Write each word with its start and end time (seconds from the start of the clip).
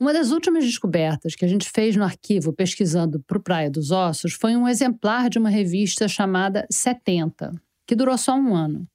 Uma 0.00 0.14
das 0.14 0.30
últimas 0.30 0.64
descobertas 0.64 1.34
que 1.34 1.44
a 1.44 1.48
gente 1.48 1.68
fez 1.68 1.94
no 1.94 2.02
arquivo 2.02 2.54
pesquisando 2.54 3.20
para 3.20 3.36
o 3.36 3.42
Praia 3.42 3.70
dos 3.70 3.90
Ossos 3.90 4.32
foi 4.32 4.56
um 4.56 4.66
exemplar 4.66 5.28
de 5.28 5.38
uma 5.38 5.50
revista 5.50 6.08
chamada 6.08 6.66
70, 6.72 7.52
que 7.86 7.94
durou 7.94 8.16
só 8.16 8.34
um 8.34 8.54
ano. 8.54 8.88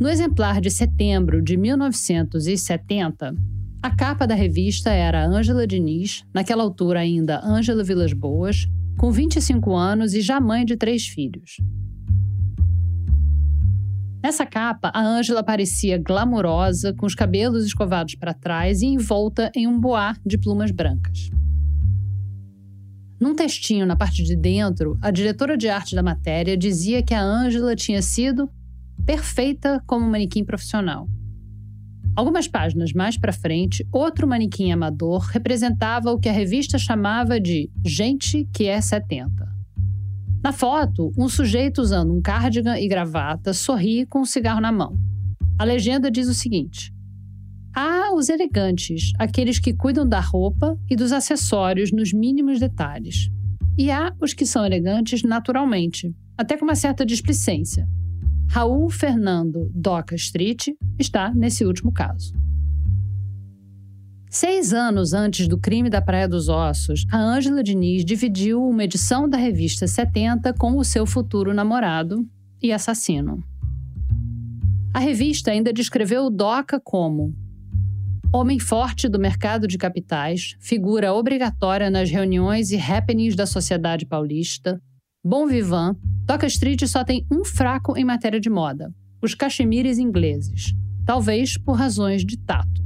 No 0.00 0.08
exemplar 0.08 0.58
de 0.62 0.70
setembro 0.70 1.42
de 1.42 1.58
1970, 1.58 3.34
a 3.82 3.94
capa 3.94 4.26
da 4.26 4.34
revista 4.34 4.88
era 4.88 5.26
Ângela 5.26 5.66
Diniz, 5.66 6.24
naquela 6.32 6.62
altura 6.62 7.00
ainda 7.00 7.44
Ângela 7.44 7.84
Vilas 7.84 8.14
Boas, 8.14 8.66
com 8.96 9.12
25 9.12 9.76
anos 9.76 10.14
e 10.14 10.22
já 10.22 10.40
mãe 10.40 10.64
de 10.64 10.78
três 10.78 11.06
filhos. 11.06 11.58
Nessa 14.24 14.46
capa, 14.46 14.90
a 14.94 15.04
Ângela 15.04 15.44
parecia 15.44 15.98
glamurosa, 15.98 16.94
com 16.94 17.04
os 17.04 17.14
cabelos 17.14 17.62
escovados 17.62 18.14
para 18.14 18.32
trás 18.32 18.80
e 18.80 18.86
envolta 18.86 19.52
em 19.54 19.66
um 19.66 19.78
boá 19.78 20.16
de 20.24 20.38
plumas 20.38 20.70
brancas. 20.70 21.28
Num 23.20 23.34
textinho 23.34 23.84
na 23.84 23.96
parte 23.96 24.22
de 24.22 24.34
dentro, 24.34 24.96
a 25.02 25.10
diretora 25.10 25.58
de 25.58 25.68
arte 25.68 25.94
da 25.94 26.02
matéria 26.02 26.56
dizia 26.56 27.02
que 27.02 27.12
a 27.12 27.22
Ângela 27.22 27.76
tinha 27.76 28.00
sido 28.00 28.48
perfeita 29.04 29.82
como 29.86 30.08
manequim 30.08 30.42
profissional. 30.42 31.06
Algumas 32.16 32.48
páginas 32.48 32.94
mais 32.94 33.18
para 33.18 33.30
frente, 33.30 33.86
outro 33.92 34.26
manequim 34.26 34.72
amador 34.72 35.20
representava 35.32 36.10
o 36.10 36.18
que 36.18 36.30
a 36.30 36.32
revista 36.32 36.78
chamava 36.78 37.38
de 37.38 37.70
gente 37.84 38.48
que 38.54 38.68
é 38.68 38.80
70. 38.80 39.53
Na 40.44 40.52
foto, 40.52 41.10
um 41.16 41.26
sujeito 41.26 41.80
usando 41.80 42.12
um 42.12 42.20
cardigan 42.20 42.78
e 42.78 42.86
gravata 42.86 43.54
sorri 43.54 44.04
com 44.04 44.20
um 44.20 44.24
cigarro 44.26 44.60
na 44.60 44.70
mão. 44.70 44.94
A 45.58 45.64
legenda 45.64 46.10
diz 46.10 46.28
o 46.28 46.34
seguinte: 46.34 46.92
Há 47.74 48.14
os 48.14 48.28
elegantes, 48.28 49.12
aqueles 49.18 49.58
que 49.58 49.72
cuidam 49.72 50.06
da 50.06 50.20
roupa 50.20 50.78
e 50.90 50.94
dos 50.94 51.12
acessórios 51.12 51.90
nos 51.90 52.12
mínimos 52.12 52.60
detalhes. 52.60 53.30
E 53.78 53.90
há 53.90 54.14
os 54.20 54.34
que 54.34 54.44
são 54.44 54.66
elegantes 54.66 55.22
naturalmente, 55.22 56.14
até 56.36 56.58
com 56.58 56.66
uma 56.66 56.74
certa 56.74 57.06
displicência. 57.06 57.88
Raul 58.50 58.90
Fernando 58.90 59.70
Doca 59.74 60.14
Street 60.14 60.68
está 60.98 61.32
nesse 61.32 61.64
último 61.64 61.90
caso. 61.90 62.34
Seis 64.34 64.72
anos 64.72 65.12
antes 65.12 65.46
do 65.46 65.56
crime 65.56 65.88
da 65.88 66.02
Praia 66.02 66.26
dos 66.26 66.48
Ossos, 66.48 67.06
a 67.08 67.16
Ângela 67.16 67.62
Diniz 67.62 68.04
dividiu 68.04 68.60
uma 68.66 68.82
edição 68.82 69.28
da 69.28 69.38
revista 69.38 69.86
70 69.86 70.52
com 70.54 70.76
o 70.76 70.82
seu 70.82 71.06
futuro 71.06 71.54
namorado 71.54 72.28
e 72.60 72.72
assassino. 72.72 73.44
A 74.92 74.98
revista 74.98 75.52
ainda 75.52 75.72
descreveu 75.72 76.24
o 76.24 76.30
Doca 76.30 76.80
como 76.80 77.32
homem 78.34 78.58
forte 78.58 79.08
do 79.08 79.20
mercado 79.20 79.68
de 79.68 79.78
capitais, 79.78 80.56
figura 80.58 81.14
obrigatória 81.14 81.88
nas 81.88 82.10
reuniões 82.10 82.72
e 82.72 82.76
happenings 82.76 83.36
da 83.36 83.46
sociedade 83.46 84.04
paulista, 84.04 84.82
bom 85.24 85.46
vivant, 85.46 85.96
Doca 86.24 86.48
Street 86.48 86.82
só 86.88 87.04
tem 87.04 87.24
um 87.30 87.44
fraco 87.44 87.96
em 87.96 88.04
matéria 88.04 88.40
de 88.40 88.50
moda: 88.50 88.92
os 89.22 89.32
cachemires 89.32 89.96
ingleses, 89.96 90.74
talvez 91.06 91.56
por 91.56 91.74
razões 91.74 92.24
de 92.24 92.36
tato. 92.36 92.83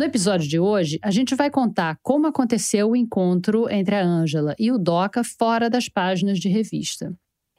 No 0.00 0.06
episódio 0.06 0.48
de 0.48 0.58
hoje, 0.58 0.98
a 1.02 1.10
gente 1.10 1.34
vai 1.34 1.50
contar 1.50 1.98
como 2.02 2.26
aconteceu 2.26 2.88
o 2.88 2.96
encontro 2.96 3.68
entre 3.70 3.94
a 3.94 4.02
Ângela 4.02 4.54
e 4.58 4.72
o 4.72 4.78
Doca 4.78 5.22
fora 5.22 5.68
das 5.68 5.90
páginas 5.90 6.38
de 6.38 6.48
revista. 6.48 7.14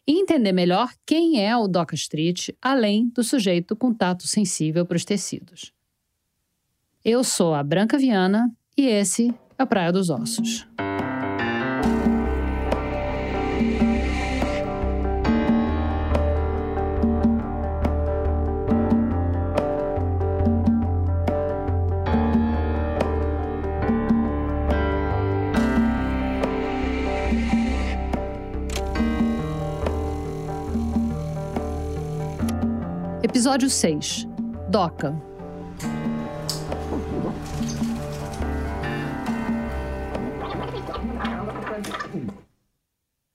E 0.07 0.19
entender 0.19 0.51
melhor 0.51 0.91
quem 1.05 1.39
é 1.39 1.55
o 1.55 1.67
Doca 1.67 1.93
Street, 1.93 2.49
além 2.59 3.09
do 3.09 3.23
sujeito 3.23 3.75
com 3.75 3.93
tato 3.93 4.25
sensível 4.25 4.87
para 4.87 4.97
os 4.97 5.05
tecidos. 5.05 5.71
Eu 7.05 7.23
sou 7.23 7.53
a 7.53 7.61
Branca 7.61 7.95
Viana 7.95 8.51
e 8.75 8.87
esse 8.87 9.31
é 9.55 9.61
o 9.61 9.67
Praia 9.67 9.91
dos 9.91 10.09
Ossos. 10.09 10.67
Episódio 33.41 33.71
6 33.71 34.27
Doca 34.69 35.19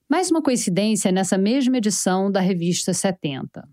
Mais 0.09 0.31
uma 0.31 0.41
coincidência 0.41 1.11
nessa 1.11 1.37
mesma 1.37 1.78
edição 1.78 2.31
da 2.31 2.39
revista 2.39 2.95
70. 2.95 3.69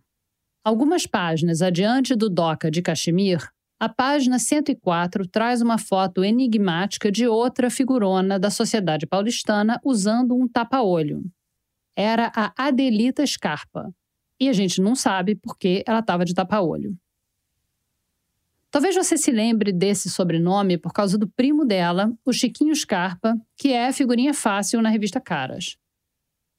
Algumas 0.66 1.06
páginas 1.06 1.62
adiante 1.62 2.16
do 2.16 2.32
Doca 2.32 2.72
de 2.72 2.82
Caxemir, 2.82 3.48
a 3.80 3.88
página 3.88 4.40
104 4.40 5.28
traz 5.28 5.62
uma 5.62 5.78
foto 5.78 6.24
enigmática 6.24 7.12
de 7.12 7.28
outra 7.28 7.70
figurona 7.70 8.40
da 8.40 8.50
sociedade 8.50 9.06
paulistana 9.06 9.80
usando 9.86 10.34
um 10.34 10.48
tapa-olho. 10.48 11.24
Era 11.96 12.32
a 12.36 12.52
Adelita 12.58 13.24
Scarpa, 13.24 13.94
e 14.44 14.50
a 14.50 14.54
gente 14.54 14.82
não 14.82 14.96
sabe 14.96 15.36
porque 15.36 15.84
ela 15.88 16.00
estava 16.00 16.26
de 16.26 16.34
tapa-olho. 16.34 16.98
Talvez 18.70 18.96
você 18.96 19.18
se 19.18 19.32
lembre 19.32 19.72
desse 19.72 20.10
sobrenome 20.10 20.78
por 20.78 20.92
causa 20.92 21.18
do 21.18 21.28
primo 21.28 21.64
dela, 21.64 22.12
o 22.26 22.34
Chiquinho 22.34 22.76
Scarpa, 22.76 23.40
que 23.56 23.72
é 23.72 23.92
figurinha 23.94 24.34
fácil 24.34 24.82
na 24.82 24.90
revista 24.90 25.22
Caras. 25.22 25.78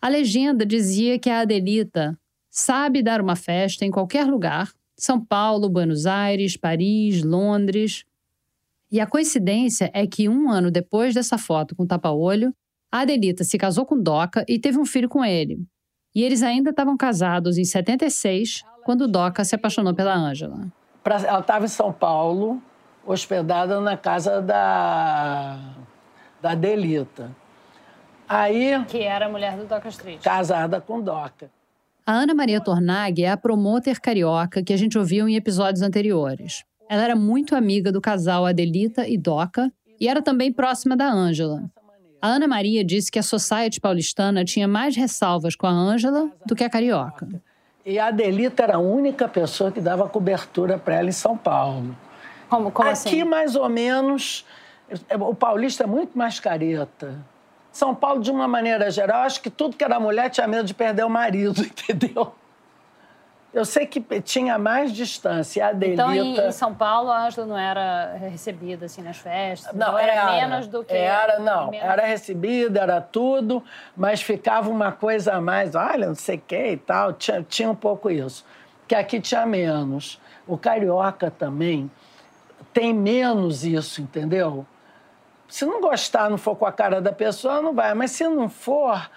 A 0.00 0.08
legenda 0.08 0.64
dizia 0.64 1.18
que 1.18 1.28
a 1.28 1.40
Adelita 1.40 2.16
sabe 2.48 3.02
dar 3.02 3.20
uma 3.20 3.34
festa 3.34 3.84
em 3.84 3.90
qualquer 3.90 4.26
lugar 4.26 4.72
São 4.96 5.22
Paulo, 5.24 5.68
Buenos 5.68 6.06
Aires, 6.06 6.56
Paris, 6.56 7.22
Londres. 7.24 8.04
E 8.92 9.00
a 9.00 9.06
coincidência 9.06 9.90
é 9.92 10.06
que 10.06 10.28
um 10.28 10.48
ano 10.48 10.70
depois 10.70 11.14
dessa 11.14 11.36
foto 11.36 11.74
com 11.74 11.84
tapa-olho, 11.84 12.54
a 12.92 13.00
Adelita 13.00 13.42
se 13.42 13.58
casou 13.58 13.84
com 13.84 14.00
Doca 14.00 14.44
e 14.48 14.56
teve 14.56 14.78
um 14.78 14.86
filho 14.86 15.08
com 15.08 15.24
ele, 15.24 15.58
e 16.14 16.22
eles 16.22 16.42
ainda 16.42 16.70
estavam 16.70 16.96
casados 16.96 17.58
em 17.58 17.64
76, 17.64 18.62
quando 18.84 19.08
Doca 19.08 19.44
se 19.44 19.54
apaixonou 19.54 19.94
pela 19.94 20.14
Ângela. 20.14 20.66
Ela 21.04 21.40
estava 21.40 21.64
em 21.64 21.68
São 21.68 21.92
Paulo, 21.92 22.62
hospedada 23.04 23.80
na 23.80 23.96
casa 23.96 24.40
da, 24.40 25.58
da 26.40 26.54
Delita. 26.54 27.30
Aí. 28.28 28.82
Que 28.86 29.02
era 29.02 29.26
a 29.26 29.28
mulher 29.28 29.56
do 29.56 29.66
Doca 29.66 29.88
Street. 29.88 30.22
Casada 30.22 30.80
com 30.80 31.00
Doca. 31.00 31.50
A 32.06 32.12
Ana 32.12 32.34
Maria 32.34 32.60
Tornag 32.60 33.22
é 33.22 33.30
a 33.30 33.36
promoter 33.36 34.00
carioca 34.00 34.62
que 34.62 34.72
a 34.72 34.76
gente 34.76 34.98
ouviu 34.98 35.28
em 35.28 35.36
episódios 35.36 35.82
anteriores. 35.82 36.64
Ela 36.88 37.02
era 37.02 37.16
muito 37.16 37.56
amiga 37.56 37.90
do 37.90 38.00
casal 38.00 38.44
Adelita 38.44 39.08
e 39.08 39.16
Doca 39.16 39.72
e 39.98 40.06
era 40.06 40.20
também 40.20 40.52
próxima 40.52 40.96
da 40.96 41.10
Ângela. 41.10 41.62
A 42.24 42.28
Ana 42.28 42.48
Maria 42.48 42.82
disse 42.82 43.12
que 43.12 43.18
a 43.18 43.22
Society 43.22 43.78
paulistana 43.78 44.46
tinha 44.46 44.66
mais 44.66 44.96
ressalvas 44.96 45.54
com 45.54 45.66
a 45.66 45.70
Ângela 45.70 46.30
do 46.46 46.56
que 46.56 46.64
a 46.64 46.70
carioca. 46.70 47.28
E 47.84 47.98
a 47.98 48.06
Adelita 48.06 48.62
era 48.62 48.76
a 48.76 48.78
única 48.78 49.28
pessoa 49.28 49.70
que 49.70 49.78
dava 49.78 50.08
cobertura 50.08 50.78
para 50.78 50.94
ela 50.94 51.10
em 51.10 51.12
São 51.12 51.36
Paulo. 51.36 51.94
Como, 52.48 52.70
como 52.70 52.88
Aqui, 52.88 53.08
assim? 53.08 53.24
mais 53.24 53.54
ou 53.56 53.68
menos, 53.68 54.46
o 55.20 55.34
paulista 55.34 55.84
é 55.84 55.86
muito 55.86 56.16
mais 56.16 56.40
careta. 56.40 57.14
São 57.70 57.94
Paulo, 57.94 58.22
de 58.22 58.30
uma 58.30 58.48
maneira 58.48 58.90
geral, 58.90 59.24
acho 59.24 59.42
que 59.42 59.50
tudo 59.50 59.76
que 59.76 59.84
era 59.84 60.00
mulher 60.00 60.30
tinha 60.30 60.48
medo 60.48 60.64
de 60.64 60.72
perder 60.72 61.04
o 61.04 61.10
marido, 61.10 61.60
entendeu? 61.60 62.32
Eu 63.54 63.64
sei 63.64 63.86
que 63.86 64.00
tinha 64.20 64.58
mais 64.58 64.92
distância. 64.92 65.64
A 65.64 65.68
Adelita... 65.68 66.02
Então, 66.02 66.12
em, 66.12 66.48
em 66.48 66.50
São 66.50 66.74
Paulo, 66.74 67.08
a 67.08 67.24
Ângela 67.24 67.46
não 67.46 67.56
era 67.56 68.16
recebida 68.16 68.86
assim 68.86 69.00
nas 69.00 69.18
festas? 69.18 69.72
Não, 69.72 69.96
era, 69.96 70.12
era 70.12 70.32
menos 70.32 70.66
do 70.66 70.82
que... 70.82 70.92
Era, 70.92 71.38
não. 71.38 71.70
menos... 71.70 71.86
Era 71.86 72.04
recebida, 72.04 72.80
era 72.80 73.00
tudo, 73.00 73.62
mas 73.96 74.20
ficava 74.20 74.68
uma 74.68 74.90
coisa 74.90 75.34
a 75.34 75.40
mais, 75.40 75.76
olha, 75.76 76.08
não 76.08 76.16
sei 76.16 76.36
o 76.36 76.40
que 76.40 76.72
e 76.72 76.76
tal. 76.76 77.12
Tinha, 77.12 77.42
tinha 77.42 77.70
um 77.70 77.76
pouco 77.76 78.10
isso. 78.10 78.44
Que 78.88 78.96
aqui 78.96 79.20
tinha 79.20 79.46
menos. 79.46 80.20
O 80.48 80.58
carioca 80.58 81.30
também 81.30 81.88
tem 82.72 82.92
menos 82.92 83.64
isso, 83.64 84.02
entendeu? 84.02 84.66
Se 85.46 85.64
não 85.64 85.80
gostar, 85.80 86.28
não 86.28 86.36
for 86.36 86.56
com 86.56 86.66
a 86.66 86.72
cara 86.72 87.00
da 87.00 87.12
pessoa, 87.12 87.62
não 87.62 87.72
vai. 87.72 87.94
Mas 87.94 88.10
se 88.10 88.26
não 88.26 88.48
for, 88.48 89.08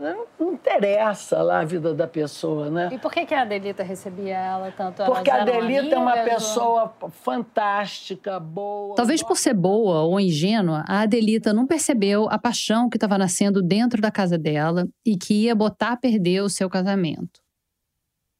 não 0.00 0.52
interessa 0.52 1.42
lá 1.42 1.60
a 1.60 1.64
vida 1.64 1.94
da 1.94 2.06
pessoa, 2.06 2.70
né? 2.70 2.90
E 2.92 2.98
por 2.98 3.12
que, 3.12 3.26
que 3.26 3.34
a 3.34 3.42
Adelita 3.42 3.82
recebia 3.82 4.36
ela 4.36 4.70
tanto? 4.70 5.04
Porque 5.04 5.30
a 5.30 5.42
Adelita 5.42 5.94
é 5.94 5.98
uma 5.98 6.16
pessoa 6.18 6.94
ou... 7.00 7.10
fantástica, 7.10 8.38
boa. 8.38 8.94
Talvez 8.94 9.22
por 9.22 9.36
ser 9.36 9.54
boa 9.54 10.02
ou 10.02 10.20
ingênua, 10.20 10.84
a 10.86 11.00
Adelita 11.00 11.52
não 11.52 11.66
percebeu 11.66 12.28
a 12.30 12.38
paixão 12.38 12.88
que 12.88 12.96
estava 12.96 13.18
nascendo 13.18 13.62
dentro 13.62 14.00
da 14.00 14.10
casa 14.10 14.38
dela 14.38 14.88
e 15.04 15.16
que 15.16 15.44
ia 15.44 15.54
botar 15.54 15.92
a 15.92 15.96
perder 15.96 16.42
o 16.42 16.48
seu 16.48 16.68
casamento. 16.68 17.40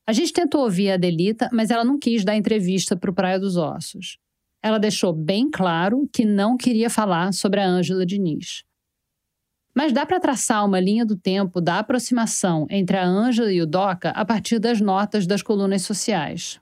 A 0.07 0.13
gente 0.13 0.33
tentou 0.33 0.63
ouvir 0.63 0.91
a 0.91 0.95
Adelita, 0.95 1.51
mas 1.53 1.71
ela 1.71 1.85
não 1.85 1.99
quis 1.99 2.25
dar 2.25 2.35
entrevista 2.35 2.97
para 2.97 3.11
o 3.11 3.15
Praia 3.15 3.39
dos 3.39 3.57
Ossos. 3.57 4.19
ela 4.63 4.79
deixou 4.79 5.13
bem 5.13 5.49
claro 5.51 6.09
que 6.13 6.25
não 6.25 6.57
queria 6.57 6.91
falar 6.91 7.33
sobre 7.33 7.61
a 7.61 7.67
Ângela 7.67 8.05
Diniz. 8.05 8.65
Mas 9.79 9.93
dá 9.93 10.05
para 10.05 10.19
traçar 10.19 10.67
uma 10.67 10.81
linha 10.81 11.07
do 11.07 11.17
tempo 11.17 11.61
da 11.61 11.79
aproximação 11.79 12.67
entre 12.69 12.97
a 12.97 13.07
Ângela 13.07 13.53
e 13.53 13.63
o 13.63 13.67
Doca 13.67 14.11
a 14.11 14.25
partir 14.25 14.59
das 14.59 14.81
notas 14.81 15.25
das 15.25 15.41
colunas 15.41 15.83
sociais. 15.83 16.61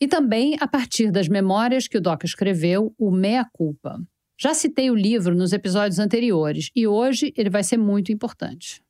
E 0.00 0.08
também 0.08 0.56
a 0.58 0.66
partir 0.66 1.12
das 1.12 1.28
memórias 1.28 1.86
que 1.86 1.96
o 1.96 2.00
Doca 2.00 2.26
escreveu, 2.26 2.92
o 2.98 3.12
Meia 3.12 3.48
Culpa. 3.52 4.02
Já 4.36 4.54
citei 4.54 4.90
o 4.90 4.94
livro 4.96 5.36
nos 5.36 5.52
episódios 5.52 6.00
anteriores 6.00 6.68
e 6.74 6.84
hoje 6.84 7.32
ele 7.36 7.48
vai 7.48 7.62
ser 7.62 7.76
muito 7.76 8.10
importante. 8.10 8.82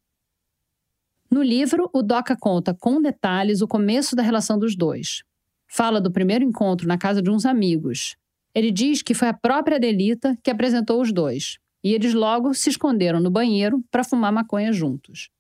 No 1.31 1.43
livro, 1.43 1.91
o 1.93 2.03
Doca 2.03 2.35
conta 2.35 2.73
com 2.73 3.03
detalhes 3.03 3.61
o 3.61 3.69
começo 3.69 4.17
da 4.17 4.23
relação 4.23 4.59
dos 4.59 4.75
dois. 4.75 5.23
Fala 5.69 6.01
do 6.01 6.11
primeiro 6.11 6.43
encontro 6.43 6.89
na 6.89 6.97
casa 6.97 7.21
de 7.21 7.29
uns 7.29 7.45
amigos. 7.45 8.17
Ele 8.55 8.71
diz 8.71 9.03
que 9.03 9.13
foi 9.13 9.29
a 9.29 9.35
própria 9.35 9.77
Adelita 9.77 10.39
que 10.43 10.51
apresentou 10.51 11.03
os 11.03 11.13
dois 11.13 11.61
e 11.83 11.93
eles 11.93 12.15
logo 12.15 12.55
se 12.55 12.71
esconderam 12.71 13.21
no 13.21 13.31
banheiro 13.31 13.83
para 13.91 14.05
fumar 14.05 14.33
maconha 14.33 14.73
juntos. 14.73 15.31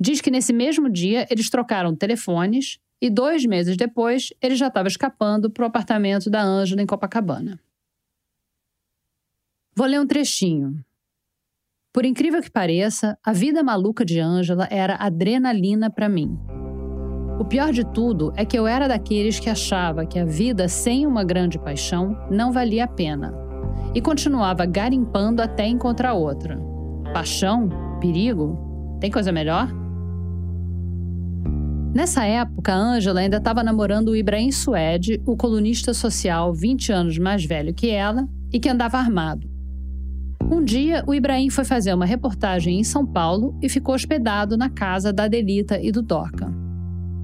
Diz 0.00 0.20
que 0.20 0.30
nesse 0.30 0.52
mesmo 0.52 0.90
dia 0.90 1.26
eles 1.30 1.48
trocaram 1.48 1.94
telefones 1.94 2.78
e 3.00 3.08
dois 3.08 3.44
meses 3.44 3.76
depois 3.76 4.32
ele 4.40 4.56
já 4.56 4.66
estava 4.66 4.88
escapando 4.88 5.50
para 5.50 5.62
o 5.62 5.66
apartamento 5.66 6.28
da 6.28 6.42
Ângela 6.42 6.82
em 6.82 6.86
Copacabana. 6.86 7.60
Vou 9.74 9.86
ler 9.86 10.00
um 10.00 10.06
trechinho. 10.06 10.84
Por 11.92 12.04
incrível 12.04 12.42
que 12.42 12.50
pareça, 12.50 13.18
a 13.22 13.32
vida 13.32 13.62
maluca 13.62 14.04
de 14.04 14.18
Ângela 14.18 14.66
era 14.70 14.96
adrenalina 14.96 15.90
para 15.90 16.08
mim. 16.08 16.38
O 17.38 17.44
pior 17.44 17.72
de 17.72 17.84
tudo 17.92 18.32
é 18.36 18.44
que 18.44 18.58
eu 18.58 18.66
era 18.66 18.88
daqueles 18.88 19.38
que 19.38 19.50
achava 19.50 20.06
que 20.06 20.18
a 20.18 20.24
vida 20.24 20.68
sem 20.68 21.06
uma 21.06 21.24
grande 21.24 21.58
paixão 21.58 22.16
não 22.30 22.52
valia 22.52 22.84
a 22.84 22.88
pena 22.88 23.41
e 23.94 24.00
continuava 24.00 24.64
garimpando 24.66 25.42
até 25.42 25.66
encontrar 25.66 26.14
outra. 26.14 26.58
Paixão? 27.12 27.68
Perigo? 28.00 28.98
Tem 29.00 29.10
coisa 29.10 29.32
melhor? 29.32 29.68
Nessa 31.94 32.24
época, 32.24 32.74
Ângela 32.74 33.20
ainda 33.20 33.36
estava 33.36 33.62
namorando 33.62 34.08
o 34.08 34.16
Ibrahim 34.16 34.50
Suede, 34.50 35.20
o 35.26 35.36
colunista 35.36 35.92
social 35.92 36.54
20 36.54 36.90
anos 36.90 37.18
mais 37.18 37.44
velho 37.44 37.74
que 37.74 37.90
ela 37.90 38.26
e 38.50 38.58
que 38.58 38.68
andava 38.68 38.96
armado. 38.96 39.46
Um 40.50 40.64
dia, 40.64 41.04
o 41.06 41.14
Ibrahim 41.14 41.50
foi 41.50 41.64
fazer 41.64 41.92
uma 41.92 42.06
reportagem 42.06 42.80
em 42.80 42.84
São 42.84 43.06
Paulo 43.06 43.58
e 43.62 43.68
ficou 43.68 43.94
hospedado 43.94 44.56
na 44.56 44.70
casa 44.70 45.12
da 45.12 45.24
Adelita 45.24 45.78
e 45.80 45.92
do 45.92 46.02
Doca. 46.02 46.52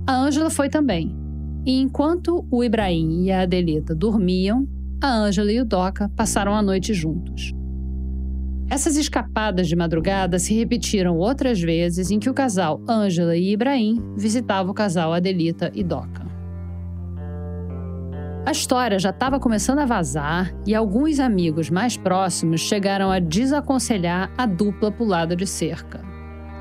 A 0.06 0.14
Ângela 0.14 0.50
foi 0.50 0.68
também. 0.68 1.16
E 1.64 1.80
enquanto 1.80 2.46
o 2.50 2.62
Ibrahim 2.62 3.24
e 3.24 3.32
a 3.32 3.42
Adelita 3.42 3.94
dormiam, 3.94 4.66
a 5.00 5.08
Ângela 5.08 5.52
e 5.52 5.60
o 5.60 5.64
Doca 5.64 6.10
passaram 6.16 6.54
a 6.54 6.62
noite 6.62 6.92
juntos. 6.92 7.54
Essas 8.70 8.96
escapadas 8.96 9.66
de 9.66 9.76
madrugada 9.76 10.38
se 10.38 10.54
repetiram 10.54 11.16
outras 11.16 11.60
vezes 11.60 12.10
em 12.10 12.18
que 12.18 12.28
o 12.28 12.34
casal 12.34 12.82
Ângela 12.88 13.36
e 13.36 13.52
Ibrahim 13.52 14.02
visitava 14.16 14.70
o 14.70 14.74
casal 14.74 15.12
Adelita 15.12 15.70
e 15.74 15.82
Doca. 15.82 16.26
A 18.44 18.50
história 18.50 18.98
já 18.98 19.10
estava 19.10 19.38
começando 19.38 19.78
a 19.78 19.86
vazar 19.86 20.54
e 20.66 20.74
alguns 20.74 21.20
amigos 21.20 21.70
mais 21.70 21.96
próximos 21.96 22.60
chegaram 22.60 23.10
a 23.10 23.18
desaconselhar 23.18 24.32
a 24.36 24.46
dupla 24.46 24.92
lado 25.00 25.36
de 25.36 25.46
cerca. 25.46 26.00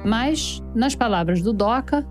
Mas, 0.05 0.61
nas 0.75 0.95
palavras 0.95 1.41
do 1.41 1.51
Doca, 1.51 2.05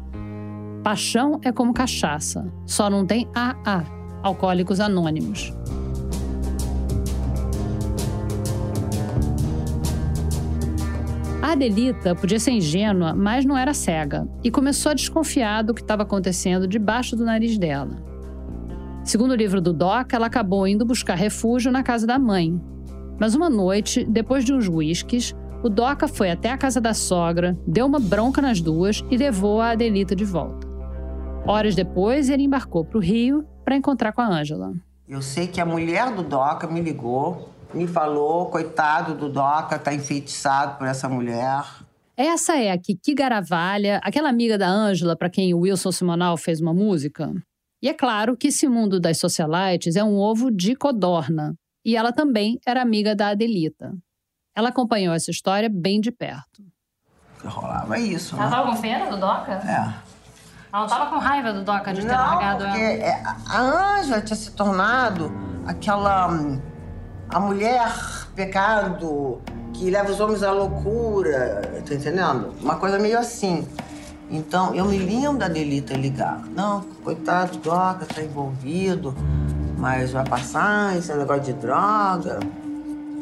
paixão 0.82 1.40
é 1.43 1.52
como 1.52 1.73
cachaça, 1.73 2.50
só 2.67 2.90
não 2.90 3.06
tem 3.06 3.28
AA, 3.34 3.84
Alcoólicos 4.23 4.81
Anônimos. 4.81 5.55
A 11.47 11.53
Adelita 11.53 12.13
podia 12.13 12.41
ser 12.41 12.51
ingênua, 12.51 13.15
mas 13.15 13.45
não 13.45 13.57
era 13.57 13.73
cega, 13.73 14.27
e 14.43 14.51
começou 14.51 14.91
a 14.91 14.95
desconfiar 14.97 15.63
do 15.63 15.73
que 15.73 15.81
estava 15.81 16.03
acontecendo 16.03 16.67
debaixo 16.67 17.15
do 17.15 17.25
nariz 17.25 17.57
dela. 17.57 18.03
Segundo 19.05 19.31
o 19.31 19.37
livro 19.37 19.61
do 19.61 19.73
Doc, 19.73 20.13
ela 20.13 20.27
acabou 20.27 20.67
indo 20.67 20.85
buscar 20.85 21.15
refúgio 21.15 21.71
na 21.71 21.85
casa 21.85 22.05
da 22.05 22.19
mãe. 22.19 22.61
Mas 23.17 23.37
uma 23.37 23.49
noite, 23.49 24.05
depois 24.05 24.45
de 24.45 24.53
uns 24.53 24.67
whiskies, 24.67 25.37
o 25.63 25.69
Doca 25.69 26.09
foi 26.09 26.33
até 26.33 26.51
a 26.51 26.59
casa 26.59 26.81
da 26.81 26.93
sogra, 26.93 27.57
deu 27.65 27.87
uma 27.87 28.01
bronca 28.01 28.43
nas 28.43 28.61
duas 28.61 29.05
e 29.09 29.17
levou 29.17 29.61
a 29.61 29.71
Adelita 29.71 30.17
de 30.17 30.25
volta. 30.25 30.67
Horas 31.47 31.77
depois, 31.77 32.29
ele 32.29 32.43
embarcou 32.43 32.85
para 32.85 32.99
o 32.99 33.01
Rio 33.01 33.47
para 33.65 33.77
encontrar 33.77 34.11
com 34.11 34.21
a 34.21 34.27
Ângela. 34.27 34.73
Eu 35.09 35.23
sei 35.23 35.47
que 35.47 35.61
a 35.61 35.65
mulher 35.65 36.13
do 36.13 36.25
Doca 36.25 36.67
me 36.67 36.81
ligou 36.81 37.51
me 37.76 37.87
falou, 37.87 38.46
coitado 38.46 39.14
do 39.14 39.28
Doca, 39.28 39.78
tá 39.78 39.94
enfeitiçado 39.94 40.78
por 40.78 40.87
essa 40.87 41.08
mulher. 41.08 41.64
Essa 42.17 42.56
é 42.56 42.70
a 42.70 42.78
Kiki 42.78 43.14
Garavalha, 43.14 44.00
aquela 44.02 44.31
amiga 44.31 44.56
da 44.56 44.69
Ângela 44.69 45.14
para 45.14 45.28
quem 45.28 45.52
o 45.52 45.61
Wilson 45.61 45.93
Simonal 45.93 46.37
fez 46.37 46.61
uma 46.61 46.73
música. 46.73 47.31
E 47.82 47.88
é 47.88 47.94
claro 47.94 48.37
que 48.37 48.49
esse 48.49 48.67
mundo 48.67 48.99
das 48.99 49.19
socialites 49.19 49.96
é 49.96 50.02
um 50.02 50.17
ovo 50.17 50.50
de 50.50 50.75
codorna. 50.75 51.55
E 51.84 51.94
ela 51.94 52.12
também 52.12 52.58
era 52.67 52.81
amiga 52.81 53.14
da 53.14 53.28
Adelita. 53.28 53.94
Ela 54.56 54.70
acompanhou 54.70 55.14
essa 55.14 55.31
história 55.31 55.69
bem 55.69 56.00
de 56.00 56.11
perto. 56.11 56.64
Rolava 57.44 57.99
isso, 57.99 58.34
né? 58.34 58.43
Ela 58.43 58.50
tava 58.50 58.75
com 58.75 58.81
pena 58.81 59.11
do 59.11 59.17
Doca? 59.19 59.52
É. 59.52 60.06
Ela 60.73 60.82
não 60.82 60.87
tava 60.87 61.11
com 61.11 61.19
raiva 61.19 61.52
do 61.52 61.62
Doca 61.62 61.93
de 61.93 62.00
ter 62.00 62.08
não, 62.08 62.17
largado 62.17 62.64
porque 62.64 62.81
ela? 62.81 63.37
A 63.46 63.99
Ângela 63.99 64.23
tinha 64.23 64.37
se 64.37 64.50
tornado 64.52 65.31
aquela 65.67 66.28
hum, 66.28 66.61
a 67.28 67.40
mulher 67.40 67.93
pecado 68.34 69.40
que 69.73 69.90
leva 69.90 70.11
os 70.11 70.20
homens 70.20 70.43
à 70.43 70.52
loucura, 70.52 71.62
tá 71.87 71.94
entendendo? 71.94 72.55
Uma 72.62 72.76
coisa 72.76 72.99
meio 72.99 73.19
assim. 73.19 73.67
Então, 74.31 74.75
eu 74.75 74.84
me 74.84 74.99
lembro 74.99 75.38
da 75.38 75.49
Delita 75.49 75.94
ligar. 75.94 76.43
Não, 76.55 76.81
coitado, 77.05 77.58
Doca 77.58 78.06
tá 78.06 78.23
envolvido, 78.23 79.14
mas 79.76 80.12
vai 80.12 80.25
passar, 80.25 80.96
esse 80.96 81.14
negócio 81.14 81.44
de 81.44 81.52
droga. 81.52 82.40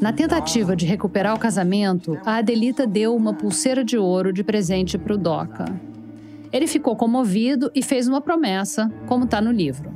Na 0.01 0.13
tentativa 0.13 0.75
de 0.75 0.87
recuperar 0.87 1.35
o 1.35 1.39
casamento, 1.39 2.19
a 2.25 2.37
Adelita 2.37 2.87
deu 2.87 3.15
uma 3.15 3.33
pulseira 3.35 3.85
de 3.85 3.97
ouro 3.97 4.33
de 4.33 4.43
presente 4.43 4.99
para 4.99 5.15
o 5.15 5.19
Doca. 5.19 5.67
Ele 6.53 6.67
ficou 6.67 6.95
comovido 6.97 7.71
e 7.75 7.83
fez 7.83 8.07
uma 8.07 8.21
promessa, 8.21 8.91
como 9.07 9.25
está 9.25 9.41
no 9.41 9.51
livro. 9.51 9.93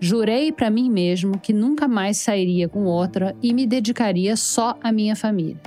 Jurei 0.00 0.52
para 0.52 0.70
mim 0.70 0.90
mesmo 0.90 1.38
que 1.38 1.52
nunca 1.52 1.88
mais 1.88 2.18
sairia 2.18 2.68
com 2.68 2.84
outra 2.84 3.34
e 3.42 3.54
me 3.54 3.66
dedicaria 3.66 4.36
só 4.36 4.76
à 4.82 4.92
minha 4.92 5.16
família. 5.16 5.60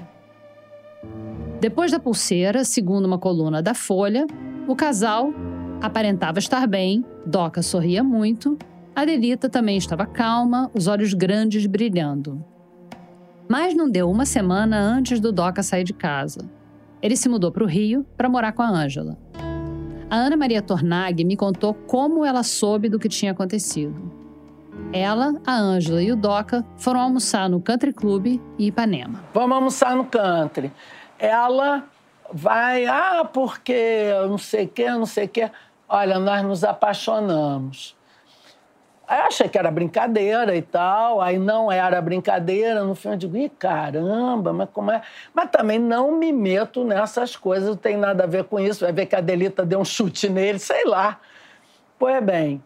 Depois 1.60 1.92
da 1.92 2.00
pulseira, 2.00 2.64
segundo 2.64 3.06
uma 3.06 3.18
coluna 3.18 3.62
da 3.62 3.74
Folha, 3.74 4.28
o 4.68 4.76
casal 4.76 5.34
aparentava 5.82 6.40
estar 6.40 6.68
bem, 6.68 7.04
Doca 7.26 7.64
sorria 7.64 8.04
muito, 8.04 8.58
Adelita 8.96 9.50
também 9.50 9.78
estava 9.78 10.06
calma, 10.06 10.72
os 10.74 10.88
olhos 10.88 11.14
grandes 11.14 11.66
brilhando. 11.66 12.44
Mas 13.50 13.76
não 13.76 13.90
deu 13.90 14.10
uma 14.10 14.26
semana 14.26 14.78
antes 14.78 15.20
do 15.20 15.32
Doca 15.32 15.64
sair 15.64 15.84
de 15.84 15.94
casa. 15.94 16.50
Ele 17.02 17.16
se 17.16 17.30
mudou 17.30 17.52
para 17.52 17.64
o 17.64 17.68
Rio 17.68 18.06
para 18.18 18.28
morar 18.28 18.52
com 18.54 18.62
a 18.62 18.70
Ângela. 18.70 19.18
A 20.10 20.16
Ana 20.16 20.36
Maria 20.36 20.62
Tornag 20.62 21.24
me 21.24 21.38
contou 21.38 21.74
como 21.74 22.26
ela 22.26 22.42
soube 22.42 22.90
do 22.90 22.98
que 22.98 23.10
tinha 23.10 23.32
acontecido. 23.32 24.17
Ela, 24.94 25.36
a 25.46 25.54
Ângela 25.54 26.02
e 26.02 26.12
o 26.12 26.16
Doca 26.16 26.66
foram 26.78 27.02
almoçar 27.02 27.50
no 27.50 27.62
Country 27.62 27.92
Club 27.92 28.26
e 28.58 28.68
Ipanema. 28.68 29.24
Vamos 29.34 29.56
almoçar 29.56 29.96
no 29.96 30.06
country. 30.06 30.72
Ela 31.20 31.84
vai, 32.32 32.86
ah, 32.86 33.28
porque 33.32 34.10
não 34.28 34.38
sei 34.38 34.66
o 34.66 34.68
que, 34.70 34.90
não 34.90 35.06
sei 35.06 35.26
o 35.26 35.30
que. 35.30 35.52
Olha, 35.90 36.18
nós 36.20 36.42
nos 36.44 36.64
apaixonamos. 36.64 37.96
Aí 39.08 39.20
achei 39.22 39.48
que 39.48 39.58
era 39.58 39.70
brincadeira 39.72 40.56
e 40.56 40.62
tal, 40.62 41.22
aí 41.22 41.38
não 41.38 41.72
era 41.72 42.02
brincadeira. 42.02 42.84
No 42.84 42.96
fim 42.96 43.10
eu 43.10 43.16
digo, 43.18 43.38
ih, 43.38 43.50
caramba, 43.50 44.52
mas 44.54 44.70
como 44.72 44.92
é? 44.92 45.02
Mas 45.34 45.50
também 45.50 45.80
não 45.80 46.12
me 46.14 46.32
meto 46.32 46.84
nessas 46.84 47.36
coisas, 47.36 47.70
não 47.70 47.76
tem 47.76 47.98
nada 47.98 48.24
a 48.24 48.28
ver 48.28 48.46
com 48.46 48.60
isso. 48.60 48.86
Vai 48.86 48.94
ver 48.94 49.06
que 49.06 49.16
a 49.16 49.22
Delita 49.22 49.66
deu 49.66 49.80
um 49.80 49.86
chute 49.86 50.30
nele, 50.30 50.60
sei 50.60 50.86
lá. 50.86 51.20
Pois 52.00 52.24
bem, 52.24 52.62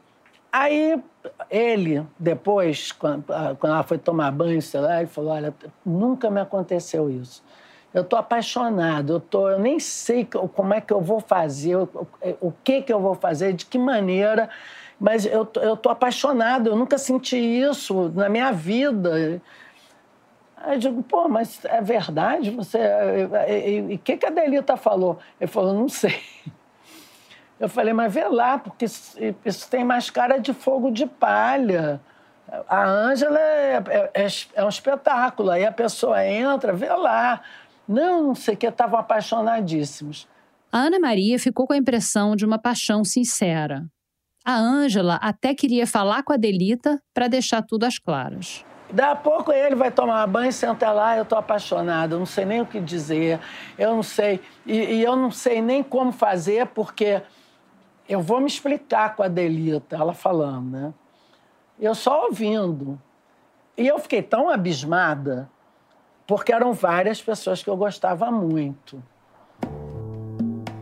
Aí 0.52 1.02
ele, 1.50 2.06
depois, 2.18 2.92
quando, 2.92 3.26
ela 3.32 3.84
foi 3.84 3.98
tomar 3.98 4.32
banho, 4.32 4.62
sei 4.62 4.80
lá, 4.80 5.00
ele 5.00 5.08
falou: 5.08 5.32
Olha, 5.32 5.54
nunca 5.86 6.30
me 6.30 6.40
aconteceu 6.40 7.10
isso. 7.10 7.44
Eu 7.94 8.04
estou 8.04 8.18
apaixonado, 8.18 9.14
eu, 9.14 9.20
tô, 9.20 9.50
eu 9.50 9.60
nem 9.60 9.80
sei 9.80 10.26
como 10.26 10.74
é 10.74 10.80
que 10.80 10.94
eu 10.94 11.02
vou 11.02 11.20
fazer, 11.20 11.76
o, 11.76 11.90
o 12.40 12.54
que, 12.64 12.82
que 12.82 12.94
eu 12.94 13.02
vou 13.02 13.16
fazer, 13.16 13.52
de 13.52 13.66
que 13.66 13.78
maneira, 13.78 14.50
mas 14.98 15.26
eu 15.26 15.44
estou 15.44 15.92
apaixonado, 15.92 16.70
eu 16.70 16.76
nunca 16.76 16.98
senti 16.98 17.38
isso 17.38 18.10
na 18.16 18.30
minha 18.30 18.52
vida. 18.52 19.42
Aí 20.56 20.76
eu 20.76 20.80
digo, 20.80 21.04
pô, 21.04 21.28
mas 21.28 21.66
é 21.66 21.82
verdade? 21.82 22.52
Você. 22.52 22.80
E 23.50 23.96
o 23.96 24.00
que, 24.00 24.16
que 24.16 24.26
a 24.26 24.30
Delita 24.30 24.78
falou? 24.78 25.18
Ele 25.40 25.50
falou, 25.50 25.74
não 25.74 25.90
sei. 25.90 26.16
Eu 27.62 27.70
falei, 27.70 27.94
mas 27.94 28.12
vê 28.12 28.28
lá, 28.28 28.58
porque 28.58 28.86
isso, 28.86 29.70
tem 29.70 29.86
mais 29.86 30.10
cara 30.10 30.40
de 30.40 30.52
fogo 30.52 30.90
de 30.90 31.06
palha. 31.06 32.02
A 32.68 32.84
Ângela 32.84 33.40
é, 33.40 33.84
é, 34.16 34.28
é, 34.56 34.66
um 34.66 34.68
espetáculo. 34.68 35.52
Aí 35.52 35.64
a 35.64 35.72
pessoa 35.72 36.26
entra, 36.26 36.74
vê 36.74 36.90
lá. 36.90 37.40
Não, 37.88 38.24
não 38.24 38.36
sei 38.36 38.56
o 38.56 38.58
que, 38.58 38.66
estavam 38.66 39.00
apaixonadíssimos. 39.00 40.28
A 40.72 40.80
Ana 40.80 41.00
Maria 41.00 41.38
ficou 41.38 41.68
com 41.68 41.74
a 41.74 41.78
impressão 41.78 42.36
de 42.36 42.48
uma 42.48 42.58
paixão 42.58 43.06
sincera. 43.06 43.86
A 44.44 44.58
Ângela 44.58 45.20
até 45.22 45.54
queria 45.54 45.86
falar 45.86 46.24
com 46.24 46.34
a 46.34 46.38
Delita 46.38 47.00
para 47.14 47.28
deixar 47.28 47.62
tudo 47.62 47.84
às 47.84 48.00
claras. 48.00 48.66
Daqui 48.92 49.12
a 49.12 49.16
pouco 49.16 49.52
ele 49.52 49.76
vai 49.76 49.92
tomar 49.92 50.26
banho, 50.26 50.52
senta 50.52 50.92
lá, 50.92 51.16
eu 51.16 51.24
estou 51.24 51.38
apaixonada, 51.38 52.16
eu 52.16 52.20
não 52.20 52.26
sei 52.26 52.44
nem 52.44 52.60
o 52.60 52.66
que 52.66 52.80
dizer, 52.80 53.40
eu 53.78 53.96
não 53.96 54.04
sei, 54.04 54.42
e, 54.66 54.74
e, 54.74 55.04
eu 55.04 55.16
não 55.16 55.32
sei 55.32 55.62
nem 55.62 55.82
como 55.82 56.12
fazer, 56.12 56.66
porque 56.68 57.22
eu 58.12 58.22
vou 58.22 58.42
me 58.42 58.48
explicar 58.48 59.16
com 59.16 59.24
a 59.24 59.30
Delita, 59.30 59.96
ela 59.96 60.14
falando, 60.14 60.70
né? 60.70 60.94
Eu 61.80 61.96
só 61.96 62.26
ouvindo. 62.26 63.00
E 63.78 63.88
eu 63.88 63.98
fiquei 64.00 64.22
tão 64.22 64.50
abismada, 64.50 65.50
porque 66.28 66.52
eram 66.52 66.74
várias 66.74 67.22
pessoas 67.22 67.64
que 67.64 67.70
eu 67.70 67.78
gostava 67.78 68.30
muito. 68.30 69.02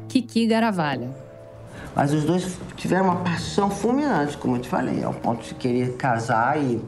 Kiki 0.08 0.48
Garavalha. 0.48 1.16
Mas 1.96 2.12
os 2.12 2.24
dois 2.24 2.60
tiveram 2.76 3.06
uma 3.06 3.18
paixão 3.18 3.70
fulminante, 3.70 4.36
como 4.38 4.56
eu 4.56 4.62
te 4.62 4.68
falei, 4.68 5.04
ao 5.04 5.14
ponto 5.14 5.44
de 5.44 5.54
querer 5.54 5.98
casar 5.98 6.58
e 6.60 6.82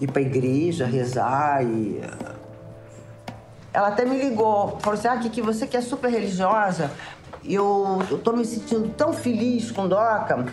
ir 0.00 0.10
para 0.10 0.20
a 0.20 0.24
igreja, 0.24 0.86
rezar 0.86 1.64
e... 1.64 2.00
Ela 3.72 3.88
até 3.88 4.04
me 4.04 4.16
ligou, 4.16 4.78
falou 4.80 4.98
assim, 4.98 5.08
ah, 5.08 5.18
Kiki, 5.18 5.40
você 5.40 5.66
que 5.66 5.76
é 5.76 5.80
super 5.80 6.10
religiosa, 6.10 6.90
eu, 7.46 7.98
tô 8.22 8.32
me 8.32 8.44
sentindo 8.44 8.88
tão 8.90 9.12
feliz 9.12 9.70
com 9.70 9.86
Doca, 9.86 10.46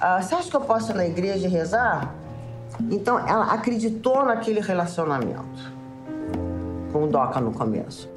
ah, 0.00 0.20
você 0.20 0.34
acha 0.34 0.50
que 0.50 0.56
eu 0.56 0.60
posso 0.60 0.92
ir 0.92 0.94
na 0.94 1.06
igreja 1.06 1.46
e 1.46 1.50
rezar? 1.50 2.14
Então, 2.90 3.18
ela 3.18 3.52
acreditou 3.52 4.24
naquele 4.24 4.60
relacionamento 4.60 5.72
com 6.92 7.04
o 7.04 7.06
Doca 7.06 7.40
no 7.40 7.52
começo. 7.52 8.08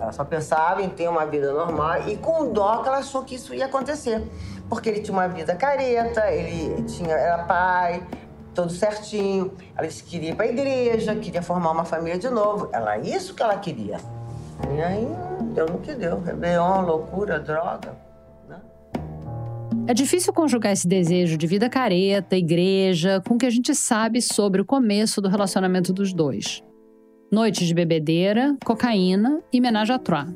Ela 0.00 0.12
só 0.12 0.24
pensava 0.24 0.82
em 0.82 0.88
ter 0.88 1.08
uma 1.08 1.26
vida 1.26 1.52
normal 1.52 2.08
e 2.08 2.16
com 2.16 2.42
o 2.42 2.52
Doca 2.52 2.88
ela 2.88 2.98
achou 2.98 3.24
que 3.24 3.34
isso 3.34 3.54
ia 3.54 3.66
acontecer. 3.66 4.22
Porque 4.68 4.88
ele 4.88 5.00
tinha 5.00 5.16
uma 5.16 5.26
vida 5.26 5.54
careta, 5.54 6.30
ele 6.30 6.82
tinha, 6.82 7.14
era 7.14 7.44
pai, 7.44 8.06
tudo 8.54 8.70
certinho. 8.70 9.52
Ela 9.76 9.88
queria 9.88 10.30
ir 10.30 10.34
para 10.34 10.46
a 10.46 10.48
igreja, 10.48 11.14
queria 11.16 11.42
formar 11.42 11.70
uma 11.70 11.84
família 11.84 12.18
de 12.18 12.28
novo. 12.28 12.68
Era 12.72 12.98
isso 12.98 13.34
que 13.34 13.42
ela 13.42 13.56
queria. 13.56 13.98
E 14.76 14.82
aí 14.82 15.06
deu 15.54 15.66
no 15.66 15.78
que 15.78 15.94
deu. 15.94 16.20
Rebelião, 16.20 16.84
loucura, 16.84 17.38
droga. 17.38 17.96
Né? 18.48 18.60
É 19.86 19.94
difícil 19.94 20.32
conjugar 20.32 20.72
esse 20.72 20.86
desejo 20.86 21.36
de 21.36 21.46
vida 21.46 21.68
careta, 21.68 22.36
igreja, 22.36 23.22
com 23.26 23.34
o 23.34 23.38
que 23.38 23.46
a 23.46 23.50
gente 23.50 23.74
sabe 23.74 24.20
sobre 24.20 24.60
o 24.60 24.64
começo 24.64 25.20
do 25.20 25.28
relacionamento 25.28 25.92
dos 25.92 26.12
dois. 26.12 26.62
Noites 27.30 27.66
de 27.66 27.74
bebedeira, 27.74 28.56
cocaína 28.64 29.40
e 29.52 29.60
menage 29.60 29.92
à 29.92 29.98
trois. 29.98 30.28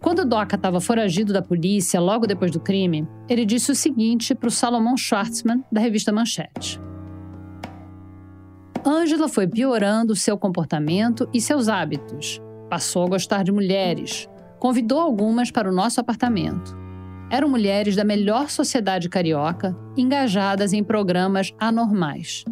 Quando 0.00 0.24
Doca 0.24 0.56
estava 0.56 0.80
foragido 0.80 1.32
da 1.32 1.40
polícia 1.40 2.00
logo 2.00 2.26
depois 2.26 2.50
do 2.50 2.58
crime, 2.58 3.06
ele 3.28 3.44
disse 3.44 3.70
o 3.70 3.74
seguinte 3.74 4.34
para 4.34 4.48
o 4.48 4.50
Salomon 4.50 4.96
Schwartzman, 4.96 5.62
da 5.70 5.80
revista 5.80 6.10
Manchete. 6.10 6.80
Ângela 8.84 9.28
foi 9.28 9.46
piorando 9.46 10.16
seu 10.16 10.36
comportamento 10.36 11.28
e 11.32 11.40
seus 11.40 11.68
hábitos. 11.68 12.42
Passou 12.72 13.04
a 13.04 13.08
gostar 13.08 13.44
de 13.44 13.52
mulheres. 13.52 14.26
Convidou 14.58 14.98
algumas 14.98 15.50
para 15.50 15.68
o 15.68 15.74
nosso 15.74 16.00
apartamento. 16.00 16.74
Eram 17.30 17.46
mulheres 17.46 17.94
da 17.94 18.02
melhor 18.02 18.48
sociedade 18.48 19.10
carioca, 19.10 19.76
engajadas 19.94 20.72
em 20.72 20.82
programas 20.82 21.52
anormais. 21.58 22.46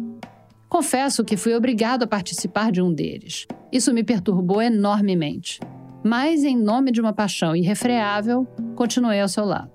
Confesso 0.69 1.25
que 1.25 1.35
fui 1.35 1.55
obrigado 1.55 2.03
a 2.03 2.07
participar 2.07 2.71
de 2.71 2.83
um 2.83 2.93
deles. 2.93 3.47
Isso 3.71 3.91
me 3.91 4.03
perturbou 4.03 4.61
enormemente 4.61 5.59
mas, 6.03 6.43
em 6.43 6.57
nome 6.57 6.91
de 6.91 6.99
uma 6.99 7.13
paixão 7.13 7.55
irrefreável, 7.55 8.45
continuei 8.75 9.21
ao 9.21 9.27
seu 9.27 9.45
lado. 9.45 9.71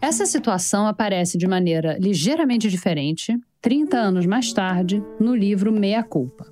Essa 0.00 0.26
situação 0.26 0.86
aparece 0.86 1.38
de 1.38 1.46
maneira 1.46 1.96
ligeiramente 2.00 2.68
diferente, 2.68 3.38
30 3.60 3.96
anos 3.96 4.26
mais 4.26 4.52
tarde, 4.52 5.02
no 5.20 5.34
livro 5.34 5.72
Meia 5.72 6.02
Culpa. 6.02 6.51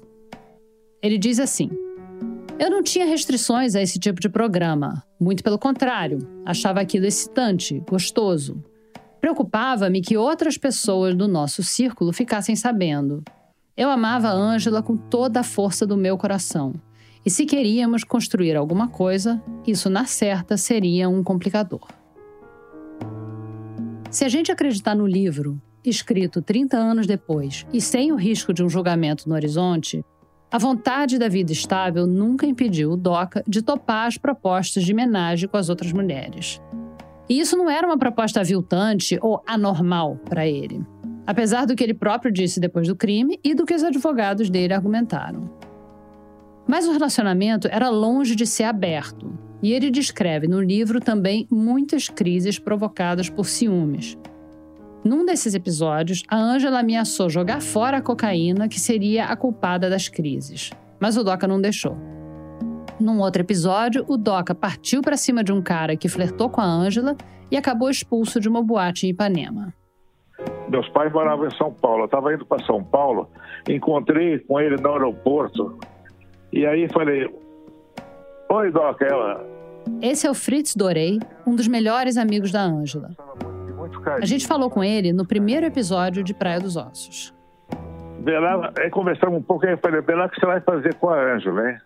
Ele 1.03 1.17
diz 1.17 1.39
assim: 1.39 1.71
Eu 2.59 2.71
não 2.71 2.83
tinha 2.83 3.07
restrições 3.07 3.75
a 3.75 3.81
esse 3.81 3.99
tipo 3.99 4.21
de 4.21 4.29
programa, 4.29 5.03
muito 5.19 5.43
pelo 5.43 5.59
contrário, 5.59 6.19
achava 6.45 6.81
aquilo 6.81 7.07
excitante, 7.07 7.83
gostoso. 7.89 8.63
Preocupava-me 9.21 10.01
que 10.01 10.17
outras 10.17 10.57
pessoas 10.57 11.15
do 11.15 11.29
nosso 11.29 11.63
círculo 11.63 12.13
ficassem 12.13 12.57
sabendo, 12.57 13.23
eu 13.77 13.89
amava 13.89 14.29
a 14.29 14.33
Ângela 14.33 14.83
com 14.83 14.97
toda 14.97 15.41
a 15.41 15.43
força 15.43 15.87
do 15.87 15.97
meu 15.97 16.19
coração. 16.19 16.75
E 17.25 17.31
se 17.31 17.47
queríamos 17.47 18.05
construir 18.05 18.57
alguma 18.57 18.89
coisa, 18.89 19.43
isso 19.67 19.89
na 19.89 20.05
certa 20.05 20.57
seria 20.57 21.09
um 21.09 21.23
complicador. 21.23 21.87
Se 24.11 24.25
a 24.25 24.29
gente 24.29 24.51
acreditar 24.51 24.95
no 24.95 25.07
livro, 25.07 25.61
escrito 25.85 26.43
30 26.43 26.77
anos 26.77 27.07
depois 27.07 27.67
e 27.73 27.81
sem 27.81 28.13
o 28.13 28.17
risco 28.17 28.53
de 28.53 28.63
um 28.63 28.69
julgamento 28.69 29.29
no 29.29 29.35
horizonte, 29.35 30.05
a 30.51 30.59
vontade 30.59 31.19
da 31.19 31.29
vida 31.29 31.53
estável 31.53 32.07
nunca 32.07 32.47
impediu 32.47 32.93
o 32.93 32.97
Doca 32.97 33.43
de 33.47 33.63
topar 33.63 34.07
as 34.07 34.19
propostas 34.19 34.85
de 34.85 34.93
homenagem 34.93 35.49
com 35.49 35.57
as 35.57 35.69
outras 35.69 35.93
mulheres. 35.93 36.61
E 37.29 37.39
isso 37.39 37.57
não 37.57 37.71
era 37.71 37.87
uma 37.87 37.99
proposta 37.99 38.41
aviltante 38.41 39.19
ou 39.23 39.43
anormal 39.47 40.17
para 40.29 40.47
ele 40.47 40.85
apesar 41.31 41.65
do 41.65 41.77
que 41.77 41.85
ele 41.85 41.95
próprio 41.95 42.33
disse 42.33 42.59
depois 42.59 42.89
do 42.89 42.97
crime 42.97 43.39
e 43.45 43.55
do 43.55 43.65
que 43.65 43.73
os 43.73 43.85
advogados 43.85 44.51
dele 44.51 44.75
argumentaram. 44.75 45.49
Mas 46.67 46.89
o 46.89 46.93
relacionamento 46.93 47.69
era 47.71 47.89
longe 47.89 48.35
de 48.35 48.45
ser 48.45 48.65
aberto, 48.65 49.33
e 49.63 49.73
ele 49.73 49.91
descreve 49.91 50.49
no 50.49 50.61
livro 50.61 50.99
também 50.99 51.47
muitas 51.49 52.09
crises 52.09 52.59
provocadas 52.59 53.31
por 53.31 53.47
ciúmes. 53.47 54.19
Num 55.03 55.25
desses 55.25 55.55
episódios, 55.55 56.23
a 56.29 56.37
Ângela 56.37 56.81
ameaçou 56.81 57.31
jogar 57.31 57.63
fora 57.63 57.97
a 57.97 58.03
cocaína 58.03 58.69
que 58.69 58.79
seria 58.79 59.25
a 59.25 59.37
culpada 59.37 59.89
das 59.89 60.09
crises, 60.09 60.71
mas 61.01 61.17
o 61.17 61.25
Doca 61.25 61.49
não 61.49 61.61
deixou. 61.61 61.97
Num 63.01 63.19
outro 63.21 63.41
episódio, 63.41 64.05
o 64.07 64.19
Doca 64.19 64.55
partiu 64.55 65.01
para 65.01 65.17
cima 65.17 65.43
de 65.43 65.53
um 65.53 65.63
cara 65.63 65.97
que 65.97 66.09
flertou 66.09 66.51
com 66.51 66.61
a 66.61 66.67
Ângela 66.67 67.17
e 67.51 67.57
acabou 67.57 67.89
expulso 67.89 68.39
de 68.39 68.47
uma 68.47 68.63
boate 68.63 69.07
em 69.07 69.11
Ipanema. 69.11 69.73
Meus 70.69 70.87
pais 70.91 71.11
moravam 71.11 71.47
em 71.47 71.57
São 71.57 71.73
Paulo. 71.73 72.03
Eu 72.03 72.05
estava 72.05 72.35
indo 72.35 72.45
para 72.45 72.63
São 72.65 72.85
Paulo, 72.85 73.29
encontrei 73.69 74.39
com 74.41 74.61
ele 74.61 74.77
no 74.77 74.93
aeroporto. 74.93 75.79
E 76.53 76.67
aí 76.67 76.87
falei: 76.93 77.27
Oi, 78.51 78.71
Doc, 78.71 79.01
ela. 79.01 79.45
Esse 80.03 80.27
é 80.27 80.31
o 80.31 80.35
Fritz 80.35 80.77
Dorei, 80.77 81.19
um 81.47 81.57
dos 81.57 81.67
melhores 81.67 82.19
amigos 82.19 82.53
da 82.53 82.63
Ângela. 82.63 83.11
A 84.21 84.27
gente 84.27 84.47
falou 84.47 84.71
com 84.71 84.83
ele 84.83 85.13
no 85.13 85.27
primeiro 85.27 85.67
episódio 85.67 86.23
de 86.23 86.35
Praia 86.35 86.61
dos 86.61 86.77
Ossos. 86.77 87.35
Lá, 88.25 88.73
aí 88.79 88.91
conversamos 88.91 89.39
um 89.39 89.43
pouco, 89.43 89.67
aí 89.67 89.73
eu 89.73 89.79
falei, 89.79 90.01
Bela, 90.03 90.27
o 90.27 90.29
que 90.29 90.39
você 90.39 90.47
vai 90.47 90.61
fazer 90.61 90.95
com 90.95 91.09
a 91.09 91.35
Ângela, 91.35 91.71
hein? 91.71 91.79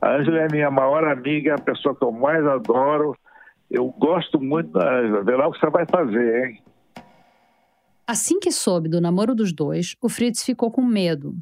A 0.00 0.16
Ângela 0.16 0.38
é 0.40 0.48
minha 0.50 0.70
maior 0.70 1.04
amiga, 1.04 1.54
a 1.54 1.60
pessoa 1.60 1.94
que 1.94 2.04
eu 2.04 2.10
mais 2.10 2.44
adoro. 2.44 3.16
Eu 3.70 3.88
gosto 3.98 4.40
muito 4.40 4.72
da 4.72 5.00
Ângela. 5.00 5.22
Vê 5.22 5.36
lá 5.36 5.46
o 5.46 5.52
que 5.52 5.60
você 5.60 5.70
vai 5.70 5.86
fazer, 5.86 6.46
hein? 6.46 6.62
Assim 8.04 8.40
que 8.40 8.50
soube 8.50 8.88
do 8.88 9.00
namoro 9.00 9.34
dos 9.34 9.52
dois, 9.52 9.94
o 10.02 10.08
Fritz 10.08 10.42
ficou 10.42 10.70
com 10.70 10.82
medo. 10.82 11.34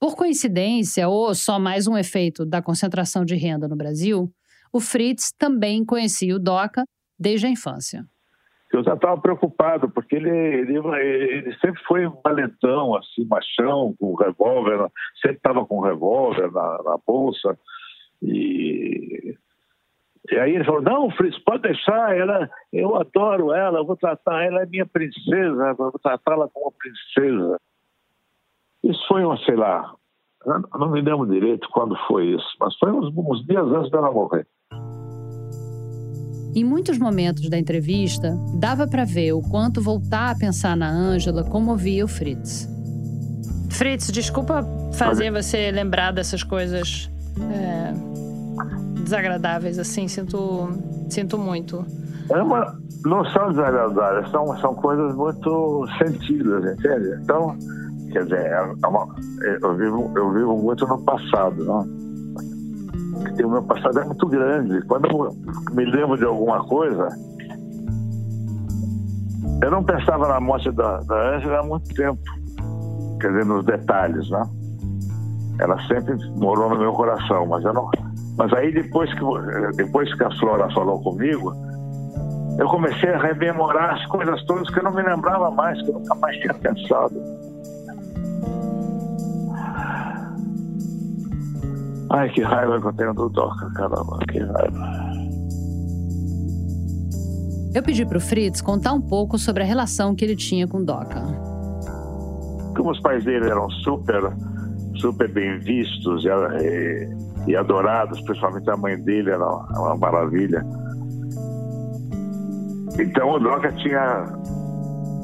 Por 0.00 0.16
coincidência, 0.16 1.06
ou 1.06 1.34
só 1.34 1.58
mais 1.58 1.86
um 1.86 1.96
efeito 1.96 2.46
da 2.46 2.62
concentração 2.62 3.22
de 3.22 3.36
renda 3.36 3.68
no 3.68 3.76
Brasil, 3.76 4.32
o 4.72 4.80
Fritz 4.80 5.30
também 5.36 5.84
conhecia 5.84 6.34
o 6.34 6.38
Doca 6.38 6.84
desde 7.18 7.46
a 7.46 7.50
infância. 7.50 8.06
Eu 8.72 8.84
já 8.84 8.94
estava 8.94 9.20
preocupado, 9.20 9.90
porque 9.90 10.14
ele, 10.14 10.30
ele, 10.30 10.78
ele, 10.78 11.54
sempre 11.58 11.82
foi 11.84 12.06
um 12.06 12.20
valentão, 12.22 12.94
assim, 12.94 13.24
machão, 13.26 13.94
com 13.98 14.14
revólver, 14.14 14.88
sempre 15.20 15.38
estava 15.38 15.66
com 15.66 15.80
revólver 15.80 16.52
na, 16.52 16.82
na 16.84 16.98
bolsa. 17.04 17.58
E 18.22 19.34
e 20.30 20.38
aí 20.38 20.54
ele 20.54 20.64
falou, 20.64 20.82
não, 20.82 21.10
Fritz, 21.10 21.38
pode 21.42 21.62
deixar, 21.62 22.16
ela, 22.16 22.48
eu 22.72 22.94
adoro 22.94 23.52
ela, 23.52 23.78
eu 23.78 23.84
vou 23.84 23.96
tratar, 23.96 24.44
ela 24.44 24.62
é 24.62 24.66
minha 24.66 24.86
princesa, 24.86 25.74
vou 25.74 25.90
tratá-la 25.92 26.48
como 26.48 26.72
princesa. 26.72 27.58
Isso 28.84 29.04
foi, 29.08 29.24
um, 29.24 29.36
sei 29.38 29.56
lá, 29.56 29.92
não 30.78 30.90
me 30.90 31.00
lembro 31.00 31.26
direito 31.26 31.68
quando 31.70 31.96
foi 32.06 32.26
isso, 32.26 32.46
mas 32.60 32.76
foi 32.76 32.92
uns, 32.92 33.12
uns 33.16 33.44
dias 33.44 33.66
antes 33.66 33.90
dela 33.90 34.12
morrer. 34.12 34.46
Em 36.54 36.64
muitos 36.64 36.98
momentos 36.98 37.48
da 37.48 37.58
entrevista, 37.58 38.36
dava 38.54 38.86
para 38.86 39.04
ver 39.04 39.32
o 39.32 39.40
quanto 39.40 39.80
voltar 39.80 40.30
a 40.30 40.34
pensar 40.34 40.76
na 40.76 40.90
Ângela 40.90 41.44
comovia 41.44 42.04
o 42.04 42.08
Fritz. 42.08 42.68
Fritz, 43.70 44.10
desculpa 44.10 44.66
fazer 44.92 45.30
você 45.30 45.70
lembrar 45.70 46.12
dessas 46.12 46.42
coisas. 46.42 47.10
É 47.40 48.10
desagradáveis, 49.10 49.78
assim, 49.78 50.06
sinto, 50.06 50.68
sinto 51.08 51.36
muito. 51.36 51.84
É 52.30 52.40
uma, 52.40 52.78
não 53.04 53.24
são 53.26 53.50
desagradáveis, 53.50 54.30
são, 54.30 54.56
são 54.58 54.74
coisas 54.74 55.14
muito 55.16 55.86
sentidas, 55.98 56.72
entende? 56.72 57.18
Então, 57.20 57.56
quer 58.12 58.22
dizer, 58.24 58.38
é, 58.38 58.72
é 58.82 58.86
uma, 58.86 59.08
eu, 59.62 59.76
vivo, 59.76 60.12
eu 60.16 60.32
vivo 60.32 60.56
muito 60.56 60.86
no 60.86 61.02
passado, 61.02 61.64
não? 61.64 61.99
Porque 63.22 63.44
o 63.44 63.50
meu 63.50 63.62
passado 63.62 64.00
é 64.00 64.04
muito 64.04 64.26
grande. 64.26 64.80
Quando 64.86 65.06
eu 65.06 65.30
me 65.72 65.84
lembro 65.84 66.16
de 66.16 66.24
alguma 66.24 66.64
coisa, 66.64 67.08
eu 69.62 69.70
não 69.70 69.84
pensava 69.84 70.26
na 70.26 70.40
morte 70.40 70.70
da, 70.72 71.00
da 71.00 71.36
Ângela 71.36 71.60
há 71.60 71.62
muito 71.62 71.94
tempo, 71.94 72.20
quer 73.20 73.28
dizer, 73.28 73.44
nos 73.44 73.64
detalhes, 73.64 74.28
né? 74.30 74.42
Ela 75.60 75.78
sempre 75.86 76.16
morou 76.36 76.70
no 76.70 76.78
meu 76.78 76.92
coração, 76.92 77.46
mas 77.46 77.62
eu 77.64 77.74
não. 77.74 77.90
Mas 78.38 78.52
aí 78.54 78.72
depois 78.72 79.12
que 79.12 79.76
depois 79.76 80.14
que 80.14 80.24
a 80.24 80.30
Flora 80.38 80.70
falou 80.72 81.02
comigo, 81.02 81.52
eu 82.58 82.66
comecei 82.68 83.10
a 83.10 83.18
rememorar 83.18 83.94
as 83.94 84.06
coisas 84.06 84.42
todas 84.44 84.68
que 84.70 84.78
eu 84.78 84.84
não 84.84 84.94
me 84.94 85.02
lembrava 85.02 85.50
mais, 85.50 85.80
que 85.82 85.90
eu 85.90 85.94
nunca 85.94 86.14
mais 86.14 86.36
tinha 86.38 86.54
pensado. 86.54 87.14
Ai, 92.10 92.28
que 92.30 92.42
raiva 92.42 92.80
que 92.80 92.86
eu 92.86 92.92
tenho 92.92 93.14
do 93.14 93.28
Doca, 93.28 93.70
caramba, 93.74 94.18
que 94.28 94.38
raiva. 94.38 95.10
Eu 97.72 97.82
pedi 97.82 98.04
para 98.04 98.18
o 98.18 98.20
Fritz 98.20 98.60
contar 98.60 98.92
um 98.92 99.00
pouco 99.00 99.38
sobre 99.38 99.62
a 99.62 99.66
relação 99.66 100.14
que 100.14 100.24
ele 100.24 100.34
tinha 100.34 100.66
com 100.66 100.84
Doca. 100.84 101.22
Como 102.76 102.90
os 102.90 103.00
pais 103.00 103.24
dele 103.24 103.48
eram 103.48 103.70
super, 103.70 104.32
super 104.96 105.30
bem 105.32 105.58
vistos 105.60 106.24
e, 106.24 106.28
e, 106.28 107.52
e 107.52 107.56
adorados, 107.56 108.20
principalmente 108.22 108.68
a 108.68 108.76
mãe 108.76 109.00
dele 109.00 109.30
era 109.30 109.46
uma 109.46 109.96
maravilha 109.96 110.64
então 113.00 113.30
o 113.30 113.38
Doca 113.38 113.72
tinha 113.72 114.26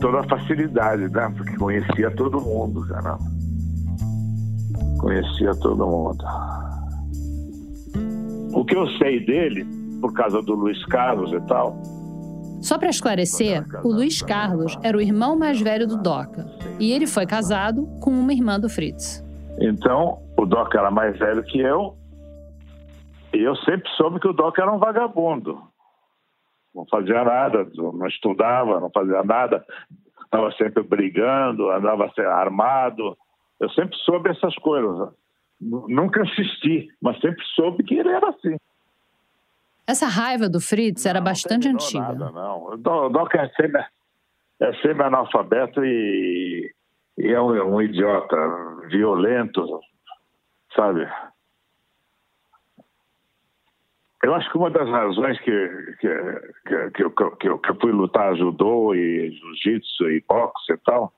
toda 0.00 0.20
a 0.20 0.28
facilidade, 0.28 1.08
né? 1.08 1.32
Porque 1.36 1.56
conhecia 1.56 2.10
todo 2.12 2.40
mundo, 2.40 2.86
cara. 2.86 3.18
Conhecia 4.98 5.54
todo 5.56 5.86
mundo. 5.86 6.24
O 8.56 8.64
que 8.64 8.74
eu 8.74 8.88
sei 8.98 9.24
dele, 9.24 9.64
por 10.00 10.12
causa 10.12 10.42
do 10.42 10.54
Luiz 10.54 10.84
Carlos 10.86 11.32
e 11.32 11.40
tal. 11.46 11.76
Só 12.60 12.78
para 12.78 12.88
esclarecer, 12.88 13.64
o 13.84 13.88
Luiz 13.88 14.22
Carlos 14.22 14.76
era 14.82 14.96
o 14.96 15.00
irmão 15.00 15.38
mais 15.38 15.60
velho 15.60 15.86
do 15.86 15.96
Doca. 16.02 16.46
E 16.80 16.92
ele 16.92 17.06
foi 17.06 17.26
casado 17.26 17.86
com 18.02 18.10
uma 18.10 18.32
irmã 18.32 18.58
do 18.58 18.68
Fritz. 18.68 19.24
Então, 19.60 20.18
o 20.38 20.46
Doca 20.46 20.78
era 20.78 20.90
mais 20.90 21.18
velho 21.18 21.42
que 21.44 21.60
eu. 21.60 21.94
E 23.32 23.42
eu 23.42 23.54
sempre 23.56 23.88
soube 23.90 24.18
que 24.18 24.28
o 24.28 24.32
Doca 24.32 24.62
era 24.62 24.72
um 24.72 24.78
vagabundo 24.78 25.58
não 26.76 26.86
fazia 26.90 27.24
nada, 27.24 27.66
não 27.74 28.06
estudava, 28.06 28.78
não 28.78 28.90
fazia 28.90 29.22
nada, 29.24 29.64
estava 30.22 30.52
sempre 30.52 30.82
brigando, 30.82 31.70
andava 31.70 32.12
armado. 32.26 33.16
Eu 33.58 33.70
sempre 33.70 33.96
soube 34.04 34.28
essas 34.28 34.54
coisas. 34.56 35.08
Nunca 35.60 36.22
assisti, 36.22 36.88
mas 37.00 37.18
sempre 37.20 37.42
soube 37.54 37.82
que 37.82 37.94
ele 37.94 38.10
era 38.10 38.28
assim. 38.28 38.56
Essa 39.86 40.06
raiva 40.06 40.48
do 40.48 40.60
Fritz 40.60 41.06
era 41.06 41.20
não, 41.20 41.24
bastante 41.24 41.68
não 41.68 41.74
antiga. 41.74 42.00
Nada, 42.00 42.30
não. 42.30 42.66
O 42.72 42.76
Doc 42.76 43.34
é 43.34 43.48
sempre, 43.50 43.84
é 44.60 44.72
sempre 44.82 45.02
analfabeto 45.04 45.84
e, 45.84 46.74
e 47.18 47.28
é 47.28 47.40
um, 47.40 47.76
um 47.76 47.80
idiota 47.80 48.36
violento, 48.88 49.80
sabe? 50.74 51.08
Eu 54.22 54.34
acho 54.34 54.50
que 54.50 54.58
uma 54.58 54.70
das 54.70 54.88
razões 54.88 55.38
que, 55.40 55.96
que, 56.00 56.08
que, 56.66 56.90
que, 56.90 57.04
eu, 57.04 57.10
que, 57.12 57.48
eu, 57.48 57.58
que 57.58 57.70
eu 57.70 57.76
fui 57.80 57.92
lutar 57.92 58.36
judô 58.36 58.94
e 58.94 59.30
jiu-jitsu 59.30 60.10
e 60.10 60.24
boxe 60.28 60.72
e 60.72 60.76
tal 60.78 61.12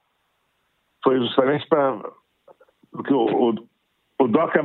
foi 1.02 1.18
justamente 1.18 1.66
para. 1.68 1.98
Porque 2.90 3.12
o, 3.12 3.50
o, 3.50 3.68
o 4.18 4.28
Doca, 4.28 4.60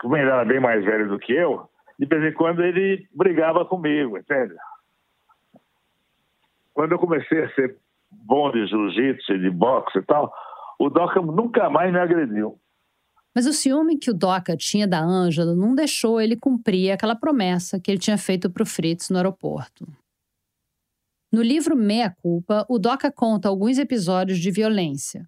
como 0.00 0.16
ele 0.16 0.30
era 0.30 0.44
bem 0.44 0.60
mais 0.60 0.84
velho 0.84 1.08
do 1.08 1.18
que 1.18 1.32
eu, 1.32 1.68
de 1.98 2.06
vez 2.06 2.32
em 2.32 2.36
quando 2.36 2.62
ele 2.62 3.06
brigava 3.14 3.64
comigo, 3.64 4.16
entende? 4.16 4.54
Quando 6.72 6.92
eu 6.92 6.98
comecei 6.98 7.44
a 7.44 7.54
ser 7.54 7.76
bom 8.10 8.50
de 8.50 8.66
jiu-jitsu 8.66 9.38
de 9.38 9.50
boxe 9.50 9.98
e 9.98 10.02
tal, 10.02 10.32
o 10.78 10.88
Doca 10.88 11.20
nunca 11.20 11.68
mais 11.68 11.92
me 11.92 11.98
agrediu. 11.98 12.58
Mas 13.34 13.46
o 13.46 13.52
ciúme 13.52 13.98
que 13.98 14.10
o 14.10 14.14
Doca 14.14 14.56
tinha 14.56 14.86
da 14.86 15.00
Ângela 15.00 15.54
não 15.54 15.74
deixou 15.74 16.20
ele 16.20 16.36
cumprir 16.36 16.90
aquela 16.92 17.16
promessa 17.16 17.80
que 17.80 17.90
ele 17.90 17.98
tinha 17.98 18.18
feito 18.18 18.50
para 18.50 18.62
o 18.62 18.66
Fritz 18.66 19.08
no 19.08 19.16
aeroporto. 19.16 19.86
No 21.32 21.42
livro 21.42 21.74
Meia 21.74 22.10
Culpa, 22.10 22.66
o 22.68 22.78
Doca 22.78 23.10
conta 23.10 23.48
alguns 23.48 23.78
episódios 23.78 24.38
de 24.38 24.50
violência. 24.50 25.26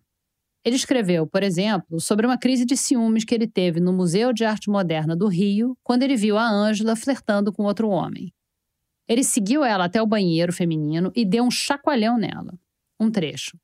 Ele 0.64 0.76
escreveu, 0.76 1.26
por 1.26 1.42
exemplo, 1.42 2.00
sobre 2.00 2.24
uma 2.24 2.38
crise 2.38 2.64
de 2.64 2.74
ciúmes 2.74 3.24
que 3.24 3.34
ele 3.34 3.46
teve 3.46 3.80
no 3.80 3.92
Museu 3.92 4.32
de 4.32 4.44
Arte 4.46 4.70
Moderna 4.70 5.14
do 5.14 5.28
Rio, 5.28 5.76
quando 5.82 6.02
ele 6.02 6.16
viu 6.16 6.38
a 6.38 6.48
Ângela 6.48 6.96
flertando 6.96 7.52
com 7.52 7.64
outro 7.64 7.88
homem. 7.90 8.32
Ele 9.06 9.22
seguiu 9.22 9.62
ela 9.62 9.84
até 9.84 10.00
o 10.00 10.06
banheiro 10.06 10.52
feminino 10.52 11.12
e 11.14 11.24
deu 11.26 11.44
um 11.44 11.50
chacoalhão 11.50 12.16
nela. 12.16 12.54
Um 12.98 13.10
trecho. 13.10 13.58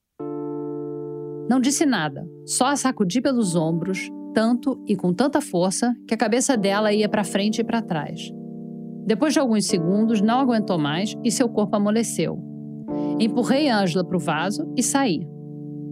Não 1.48 1.58
disse 1.58 1.86
nada, 1.86 2.28
só 2.44 2.66
a 2.66 2.76
sacudi 2.76 3.22
pelos 3.22 3.56
ombros, 3.56 4.10
tanto 4.34 4.84
e 4.86 4.94
com 4.94 5.14
tanta 5.14 5.40
força 5.40 5.94
que 6.06 6.12
a 6.12 6.18
cabeça 6.18 6.54
dela 6.56 6.92
ia 6.92 7.08
para 7.08 7.24
frente 7.24 7.62
e 7.62 7.64
para 7.64 7.80
trás. 7.80 8.30
Depois 9.06 9.32
de 9.32 9.40
alguns 9.40 9.66
segundos, 9.66 10.20
não 10.20 10.38
aguentou 10.38 10.78
mais 10.78 11.14
e 11.24 11.30
seu 11.30 11.48
corpo 11.48 11.74
amoleceu. 11.74 12.38
Empurrei 13.18 13.70
Ângela 13.70 14.04
para 14.04 14.16
o 14.16 14.20
vaso 14.20 14.70
e 14.76 14.82
saí. 14.82 15.26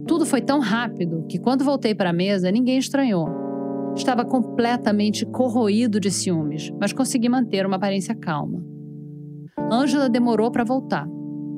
Tudo 0.09 0.25
foi 0.25 0.41
tão 0.41 0.59
rápido 0.59 1.23
que, 1.29 1.37
quando 1.37 1.63
voltei 1.63 1.93
para 1.93 2.09
a 2.09 2.13
mesa, 2.13 2.49
ninguém 2.49 2.79
estranhou. 2.79 3.29
Estava 3.95 4.25
completamente 4.25 5.23
corroído 5.23 5.99
de 5.99 6.09
ciúmes, 6.09 6.71
mas 6.81 6.91
consegui 6.91 7.29
manter 7.29 7.63
uma 7.63 7.75
aparência 7.75 8.15
calma. 8.15 8.59
Ângela 9.71 10.09
demorou 10.09 10.49
para 10.49 10.63
voltar. 10.63 11.07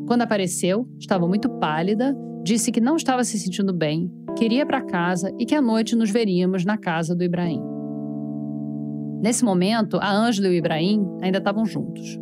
Quando 0.06 0.24
apareceu, 0.24 0.86
estava 1.00 1.26
muito 1.26 1.50
pálida, 1.60 2.14
disse 2.44 2.74
que 2.74 2.82
não 2.82 2.98
estava 2.98 3.24
se 3.24 3.40
sentindo 3.40 3.74
bem 3.74 4.12
queria 4.36 4.66
para 4.66 4.82
casa 4.82 5.32
e 5.40 5.46
que 5.46 5.56
à 5.56 5.62
noite 5.62 5.96
nos 5.96 6.10
veríamos 6.10 6.66
na 6.66 6.78
casa 6.78 7.16
do 7.16 7.24
Ibrahim. 7.24 7.62
Nesse 9.22 9.46
momento, 9.46 9.98
a 10.02 10.12
Ângela 10.12 10.48
e 10.48 10.52
o 10.52 10.54
Ibrahim 10.54 11.06
ainda 11.22 11.38
estavam 11.38 11.66
juntos. 11.66 12.20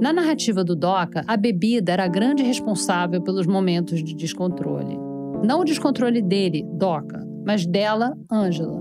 Na 0.00 0.12
narrativa 0.12 0.62
do 0.62 0.76
Doca, 0.76 1.24
a 1.26 1.36
bebida 1.36 1.92
era 1.92 2.04
a 2.04 2.08
grande 2.08 2.42
responsável 2.42 3.22
pelos 3.22 3.46
momentos 3.46 4.04
de 4.04 4.14
descontrole. 4.14 4.98
Não 5.42 5.60
o 5.60 5.64
descontrole 5.64 6.20
dele, 6.20 6.66
Doca, 6.74 7.26
mas 7.46 7.64
dela, 7.64 8.16
Ângela. 8.30 8.78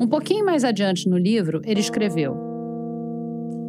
Um 0.00 0.06
pouquinho 0.06 0.44
mais 0.44 0.64
adiante 0.64 1.08
no 1.08 1.18
livro, 1.18 1.60
ele 1.64 1.80
escreveu: 1.80 2.36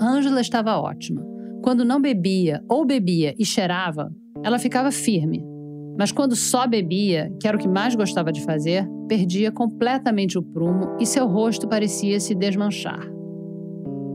Ângela 0.01 0.39
estava 0.39 0.77
ótima. 0.77 1.25
Quando 1.63 1.83
não 1.83 1.99
bebia 1.99 2.63
ou 2.69 2.85
bebia 2.85 3.33
e 3.39 3.45
cheirava, 3.45 4.11
ela 4.43 4.59
ficava 4.59 4.91
firme, 4.91 5.43
mas 5.97 6.11
quando 6.11 6.35
só 6.35 6.67
bebia, 6.67 7.31
que 7.41 7.47
era 7.47 7.57
o 7.57 7.59
que 7.59 7.67
mais 7.67 7.95
gostava 7.95 8.31
de 8.31 8.43
fazer, 8.43 8.87
perdia 9.07 9.51
completamente 9.51 10.37
o 10.37 10.43
prumo 10.43 10.95
e 10.99 11.05
seu 11.05 11.25
rosto 11.25 11.67
parecia 11.67 12.19
se 12.19 12.35
desmanchar. 12.35 13.14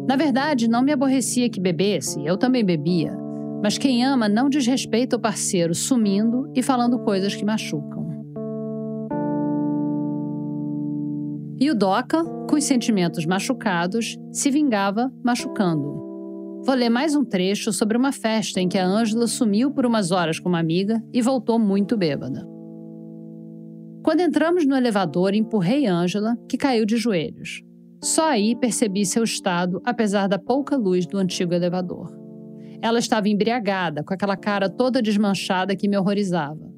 Na 0.08 0.16
verdade, 0.16 0.68
não 0.68 0.82
me 0.82 0.92
aborrecia 0.92 1.48
que 1.48 1.60
bebesse, 1.60 2.24
eu 2.24 2.36
também 2.36 2.64
bebia, 2.64 3.16
mas 3.62 3.78
quem 3.78 4.04
ama 4.04 4.28
não 4.28 4.48
desrespeita 4.48 5.16
o 5.16 5.20
parceiro 5.20 5.74
sumindo 5.74 6.50
e 6.54 6.62
falando 6.62 6.98
coisas 7.00 7.34
que 7.34 7.44
machucam. 7.44 8.00
E 11.60 11.70
o 11.70 11.74
Doca, 11.74 12.24
com 12.48 12.56
os 12.56 12.64
sentimentos 12.64 13.26
machucados, 13.26 14.16
se 14.32 14.50
vingava 14.50 15.12
machucando. 15.22 16.00
Vou 16.64 16.74
ler 16.74 16.88
mais 16.88 17.14
um 17.14 17.24
trecho 17.24 17.72
sobre 17.72 17.96
uma 17.96 18.12
festa 18.12 18.60
em 18.60 18.68
que 18.68 18.78
a 18.78 18.86
Ângela 18.86 19.26
sumiu 19.26 19.70
por 19.70 19.84
umas 19.84 20.10
horas 20.10 20.38
com 20.38 20.48
uma 20.48 20.58
amiga 20.58 21.02
e 21.12 21.20
voltou 21.20 21.58
muito 21.58 21.96
bêbada. 21.96 22.46
Quando 24.02 24.20
entramos 24.20 24.66
no 24.66 24.74
elevador, 24.74 25.34
empurrei 25.34 25.86
Ângela, 25.86 26.34
que 26.48 26.56
caiu 26.56 26.86
de 26.86 26.96
joelhos. 26.96 27.62
Só 28.02 28.30
aí 28.30 28.56
percebi 28.56 29.04
seu 29.04 29.22
estado, 29.22 29.80
apesar 29.84 30.26
da 30.26 30.38
pouca 30.38 30.76
luz 30.76 31.06
do 31.06 31.18
antigo 31.18 31.52
elevador. 31.52 32.10
Ela 32.80 32.98
estava 32.98 33.28
embriagada, 33.28 34.02
com 34.02 34.14
aquela 34.14 34.36
cara 34.36 34.70
toda 34.70 35.02
desmanchada 35.02 35.76
que 35.76 35.86
me 35.86 35.98
horrorizava. 35.98 36.70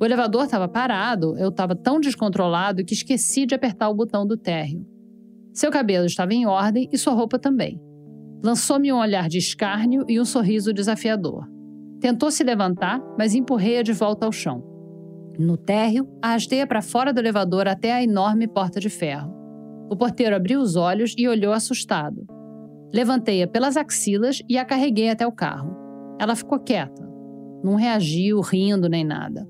O 0.00 0.04
elevador 0.04 0.44
estava 0.44 0.66
parado, 0.66 1.36
eu 1.38 1.50
estava 1.50 1.76
tão 1.76 2.00
descontrolado 2.00 2.84
que 2.84 2.94
esqueci 2.94 3.44
de 3.44 3.54
apertar 3.54 3.90
o 3.90 3.94
botão 3.94 4.26
do 4.26 4.36
térreo. 4.36 4.86
Seu 5.52 5.70
cabelo 5.70 6.06
estava 6.06 6.32
em 6.32 6.46
ordem 6.46 6.88
e 6.90 6.96
sua 6.96 7.12
roupa 7.12 7.38
também. 7.38 7.78
Lançou-me 8.42 8.92
um 8.92 8.98
olhar 8.98 9.28
de 9.28 9.38
escárnio 9.38 10.04
e 10.08 10.18
um 10.18 10.24
sorriso 10.24 10.72
desafiador. 10.72 11.46
Tentou 12.00 12.30
se 12.30 12.42
levantar, 12.42 13.00
mas 13.18 13.34
empurrei-a 13.34 13.82
de 13.82 13.92
volta 13.92 14.26
ao 14.26 14.32
chão. 14.32 14.62
No 15.38 15.56
térreo, 15.56 16.08
arrastei-a 16.22 16.66
para 16.66 16.82
fora 16.82 17.12
do 17.12 17.20
elevador 17.20 17.68
até 17.68 17.92
a 17.92 18.02
enorme 18.02 18.48
porta 18.48 18.80
de 18.80 18.88
ferro. 18.88 19.43
O 19.90 19.96
porteiro 19.96 20.34
abriu 20.34 20.60
os 20.60 20.76
olhos 20.76 21.14
e 21.16 21.28
olhou 21.28 21.52
assustado. 21.52 22.26
Levantei-a 22.92 23.46
pelas 23.46 23.76
axilas 23.76 24.40
e 24.48 24.56
a 24.56 24.64
carreguei 24.64 25.10
até 25.10 25.26
o 25.26 25.32
carro. 25.32 25.76
Ela 26.20 26.36
ficou 26.36 26.58
quieta. 26.58 27.02
Não 27.62 27.74
reagiu, 27.74 28.40
rindo 28.40 28.88
nem 28.88 29.04
nada. 29.04 29.48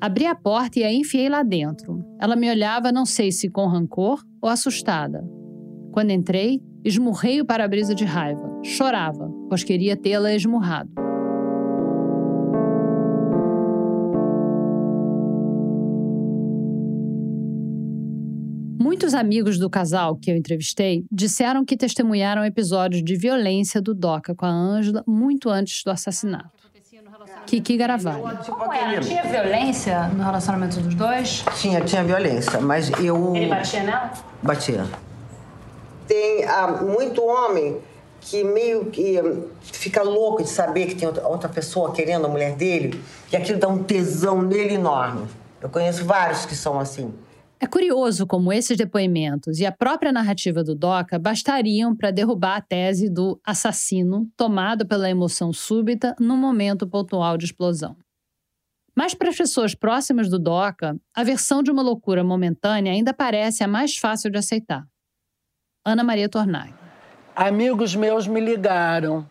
Abri 0.00 0.26
a 0.26 0.34
porta 0.34 0.78
e 0.78 0.84
a 0.84 0.92
enfiei 0.92 1.28
lá 1.28 1.42
dentro. 1.42 2.04
Ela 2.20 2.36
me 2.36 2.48
olhava, 2.48 2.92
não 2.92 3.04
sei 3.04 3.32
se 3.32 3.48
com 3.48 3.66
rancor 3.66 4.22
ou 4.40 4.48
assustada. 4.48 5.26
Quando 5.92 6.10
entrei, 6.10 6.60
esmurrei 6.84 7.40
o 7.40 7.44
para-brisa 7.44 7.94
de 7.94 8.04
raiva. 8.04 8.60
Chorava, 8.62 9.28
pois 9.48 9.64
queria 9.64 9.96
tê-la 9.96 10.32
esmurrado. 10.34 11.07
Muitos 18.78 19.12
amigos 19.12 19.58
do 19.58 19.68
casal 19.68 20.14
que 20.14 20.30
eu 20.30 20.36
entrevistei 20.36 21.04
disseram 21.10 21.64
que 21.64 21.76
testemunharam 21.76 22.44
episódios 22.44 23.02
de 23.02 23.16
violência 23.16 23.82
do 23.82 23.92
Doca 23.92 24.36
com 24.36 24.46
a 24.46 24.50
Ângela 24.50 25.02
muito 25.04 25.50
antes 25.50 25.82
do 25.82 25.90
assassinato. 25.90 26.50
Kiki 27.44 27.76
Garavalho. 27.76 28.22
Como 28.46 28.72
era? 28.72 29.00
Tinha 29.00 29.24
violência 29.24 30.06
no 30.08 30.22
relacionamento 30.22 30.78
dos 30.78 30.94
dois? 30.94 31.44
Tinha, 31.56 31.80
tinha 31.80 32.04
violência, 32.04 32.60
mas 32.60 32.90
eu. 33.00 33.34
Ele 33.34 33.48
batia 33.48 33.82
nela? 33.82 34.12
Batia. 34.42 34.86
Tem 36.06 36.44
ah, 36.44 36.68
muito 36.68 37.20
homem 37.24 37.78
que 38.20 38.44
meio 38.44 38.86
que 38.86 39.20
fica 39.60 40.02
louco 40.02 40.42
de 40.44 40.50
saber 40.50 40.86
que 40.86 40.94
tem 40.94 41.08
outra, 41.08 41.26
outra 41.26 41.48
pessoa 41.48 41.92
querendo 41.92 42.26
a 42.26 42.28
mulher 42.28 42.54
dele 42.54 43.02
e 43.32 43.36
aquilo 43.36 43.58
dá 43.58 43.66
um 43.66 43.82
tesão 43.82 44.40
nele 44.40 44.74
enorme. 44.74 45.26
Eu 45.60 45.68
conheço 45.68 46.04
vários 46.04 46.46
que 46.46 46.54
são 46.54 46.78
assim. 46.78 47.12
É 47.60 47.66
curioso 47.66 48.24
como 48.24 48.52
esses 48.52 48.76
depoimentos 48.76 49.58
e 49.58 49.66
a 49.66 49.72
própria 49.72 50.12
narrativa 50.12 50.62
do 50.62 50.76
Doca 50.76 51.18
bastariam 51.18 51.94
para 51.94 52.12
derrubar 52.12 52.56
a 52.56 52.60
tese 52.60 53.10
do 53.10 53.40
assassino 53.44 54.30
tomado 54.36 54.86
pela 54.86 55.10
emoção 55.10 55.52
súbita 55.52 56.14
num 56.20 56.36
momento 56.36 56.86
pontual 56.86 57.36
de 57.36 57.46
explosão. 57.46 57.96
Mas 58.94 59.12
para 59.12 59.30
as 59.30 59.36
pessoas 59.36 59.74
próximas 59.74 60.28
do 60.28 60.38
Doca, 60.38 60.96
a 61.14 61.24
versão 61.24 61.60
de 61.60 61.70
uma 61.70 61.82
loucura 61.82 62.22
momentânea 62.22 62.92
ainda 62.92 63.12
parece 63.12 63.64
a 63.64 63.68
mais 63.68 63.96
fácil 63.96 64.30
de 64.30 64.38
aceitar. 64.38 64.86
Ana 65.84 66.04
Maria 66.04 66.28
Tornag. 66.28 66.72
Amigos 67.34 67.96
meus 67.96 68.28
me 68.28 68.40
ligaram. 68.40 69.28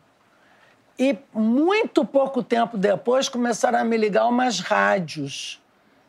E 0.99 1.17
muito 1.33 2.03
pouco 2.03 2.43
tempo 2.43 2.77
depois 2.77 3.29
começaram 3.29 3.79
a 3.79 3.85
me 3.85 3.95
ligar 3.95 4.27
umas 4.27 4.59
rádios 4.59 5.61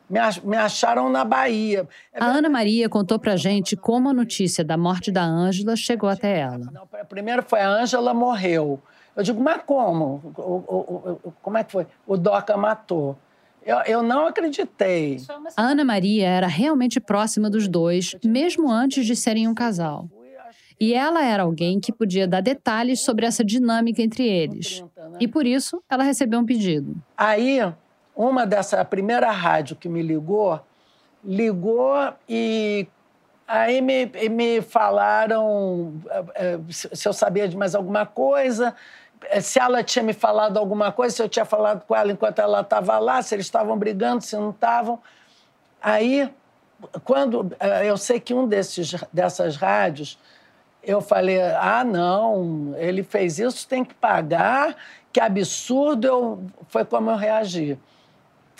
me 0.09 0.57
acharam 0.57 1.09
na 1.09 1.23
Bahia. 1.23 1.87
A 2.13 2.25
Ana 2.25 2.49
Maria 2.49 2.89
contou 2.89 3.19
pra 3.19 3.35
gente 3.35 3.75
como 3.75 4.09
a 4.09 4.13
notícia 4.13 4.63
da 4.63 4.77
morte 4.77 5.11
da 5.11 5.23
Ângela 5.23 5.75
chegou 5.75 6.09
até 6.09 6.39
ela. 6.39 6.59
primeiro 7.07 7.43
foi 7.43 7.61
a 7.61 7.69
Ângela 7.69 8.13
morreu. 8.13 8.81
Eu 9.15 9.23
digo, 9.23 9.41
mas 9.41 9.61
como? 9.65 10.33
O, 10.37 10.41
o, 10.41 11.19
o, 11.23 11.33
como 11.41 11.57
é 11.57 11.63
que 11.63 11.71
foi? 11.71 11.85
O 12.07 12.17
Doca 12.17 12.55
matou. 12.57 13.17
Eu, 13.65 13.77
eu 13.85 14.01
não 14.01 14.27
acreditei. 14.27 15.21
A 15.55 15.61
Ana 15.61 15.83
Maria 15.83 16.27
era 16.27 16.47
realmente 16.47 16.99
próxima 16.99 17.49
dos 17.49 17.67
dois, 17.67 18.15
mesmo 18.23 18.71
antes 18.71 19.05
de 19.05 19.15
serem 19.15 19.47
um 19.47 19.53
casal. 19.53 20.09
E 20.79 20.93
ela 20.93 21.23
era 21.23 21.43
alguém 21.43 21.79
que 21.79 21.91
podia 21.91 22.25
dar 22.25 22.41
detalhes 22.41 23.01
sobre 23.01 23.25
essa 23.25 23.43
dinâmica 23.43 24.01
entre 24.01 24.25
eles. 24.25 24.83
E 25.19 25.27
por 25.27 25.45
isso, 25.45 25.83
ela 25.89 26.03
recebeu 26.03 26.39
um 26.39 26.45
pedido. 26.45 26.95
Aí, 27.17 27.59
uma 28.19 28.45
dessa, 28.45 28.81
a 28.81 28.83
primeira 28.83 29.31
rádio 29.31 29.77
que 29.77 29.87
me 29.87 30.01
ligou, 30.01 30.59
ligou 31.23 31.95
e 32.27 32.85
aí 33.47 33.79
me, 33.79 34.07
me 34.29 34.61
falaram 34.61 35.93
eh, 36.35 36.59
se 36.69 37.07
eu 37.07 37.13
sabia 37.13 37.47
de 37.47 37.55
mais 37.55 37.73
alguma 37.73 38.05
coisa, 38.05 38.75
se 39.39 39.57
ela 39.57 39.81
tinha 39.81 40.03
me 40.03 40.11
falado 40.11 40.57
alguma 40.57 40.91
coisa, 40.91 41.15
se 41.15 41.21
eu 41.21 41.29
tinha 41.29 41.45
falado 41.45 41.85
com 41.85 41.95
ela 41.95 42.11
enquanto 42.11 42.39
ela 42.39 42.59
estava 42.59 42.99
lá, 42.99 43.21
se 43.21 43.33
eles 43.35 43.45
estavam 43.45 43.77
brigando, 43.77 44.21
se 44.21 44.35
não 44.35 44.49
estavam. 44.49 44.99
Aí, 45.81 46.29
quando 47.05 47.55
eh, 47.57 47.85
eu 47.85 47.95
sei 47.95 48.19
que 48.19 48.33
um 48.33 48.45
desses, 48.45 48.95
dessas 49.13 49.55
rádios, 49.55 50.19
eu 50.83 50.99
falei: 50.99 51.41
ah, 51.41 51.85
não, 51.85 52.75
ele 52.77 53.01
fez 53.01 53.39
isso, 53.39 53.65
tem 53.65 53.85
que 53.85 53.93
pagar, 53.93 54.75
que 55.13 55.21
absurdo. 55.21 56.05
Eu, 56.05 56.43
foi 56.67 56.83
como 56.83 57.09
eu 57.11 57.15
reagi. 57.15 57.79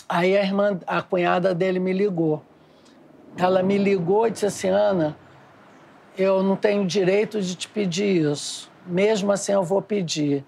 Aí 0.10 0.36
a 0.36 0.42
irmã, 0.42 0.80
a 0.88 1.04
cunhada 1.04 1.54
dele 1.54 1.78
me 1.78 1.94
ligou. 1.94 2.42
Ela 3.38 3.62
me 3.62 3.78
ligou 3.78 4.26
e 4.26 4.32
disse 4.32 4.48
assim: 4.48 4.70
Ana, 4.70 5.16
eu 6.18 6.42
não 6.42 6.56
tenho 6.56 6.84
direito 6.88 7.40
de 7.40 7.56
te 7.56 7.68
pedir 7.70 8.26
isso. 8.32 8.72
Mesmo 8.88 9.32
assim, 9.32 9.52
eu 9.52 9.64
vou 9.64 9.84
pedir. 9.84 10.44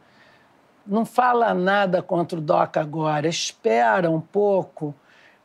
Não 0.85 1.05
fala 1.05 1.53
nada 1.53 2.01
contra 2.01 2.39
o 2.39 2.41
DOCA 2.41 2.81
agora, 2.81 3.27
espera 3.27 4.09
um 4.09 4.19
pouco. 4.19 4.95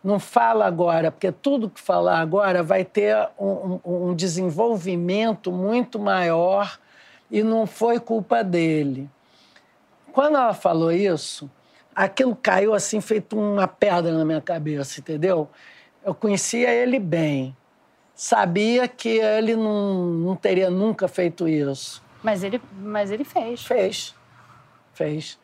Não 0.03 0.19
fala 0.19 0.65
agora, 0.67 1.11
porque 1.11 1.31
tudo 1.31 1.69
que 1.69 1.81
falar 1.81 2.21
agora 2.21 2.63
vai 2.63 2.85
ter 2.85 3.29
um, 3.39 3.81
um, 3.85 4.09
um 4.09 4.15
desenvolvimento 4.15 5.53
muito 5.53 5.99
maior 5.99 6.79
e 7.31 7.43
não 7.43 7.67
foi 7.67 8.01
culpa 8.01 8.43
dele. 8.43 9.11
Quando 10.13 10.37
ela 10.37 10.55
falou 10.55 10.91
isso, 10.91 11.51
aquilo 11.97 12.37
caiu 12.37 12.75
assim, 12.75 13.01
feito 13.01 13.39
uma 13.39 13.67
pedra 13.67 14.13
na 14.13 14.25
minha 14.25 14.41
cabeça, 14.41 15.01
entendeu? 15.01 15.49
Eu 16.05 16.15
conhecia 16.15 16.71
ele 16.71 16.99
bem. 16.99 17.57
Sabia 18.15 18.87
que 18.87 19.09
ele 19.09 19.57
não, 19.57 20.05
não 20.05 20.37
teria 20.37 20.71
nunca 20.71 21.09
feito 21.09 21.49
isso. 21.49 22.03
Mas 22.23 22.45
ele, 22.45 22.61
mas 22.81 23.11
ele 23.11 23.25
fez. 23.25 23.65
Fez. 23.65 24.15
Fez. 24.93 25.39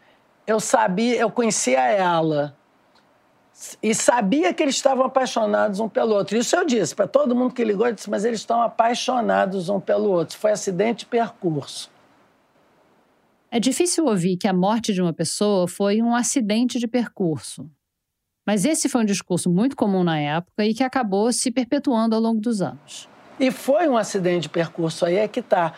Eu 0.46 0.60
sabia, 0.60 1.16
eu 1.16 1.30
conhecia 1.30 1.80
ela. 1.80 2.54
E 3.82 3.94
sabia 3.94 4.52
que 4.52 4.62
eles 4.62 4.74
estavam 4.74 5.04
apaixonados 5.04 5.80
um 5.80 5.88
pelo 5.88 6.14
outro. 6.14 6.36
Isso 6.36 6.56
eu 6.56 6.64
disse 6.64 6.94
para 6.94 7.06
todo 7.06 7.34
mundo 7.34 7.54
que 7.54 7.62
ligou, 7.62 7.86
eu 7.86 7.92
disse, 7.92 8.10
mas 8.10 8.24
eles 8.24 8.40
estão 8.40 8.62
apaixonados 8.62 9.68
um 9.68 9.78
pelo 9.78 10.10
outro. 10.10 10.38
Foi 10.38 10.50
acidente 10.50 11.00
de 11.00 11.06
percurso. 11.06 11.90
É 13.54 13.60
difícil 13.60 14.06
ouvir 14.06 14.38
que 14.38 14.48
a 14.48 14.52
morte 14.54 14.94
de 14.94 15.02
uma 15.02 15.12
pessoa 15.12 15.68
foi 15.68 16.00
um 16.00 16.14
acidente 16.14 16.78
de 16.78 16.88
percurso. 16.88 17.70
Mas 18.46 18.64
esse 18.64 18.88
foi 18.88 19.02
um 19.02 19.04
discurso 19.04 19.50
muito 19.50 19.76
comum 19.76 20.02
na 20.02 20.18
época 20.18 20.64
e 20.64 20.72
que 20.72 20.82
acabou 20.82 21.30
se 21.30 21.50
perpetuando 21.50 22.16
ao 22.16 22.22
longo 22.22 22.40
dos 22.40 22.62
anos. 22.62 23.06
E 23.38 23.50
foi 23.50 23.86
um 23.86 23.98
acidente 23.98 24.44
de 24.44 24.48
percurso, 24.48 25.04
aí 25.04 25.16
é 25.16 25.28
que 25.28 25.40
está. 25.40 25.74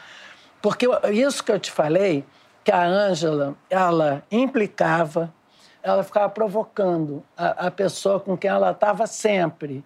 Porque 0.63 0.87
isso 1.13 1.43
que 1.43 1.51
eu 1.51 1.59
te 1.59 1.73
falei, 1.73 2.25
que 2.63 2.71
a 2.71 2.87
Ângela, 2.87 3.57
ela 3.69 4.23
implicava, 4.31 5.35
ela 5.83 6.05
ficava 6.05 6.29
provocando 6.29 7.25
a, 7.37 7.67
a 7.67 7.71
pessoa 7.73 8.21
com 8.21 8.37
quem 8.37 8.51
ela 8.51 8.71
estava 8.71 9.05
sempre. 9.09 9.85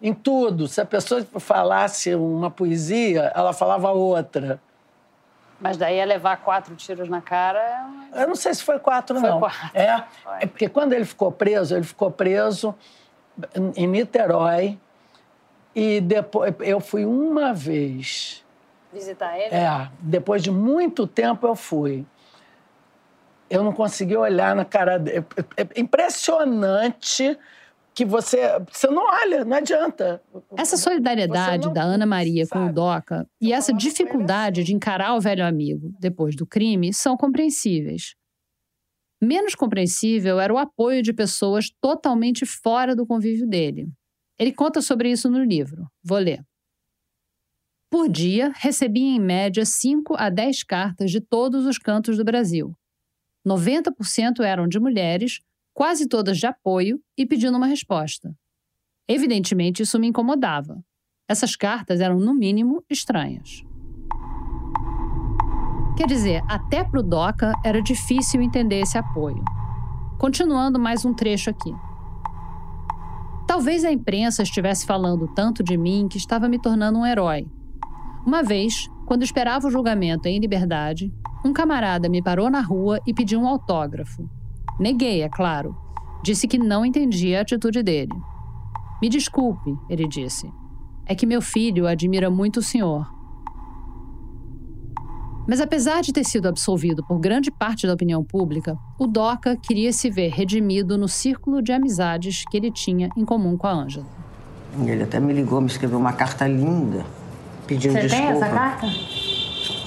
Em 0.00 0.14
tudo. 0.14 0.66
Se 0.66 0.80
a 0.80 0.86
pessoa 0.86 1.22
falasse 1.38 2.14
uma 2.14 2.50
poesia, 2.50 3.30
ela 3.34 3.52
falava 3.52 3.90
outra. 3.90 4.58
Mas 5.62 5.76
daí 5.76 5.98
é 5.98 6.04
levar 6.04 6.38
quatro 6.38 6.74
tiros 6.74 7.08
na 7.08 7.20
cara. 7.20 7.88
Eu 8.12 8.26
não 8.26 8.34
sei 8.34 8.52
se 8.52 8.64
foi 8.64 8.80
quatro, 8.80 9.18
foi 9.20 9.30
não. 9.30 9.38
Quatro. 9.38 9.70
É, 9.72 10.04
é 10.40 10.46
porque 10.46 10.68
quando 10.68 10.92
ele 10.92 11.04
ficou 11.04 11.30
preso, 11.30 11.76
ele 11.76 11.84
ficou 11.84 12.10
preso 12.10 12.74
em 13.76 13.86
Niterói. 13.86 14.76
E 15.74 16.00
depois 16.00 16.52
eu 16.60 16.80
fui 16.80 17.04
uma 17.04 17.54
vez. 17.54 18.44
Visitar 18.92 19.38
ele? 19.38 19.54
É, 19.54 19.88
depois 20.00 20.42
de 20.42 20.50
muito 20.50 21.06
tempo 21.06 21.46
eu 21.46 21.54
fui. 21.54 22.04
Eu 23.48 23.62
não 23.62 23.72
consegui 23.72 24.16
olhar 24.16 24.56
na 24.56 24.64
cara 24.64 24.98
dele. 24.98 25.24
É, 25.56 25.62
é 25.62 25.80
impressionante 25.80 27.38
que 27.94 28.04
você, 28.04 28.38
você 28.70 28.86
não 28.88 29.04
olha, 29.04 29.44
não 29.44 29.56
adianta. 29.56 30.22
Essa 30.56 30.76
solidariedade 30.76 31.66
não, 31.66 31.72
da 31.72 31.82
Ana 31.82 32.06
Maria 32.06 32.46
sabe, 32.46 32.64
com 32.64 32.70
o 32.70 32.72
Doca 32.72 33.28
e 33.40 33.52
essa 33.52 33.72
dificuldade 33.72 34.60
assim. 34.60 34.68
de 34.68 34.74
encarar 34.74 35.14
o 35.14 35.20
velho 35.20 35.44
amigo 35.44 35.92
depois 36.00 36.34
do 36.34 36.46
crime 36.46 36.92
são 36.92 37.16
compreensíveis. 37.16 38.14
Menos 39.20 39.54
compreensível 39.54 40.40
era 40.40 40.52
o 40.52 40.58
apoio 40.58 41.02
de 41.02 41.12
pessoas 41.12 41.70
totalmente 41.80 42.44
fora 42.44 42.96
do 42.96 43.06
convívio 43.06 43.46
dele. 43.46 43.88
Ele 44.38 44.52
conta 44.52 44.80
sobre 44.80 45.10
isso 45.10 45.30
no 45.30 45.44
livro. 45.44 45.86
Vou 46.02 46.18
ler. 46.18 46.42
Por 47.88 48.08
dia, 48.08 48.50
recebia 48.56 49.14
em 49.14 49.20
média 49.20 49.64
5 49.66 50.16
a 50.16 50.30
10 50.30 50.64
cartas 50.64 51.10
de 51.10 51.20
todos 51.20 51.66
os 51.66 51.78
cantos 51.78 52.16
do 52.16 52.24
Brasil. 52.24 52.74
90% 53.46 54.40
eram 54.40 54.66
de 54.66 54.80
mulheres, 54.80 55.40
quase 55.74 56.06
todas 56.08 56.38
de 56.38 56.46
apoio 56.46 57.00
e 57.16 57.26
pedindo 57.26 57.56
uma 57.56 57.66
resposta. 57.66 58.34
Evidentemente, 59.08 59.82
isso 59.82 59.98
me 59.98 60.06
incomodava. 60.06 60.82
Essas 61.28 61.56
cartas 61.56 62.00
eram, 62.00 62.18
no 62.18 62.34
mínimo, 62.34 62.84
estranhas. 62.88 63.62
Quer 65.96 66.06
dizer, 66.06 66.42
até 66.48 66.82
para 66.82 67.00
o 67.00 67.02
DOCA 67.02 67.52
era 67.64 67.82
difícil 67.82 68.40
entender 68.40 68.80
esse 68.80 68.96
apoio. 68.96 69.44
Continuando 70.18 70.78
mais 70.78 71.04
um 71.04 71.14
trecho 71.14 71.50
aqui. 71.50 71.72
Talvez 73.46 73.84
a 73.84 73.92
imprensa 73.92 74.42
estivesse 74.42 74.86
falando 74.86 75.28
tanto 75.34 75.62
de 75.62 75.76
mim 75.76 76.08
que 76.08 76.16
estava 76.16 76.48
me 76.48 76.58
tornando 76.58 76.98
um 76.98 77.06
herói. 77.06 77.46
Uma 78.24 78.42
vez, 78.42 78.88
quando 79.04 79.22
esperava 79.22 79.66
o 79.66 79.70
julgamento 79.70 80.28
em 80.28 80.38
liberdade, 80.38 81.12
um 81.44 81.52
camarada 81.52 82.08
me 82.08 82.22
parou 82.22 82.48
na 82.48 82.60
rua 82.60 83.00
e 83.06 83.12
pediu 83.12 83.40
um 83.40 83.46
autógrafo. 83.46 84.28
Neguei, 84.78 85.22
é 85.22 85.28
claro. 85.28 85.76
Disse 86.22 86.46
que 86.46 86.58
não 86.58 86.84
entendia 86.84 87.38
a 87.38 87.42
atitude 87.42 87.82
dele. 87.82 88.12
Me 89.00 89.08
desculpe, 89.08 89.76
ele 89.88 90.06
disse. 90.06 90.50
É 91.06 91.14
que 91.14 91.26
meu 91.26 91.42
filho 91.42 91.86
admira 91.86 92.30
muito 92.30 92.58
o 92.58 92.62
senhor. 92.62 93.10
Mas 95.48 95.60
apesar 95.60 96.00
de 96.02 96.12
ter 96.12 96.24
sido 96.24 96.46
absolvido 96.46 97.04
por 97.04 97.18
grande 97.18 97.50
parte 97.50 97.86
da 97.86 97.94
opinião 97.94 98.22
pública, 98.22 98.78
o 98.96 99.08
Doca 99.08 99.56
queria 99.56 99.92
se 99.92 100.08
ver 100.08 100.30
redimido 100.30 100.96
no 100.96 101.08
círculo 101.08 101.60
de 101.60 101.72
amizades 101.72 102.44
que 102.48 102.56
ele 102.56 102.70
tinha 102.70 103.08
em 103.16 103.24
comum 103.24 103.56
com 103.56 103.66
a 103.66 103.72
Ângela. 103.72 104.06
Ele 104.86 105.02
até 105.02 105.18
me 105.18 105.32
ligou, 105.32 105.60
me 105.60 105.66
escreveu 105.66 105.98
uma 105.98 106.12
carta 106.12 106.46
linda, 106.46 107.04
pedindo 107.66 107.92
Você 107.94 108.02
desculpa. 108.02 108.26
tem 108.26 108.36
essa 108.36 108.48
carta? 108.48 108.86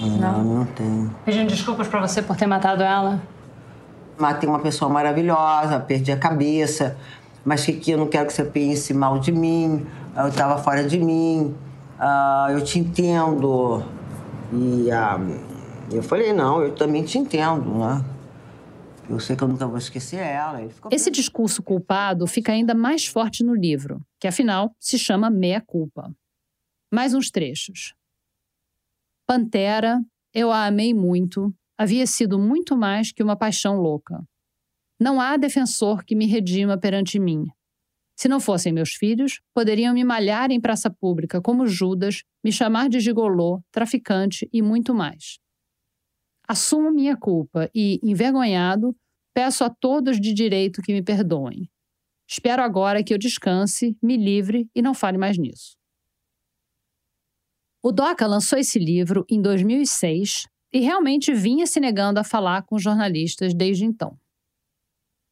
Não, 0.02 0.44
não 0.44 0.66
tenho. 0.66 1.16
Pedindo 1.24 1.48
desculpas 1.48 1.88
pra 1.88 2.06
você 2.06 2.22
por 2.22 2.36
ter 2.36 2.46
matado 2.46 2.84
ela? 2.84 3.24
Matei 4.18 4.48
uma 4.48 4.60
pessoa 4.60 4.90
maravilhosa, 4.90 5.80
perdi 5.80 6.12
a 6.12 6.18
cabeça, 6.18 6.98
mas 7.44 7.66
que 7.66 7.92
eu 7.92 7.98
não 7.98 8.08
quero 8.08 8.28
que 8.28 8.34
você 8.34 8.46
pense 8.46 8.94
mal 8.94 9.20
de 9.20 9.32
mim, 9.32 9.86
eu 10.16 10.28
estava 10.28 10.58
fora 10.58 10.84
de 10.84 10.98
mim, 10.98 11.54
ah, 12.00 12.48
eu 12.52 12.64
te 12.64 12.80
entendo. 12.80 13.84
E 14.54 14.90
ah, 14.92 15.20
eu 15.92 16.02
falei, 16.02 16.34
não, 16.34 16.62
eu 16.62 16.74
também 16.74 17.04
te 17.04 17.18
entendo, 17.18 17.78
né? 17.78 18.04
Eu 19.08 19.20
sei 19.20 19.36
que 19.36 19.44
eu 19.44 19.48
nunca 19.48 19.68
vou 19.68 19.78
esquecer 19.78 20.18
ela. 20.18 20.60
Esse 20.90 21.12
discurso 21.12 21.62
culpado 21.62 22.26
fica 22.26 22.52
ainda 22.52 22.74
mais 22.74 23.06
forte 23.06 23.44
no 23.44 23.54
livro, 23.54 24.02
que 24.20 24.28
afinal 24.28 24.74
se 24.80 24.98
chama 24.98 25.30
Meia 25.30 25.62
Culpa. 25.62 26.12
Mais 26.92 27.14
uns 27.14 27.30
trechos. 27.30 27.94
Pantera, 29.28 30.02
eu 30.34 30.52
a 30.52 30.66
amei 30.66 30.94
muito, 30.94 31.54
havia 31.78 32.08
sido 32.08 32.40
muito 32.40 32.76
mais 32.76 33.12
que 33.12 33.24
uma 33.24 33.36
paixão 33.36 33.78
louca. 33.78 34.24
Não 35.00 35.20
há 35.20 35.36
defensor 35.38 36.04
que 36.04 36.16
me 36.16 36.26
redima 36.26 36.78
perante 36.78 37.20
mim. 37.20 37.46
Se 38.16 38.30
não 38.30 38.40
fossem 38.40 38.72
meus 38.72 38.94
filhos, 38.94 39.42
poderiam 39.54 39.94
me 39.94 40.04
malhar 40.04 40.50
em 40.52 40.62
praça 40.62 40.90
pública 40.90 41.42
como 41.42 41.68
Judas, 41.68 42.24
me 42.44 42.52
chamar 42.52 42.88
de 42.88 43.00
gigolô, 43.02 43.62
traficante 43.72 44.48
e 44.54 44.62
muito 44.62 44.94
mais. 44.94 45.38
Assumo 46.48 46.92
minha 46.92 47.18
culpa 47.18 47.70
e, 47.76 48.00
envergonhado, 48.02 48.96
peço 49.34 49.66
a 49.66 49.70
todos 49.70 50.20
de 50.20 50.34
direito 50.34 50.82
que 50.82 50.94
me 50.94 51.04
perdoem. 51.04 51.70
Espero 52.28 52.64
agora 52.64 53.04
que 53.04 53.14
eu 53.14 53.18
descanse, 53.18 53.98
me 54.02 54.16
livre 54.16 54.70
e 54.74 54.82
não 54.82 54.94
fale 54.94 55.18
mais 55.18 55.38
nisso. 55.38 55.76
O 57.84 57.92
Doca 57.92 58.26
lançou 58.26 58.58
esse 58.58 58.80
livro 58.80 59.26
em 59.30 59.42
2006 59.42 60.48
e 60.76 60.82
realmente 60.82 61.34
vinha 61.34 61.66
se 61.66 61.80
negando 61.80 62.20
a 62.20 62.24
falar 62.24 62.64
com 62.64 62.78
jornalistas 62.78 63.54
desde 63.54 63.86
então. 63.86 64.18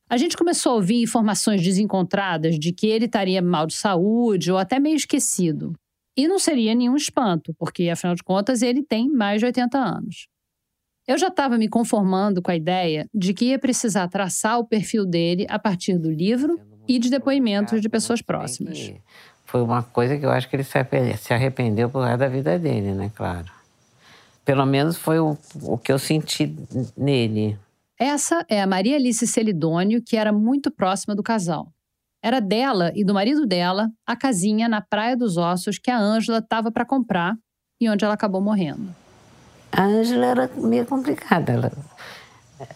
A 0.10 0.16
gente 0.16 0.38
começou 0.38 0.72
a 0.72 0.76
ouvir 0.76 1.02
informações 1.02 1.62
desencontradas 1.62 2.58
de 2.58 2.72
que 2.72 2.88
ele 2.88 3.08
estaria 3.08 3.42
mal 3.42 3.68
de 3.68 3.74
saúde 3.74 4.54
ou 4.54 4.58
até 4.58 4.80
meio 4.80 4.96
esquecido. 4.96 5.74
E 6.16 6.30
não 6.30 6.40
seria 6.40 6.74
nenhum 6.74 6.96
espanto, 6.96 7.54
porque, 7.60 7.90
afinal 7.90 8.16
de 8.16 8.24
contas, 8.24 8.62
ele 8.62 8.82
tem 8.84 9.10
mais 9.10 9.42
de 9.42 9.48
80 9.48 9.78
anos. 9.78 10.28
Eu 11.06 11.18
já 11.18 11.28
estava 11.28 11.58
me 11.58 11.68
conformando 11.68 12.42
com 12.42 12.50
a 12.50 12.56
ideia 12.56 13.06
de 13.14 13.34
que 13.34 13.46
ia 13.48 13.60
precisar 13.60 14.08
traçar 14.08 14.60
o 14.60 14.66
perfil 14.66 15.06
dele 15.06 15.46
a 15.50 15.60
partir 15.60 15.98
do 15.98 16.10
livro 16.10 16.58
e 16.88 16.98
de 16.98 17.10
depoimentos 17.10 17.82
de 17.82 17.90
pessoas 17.90 18.22
próximas. 18.22 18.94
Foi 19.44 19.62
uma 19.62 19.84
coisa 19.84 20.18
que 20.18 20.26
eu 20.26 20.30
acho 20.30 20.48
que 20.50 20.56
ele 20.56 20.64
se 20.64 20.78
arrependeu, 20.78 21.18
se 21.18 21.34
arrependeu 21.34 21.90
por 21.90 22.06
resto 22.06 22.20
da 22.20 22.30
vida 22.30 22.58
dele, 22.58 22.94
né? 22.94 23.12
Claro. 23.14 23.53
Pelo 24.46 24.66
menos 24.66 24.98
foi 24.98 25.20
o, 25.20 25.38
o 25.62 25.78
que 25.78 25.92
eu 25.92 26.00
senti 26.00 26.54
nele. 26.98 27.58
Essa 27.98 28.46
é 28.50 28.62
a 28.62 28.68
Maria 28.68 28.96
Alice 28.96 29.26
Celidônio, 29.26 30.02
que 30.02 30.18
era 30.18 30.34
muito 30.34 30.70
próxima 30.70 31.16
do 31.16 31.24
casal. 31.24 31.72
Era 32.22 32.40
dela 32.40 32.92
e 32.96 33.04
do 33.04 33.14
marido 33.14 33.46
dela 33.46 33.90
a 34.06 34.16
casinha 34.16 34.68
na 34.68 34.82
Praia 34.82 35.16
dos 35.16 35.38
Ossos 35.38 35.78
que 35.78 35.92
a 35.92 35.98
Ângela 35.98 36.40
estava 36.40 36.72
para 36.72 36.86
comprar 36.86 37.36
e 37.80 37.90
onde 37.90 38.04
ela 38.04 38.14
acabou 38.14 38.42
morrendo. 38.42 38.96
A 39.72 39.84
Ângela 39.84 40.26
era 40.26 40.52
meio 40.56 40.86
complicada. 40.86 41.52
Ela... 41.52 41.72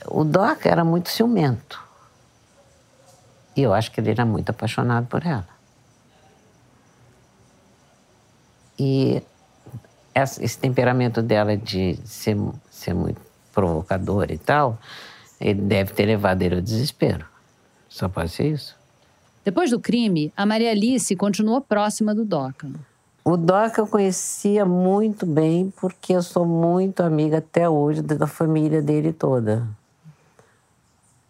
O 0.08 0.24
Doca 0.24 0.70
era 0.70 0.84
muito 0.84 1.10
ciumento. 1.10 1.82
E 3.56 3.62
eu 3.62 3.74
acho 3.74 3.92
que 3.92 4.00
ele 4.00 4.12
era 4.12 4.26
muito 4.26 4.50
apaixonado 4.50 5.08
por 5.08 5.26
ela. 5.26 5.48
E 8.78 9.24
esse 10.24 10.58
temperamento 10.58 11.22
dela 11.22 11.56
de 11.56 11.98
ser, 12.04 12.38
ser 12.70 12.94
muito 12.94 13.20
provocador 13.54 14.32
e 14.32 14.38
tal, 14.38 14.78
ele 15.40 15.62
deve 15.62 15.94
ter 15.94 16.06
levado 16.06 16.42
ele 16.42 16.56
ao 16.56 16.62
desespero. 16.62 17.26
Só 17.90 18.08
pode 18.08 18.30
ser 18.30 18.52
isso. 18.52 18.76
Depois 19.44 19.72
do 19.72 19.80
crime, 19.80 20.32
a 20.36 20.46
Maria 20.46 20.72
Alice 20.72 21.16
continuou 21.16 21.62
próxima 21.62 22.14
do 22.14 22.26
Doca. 22.26 22.70
O 23.24 23.36
Doca 23.36 23.82
eu 23.82 23.88
conhecia 23.88 24.66
muito 24.66 25.26
bem 25.26 25.74
porque 25.80 26.14
eu 26.14 26.22
sou 26.22 26.46
muito 26.46 27.02
amiga 27.02 27.38
até 27.40 27.68
hoje 27.68 28.02
da 28.02 28.28
família 28.28 28.82
dele 28.82 29.12
toda. 29.12 29.68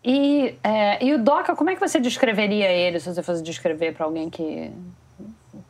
E, 0.04 0.56
é, 0.64 1.04
e 1.04 1.14
o 1.14 1.24
Doca, 1.24 1.56
como 1.56 1.70
é 1.70 1.76
que 1.76 1.80
você 1.80 2.00
descreveria 2.00 2.72
ele 2.72 3.00
se 3.00 3.14
você 3.14 3.22
fosse 3.22 3.44
descrever 3.44 3.94
para 3.94 4.06
alguém 4.06 4.30
que, 4.30 4.72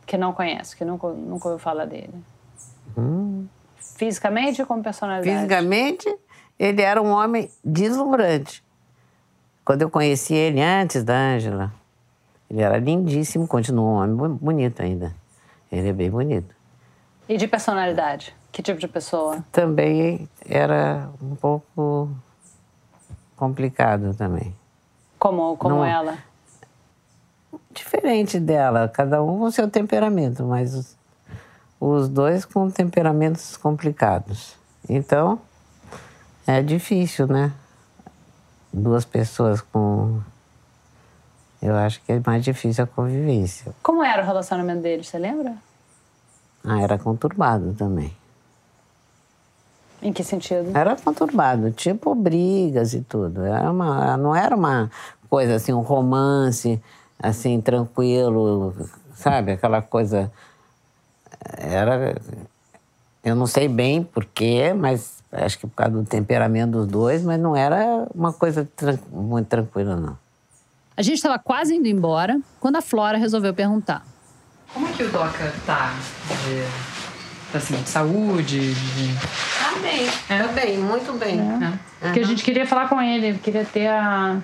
que 0.06 0.16
não 0.16 0.32
conhece, 0.32 0.76
que 0.76 0.84
nunca, 0.84 1.08
nunca 1.08 1.48
ouviu 1.48 1.58
falar 1.58 1.86
dele? 1.86 2.14
Hum. 2.98 3.46
Fisicamente 3.78 4.60
ou 4.60 4.66
como 4.66 4.82
personalidade? 4.82 5.36
Fisicamente, 5.36 6.18
ele 6.58 6.82
era 6.82 7.00
um 7.00 7.10
homem 7.10 7.50
deslumbrante. 7.64 8.62
Quando 9.64 9.82
eu 9.82 9.90
conheci 9.90 10.34
ele 10.34 10.60
antes 10.60 11.04
da 11.04 11.14
Ângela, 11.14 11.72
ele 12.50 12.60
era 12.60 12.78
lindíssimo, 12.78 13.46
continua 13.46 13.84
um 13.84 14.16
homem 14.18 14.36
bonito 14.36 14.82
ainda. 14.82 15.14
Ele 15.70 15.88
é 15.88 15.92
bem 15.92 16.10
bonito. 16.10 16.54
E 17.28 17.36
de 17.36 17.46
personalidade? 17.46 18.34
Que 18.50 18.62
tipo 18.62 18.80
de 18.80 18.88
pessoa? 18.88 19.44
Também 19.52 20.28
era 20.48 21.10
um 21.22 21.36
pouco 21.36 22.08
complicado 23.36 24.14
também. 24.14 24.54
Como, 25.18 25.56
como 25.56 25.76
Não- 25.76 25.84
ela? 25.84 26.18
Diferente 27.70 28.40
dela, 28.40 28.88
cada 28.88 29.22
um 29.22 29.38
com 29.38 29.44
o 29.44 29.52
seu 29.52 29.70
temperamento, 29.70 30.42
mas 30.44 30.97
os, 31.80 32.08
dois 32.08 32.44
com 32.44 32.70
temperamentos 32.70 33.56
complicados. 33.56 34.56
Então, 34.88 35.40
é 36.46 36.62
difícil, 36.62 37.26
né? 37.26 37.52
Duas 38.72 39.04
pessoas 39.04 39.60
com. 39.60 40.20
Eu 41.60 41.74
acho 41.76 42.00
que 42.02 42.12
é 42.12 42.22
mais 42.24 42.44
difícil 42.44 42.84
a 42.84 42.86
convivência. 42.86 43.74
Como 43.82 44.02
era 44.02 44.22
o 44.22 44.26
relacionamento 44.26 44.82
deles, 44.82 45.08
você 45.08 45.18
lembra? 45.18 45.56
Ah, 46.64 46.80
era 46.80 46.98
conturbado 46.98 47.74
também. 47.74 48.14
Em 50.00 50.12
que 50.12 50.22
sentido? 50.22 50.76
Era 50.76 50.94
conturbado, 50.96 51.72
tipo 51.72 52.14
brigas 52.14 52.94
e 52.94 53.00
tudo. 53.00 53.44
Era 53.44 53.70
uma, 53.70 54.16
não 54.16 54.34
era 54.34 54.54
uma 54.54 54.90
coisa 55.28 55.56
assim, 55.56 55.72
um 55.72 55.80
romance 55.80 56.80
assim, 57.20 57.60
tranquilo, 57.60 58.74
sabe? 59.14 59.52
Aquela 59.52 59.82
coisa. 59.82 60.30
Era. 61.56 62.16
Eu 63.24 63.34
não 63.34 63.46
sei 63.46 63.68
bem 63.68 64.02
porquê, 64.02 64.72
mas 64.72 65.22
acho 65.32 65.58
que 65.58 65.66
por 65.66 65.74
causa 65.74 65.92
do 65.92 66.04
temperamento 66.04 66.70
dos 66.72 66.86
dois, 66.86 67.22
mas 67.22 67.38
não 67.38 67.54
era 67.56 68.06
uma 68.14 68.32
coisa 68.32 68.68
tran- 68.76 68.98
muito 69.10 69.46
tranquila, 69.48 69.96
não. 69.96 70.16
A 70.96 71.02
gente 71.02 71.16
estava 71.16 71.38
quase 71.38 71.74
indo 71.74 71.86
embora 71.86 72.40
quando 72.58 72.76
a 72.76 72.82
Flora 72.82 73.18
resolveu 73.18 73.52
perguntar. 73.54 74.04
Como 74.72 74.86
é 74.88 74.92
que 74.92 75.02
o 75.02 75.10
Doca 75.10 75.52
tá? 75.66 75.94
De, 77.52 77.56
assim, 77.56 77.76
de 77.82 77.88
saúde? 77.88 78.74
De... 78.74 79.14
Tá 79.14 79.78
bem, 79.80 80.06
tá 80.26 80.52
bem, 80.52 80.78
muito 80.78 81.12
bem. 81.18 81.40
Porque 82.00 82.20
a 82.20 82.24
gente 82.26 82.42
queria 82.44 82.66
falar 82.66 82.88
com 82.88 83.00
ele, 83.00 83.38
queria 83.38 83.64
ter 83.64 83.88
a... 83.88 84.38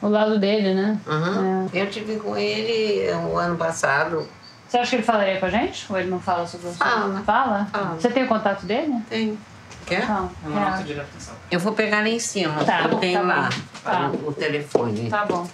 o 0.00 0.08
lado 0.08 0.38
dele, 0.38 0.74
né? 0.74 1.00
Uhum. 1.06 1.68
Eu 1.72 1.88
tive 1.90 2.16
com 2.16 2.36
ele 2.36 3.10
o 3.30 3.36
ano 3.36 3.56
passado. 3.56 4.26
Você 4.72 4.78
acha 4.78 4.88
que 4.88 4.96
ele 4.96 5.02
falaria 5.02 5.38
com 5.38 5.44
a 5.44 5.50
gente? 5.50 5.84
Ou 5.92 5.98
ele 5.98 6.08
não 6.08 6.18
fala 6.18 6.46
sobre 6.46 6.68
o 6.68 6.72
Fala. 6.72 7.22
Fala? 7.24 7.66
Fala. 7.66 8.00
Você 8.00 8.08
tem 8.08 8.24
o 8.24 8.26
contato 8.26 8.64
dele? 8.64 9.02
Tem. 9.06 9.38
Quer? 9.84 10.08
Não. 10.08 10.32
É 10.42 10.48
uma 10.48 10.70
nota 10.70 10.82
de 10.82 10.94
adaptação. 10.94 11.34
Eu 11.50 11.60
vou 11.60 11.74
pegar 11.74 12.00
lá 12.00 12.08
em 12.08 12.18
cima. 12.18 12.64
Tá, 12.64 12.84
eu 12.84 12.98
tenho 12.98 13.20
tá 13.20 13.22
bom. 13.22 13.28
lá 13.28 13.50
Tá. 13.84 14.08
o, 14.08 14.30
o 14.30 14.32
telefone. 14.32 15.10
Tá 15.10 15.26
bom. 15.26 15.46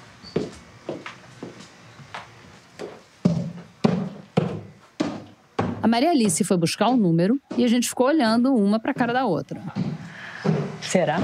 A 5.83 5.89
Maria 5.89 6.11
Alice 6.11 6.45
foi 6.45 6.57
buscar 6.57 6.87
o 6.87 6.97
número 6.97 7.41
e 7.57 7.65
a 7.65 7.69
gente 7.69 7.89
ficou 7.89 8.07
olhando 8.07 8.55
uma 8.55 8.79
para 8.79 8.93
a 8.93 8.95
cara 8.95 9.13
da 9.13 9.25
outra. 9.25 9.61
Será? 10.81 11.19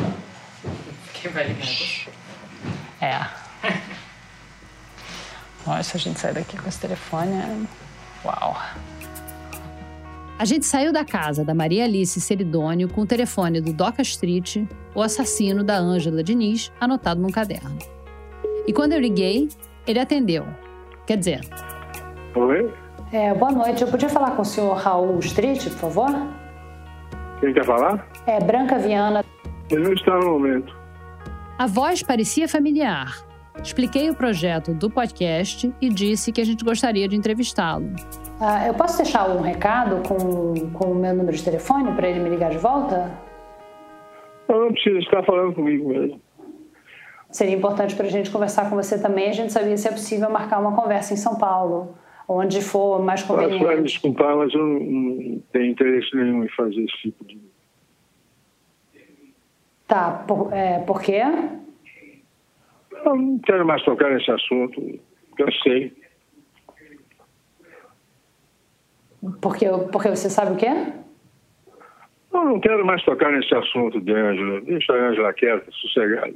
Quem 1.12 1.30
vai 1.30 1.46
ligar 1.46 1.62
é 1.62 1.66
você. 1.70 2.08
É. 3.00 3.20
Se 5.84 5.96
a 5.96 6.00
gente 6.00 6.18
sair 6.18 6.34
daqui 6.34 6.58
com 6.58 6.68
esse 6.68 6.80
telefone, 6.80 7.30
é... 7.32 7.83
Uau. 8.24 8.56
A 10.36 10.44
gente 10.44 10.66
saiu 10.66 10.92
da 10.92 11.04
casa 11.04 11.44
da 11.44 11.54
Maria 11.54 11.84
Alice 11.84 12.20
Ceridônio 12.20 12.88
com 12.88 13.02
o 13.02 13.06
telefone 13.06 13.60
do 13.60 13.72
Doca 13.72 14.02
Street, 14.02 14.64
o 14.94 15.00
assassino 15.00 15.62
da 15.62 15.76
Ângela 15.78 16.24
Diniz, 16.24 16.72
anotado 16.80 17.20
num 17.20 17.30
caderno. 17.30 17.78
E 18.66 18.72
quando 18.72 18.92
eu 18.92 19.00
liguei, 19.00 19.48
ele 19.86 20.00
atendeu. 20.00 20.44
Quer 21.06 21.18
dizer. 21.18 21.40
Oi? 22.34 22.72
É, 23.12 23.32
boa 23.32 23.52
noite. 23.52 23.82
Eu 23.82 23.88
podia 23.88 24.08
falar 24.08 24.32
com 24.32 24.42
o 24.42 24.44
senhor 24.44 24.74
Raul 24.74 25.18
Street, 25.20 25.62
por 25.64 25.78
favor? 25.78 26.10
Quem 27.40 27.52
quer 27.52 27.64
falar? 27.64 28.08
É, 28.26 28.40
Branca 28.40 28.78
Viana. 28.78 29.24
Ele 29.70 29.84
não 29.84 29.92
está 29.92 30.18
no 30.18 30.32
momento. 30.32 30.74
A 31.58 31.66
voz 31.66 32.02
parecia 32.02 32.48
familiar. 32.48 33.24
Expliquei 33.62 34.10
o 34.10 34.14
projeto 34.14 34.74
do 34.74 34.90
podcast 34.90 35.72
e 35.80 35.88
disse 35.88 36.32
que 36.32 36.40
a 36.40 36.44
gente 36.44 36.64
gostaria 36.64 37.08
de 37.08 37.16
entrevistá-lo. 37.16 37.90
Ah, 38.40 38.66
eu 38.66 38.74
posso 38.74 38.98
deixar 38.98 39.28
um 39.30 39.40
recado 39.40 40.02
com, 40.06 40.70
com 40.70 40.92
o 40.92 40.94
meu 40.94 41.14
número 41.14 41.36
de 41.36 41.42
telefone 41.42 41.92
para 41.92 42.08
ele 42.08 42.20
me 42.20 42.28
ligar 42.28 42.50
de 42.50 42.58
volta? 42.58 43.10
Eu 44.48 44.60
não 44.66 44.72
precisa 44.72 44.98
estar 44.98 45.22
falando 45.24 45.54
comigo 45.54 45.88
mesmo. 45.88 46.20
Seria 47.30 47.54
importante 47.54 47.96
para 47.96 48.06
a 48.06 48.10
gente 48.10 48.30
conversar 48.30 48.68
com 48.68 48.76
você 48.76 49.00
também. 49.00 49.28
A 49.28 49.32
gente 49.32 49.52
sabia 49.52 49.76
se 49.76 49.88
é 49.88 49.90
possível 49.90 50.30
marcar 50.30 50.60
uma 50.60 50.76
conversa 50.76 51.14
em 51.14 51.16
São 51.16 51.36
Paulo, 51.36 51.96
onde 52.28 52.60
for 52.60 53.02
mais 53.02 53.22
conveniente. 53.22 53.64
Vai 53.64 53.82
desculpar, 53.82 54.36
mas 54.36 54.52
eu 54.52 54.60
não, 54.60 54.80
não 54.80 55.42
tenho 55.52 55.66
interesse 55.66 56.14
nenhum 56.14 56.44
em 56.44 56.48
fazer 56.50 56.80
esse 56.82 56.96
tipo 56.98 57.24
de. 57.24 57.40
Tá, 59.88 60.24
por, 60.26 60.52
é, 60.52 60.78
por 60.80 61.00
quê? 61.00 61.22
Eu 63.04 63.16
não 63.16 63.38
quero 63.38 63.66
mais 63.66 63.82
tocar 63.84 64.10
nesse 64.10 64.30
assunto. 64.30 65.00
Cansei. 65.36 65.92
Porque, 69.40 69.66
porque 69.90 70.08
você 70.10 70.28
sabe 70.28 70.52
o 70.52 70.56
quê? 70.56 70.68
Eu 72.32 72.44
não 72.44 72.60
quero 72.60 72.84
mais 72.84 73.02
tocar 73.04 73.32
nesse 73.32 73.54
assunto 73.54 74.00
de 74.00 74.12
Ângela. 74.12 74.60
Deixa 74.62 74.92
a 74.92 75.08
Ângela 75.08 75.32
quieta, 75.32 75.70
sossegada. 75.72 76.34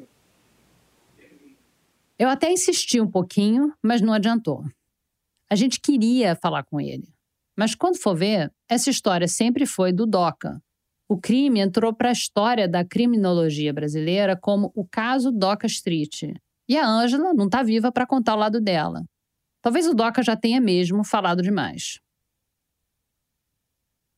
Eu 2.18 2.28
até 2.28 2.50
insisti 2.50 3.00
um 3.00 3.10
pouquinho, 3.10 3.72
mas 3.82 4.00
não 4.00 4.12
adiantou. 4.12 4.64
A 5.50 5.54
gente 5.54 5.80
queria 5.80 6.36
falar 6.36 6.64
com 6.64 6.80
ele. 6.80 7.08
Mas 7.56 7.74
quando 7.74 8.00
for 8.00 8.14
ver, 8.14 8.52
essa 8.68 8.90
história 8.90 9.26
sempre 9.26 9.66
foi 9.66 9.92
do 9.92 10.06
DOCA. 10.06 10.60
O 11.08 11.18
crime 11.18 11.60
entrou 11.60 11.92
para 11.92 12.10
a 12.10 12.12
história 12.12 12.68
da 12.68 12.84
criminologia 12.84 13.72
brasileira 13.72 14.36
como 14.36 14.70
o 14.74 14.86
caso 14.86 15.32
Doca 15.32 15.66
Street. 15.66 16.34
E 16.68 16.76
a 16.76 16.86
Ângela 16.86 17.32
não 17.32 17.46
está 17.46 17.62
viva 17.62 17.90
para 17.90 18.06
contar 18.06 18.34
o 18.34 18.38
lado 18.38 18.60
dela. 18.60 19.04
Talvez 19.62 19.86
o 19.86 19.94
Doca 19.94 20.22
já 20.22 20.36
tenha 20.36 20.60
mesmo 20.60 21.02
falado 21.02 21.42
demais. 21.42 21.98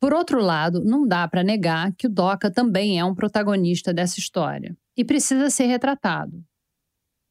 Por 0.00 0.14
outro 0.14 0.40
lado, 0.40 0.82
não 0.82 1.06
dá 1.06 1.28
para 1.28 1.44
negar 1.44 1.94
que 1.94 2.06
o 2.06 2.10
Doca 2.10 2.50
também 2.50 2.98
é 2.98 3.04
um 3.04 3.14
protagonista 3.14 3.92
dessa 3.92 4.18
história 4.18 4.76
e 4.96 5.04
precisa 5.04 5.50
ser 5.50 5.66
retratado. 5.66 6.42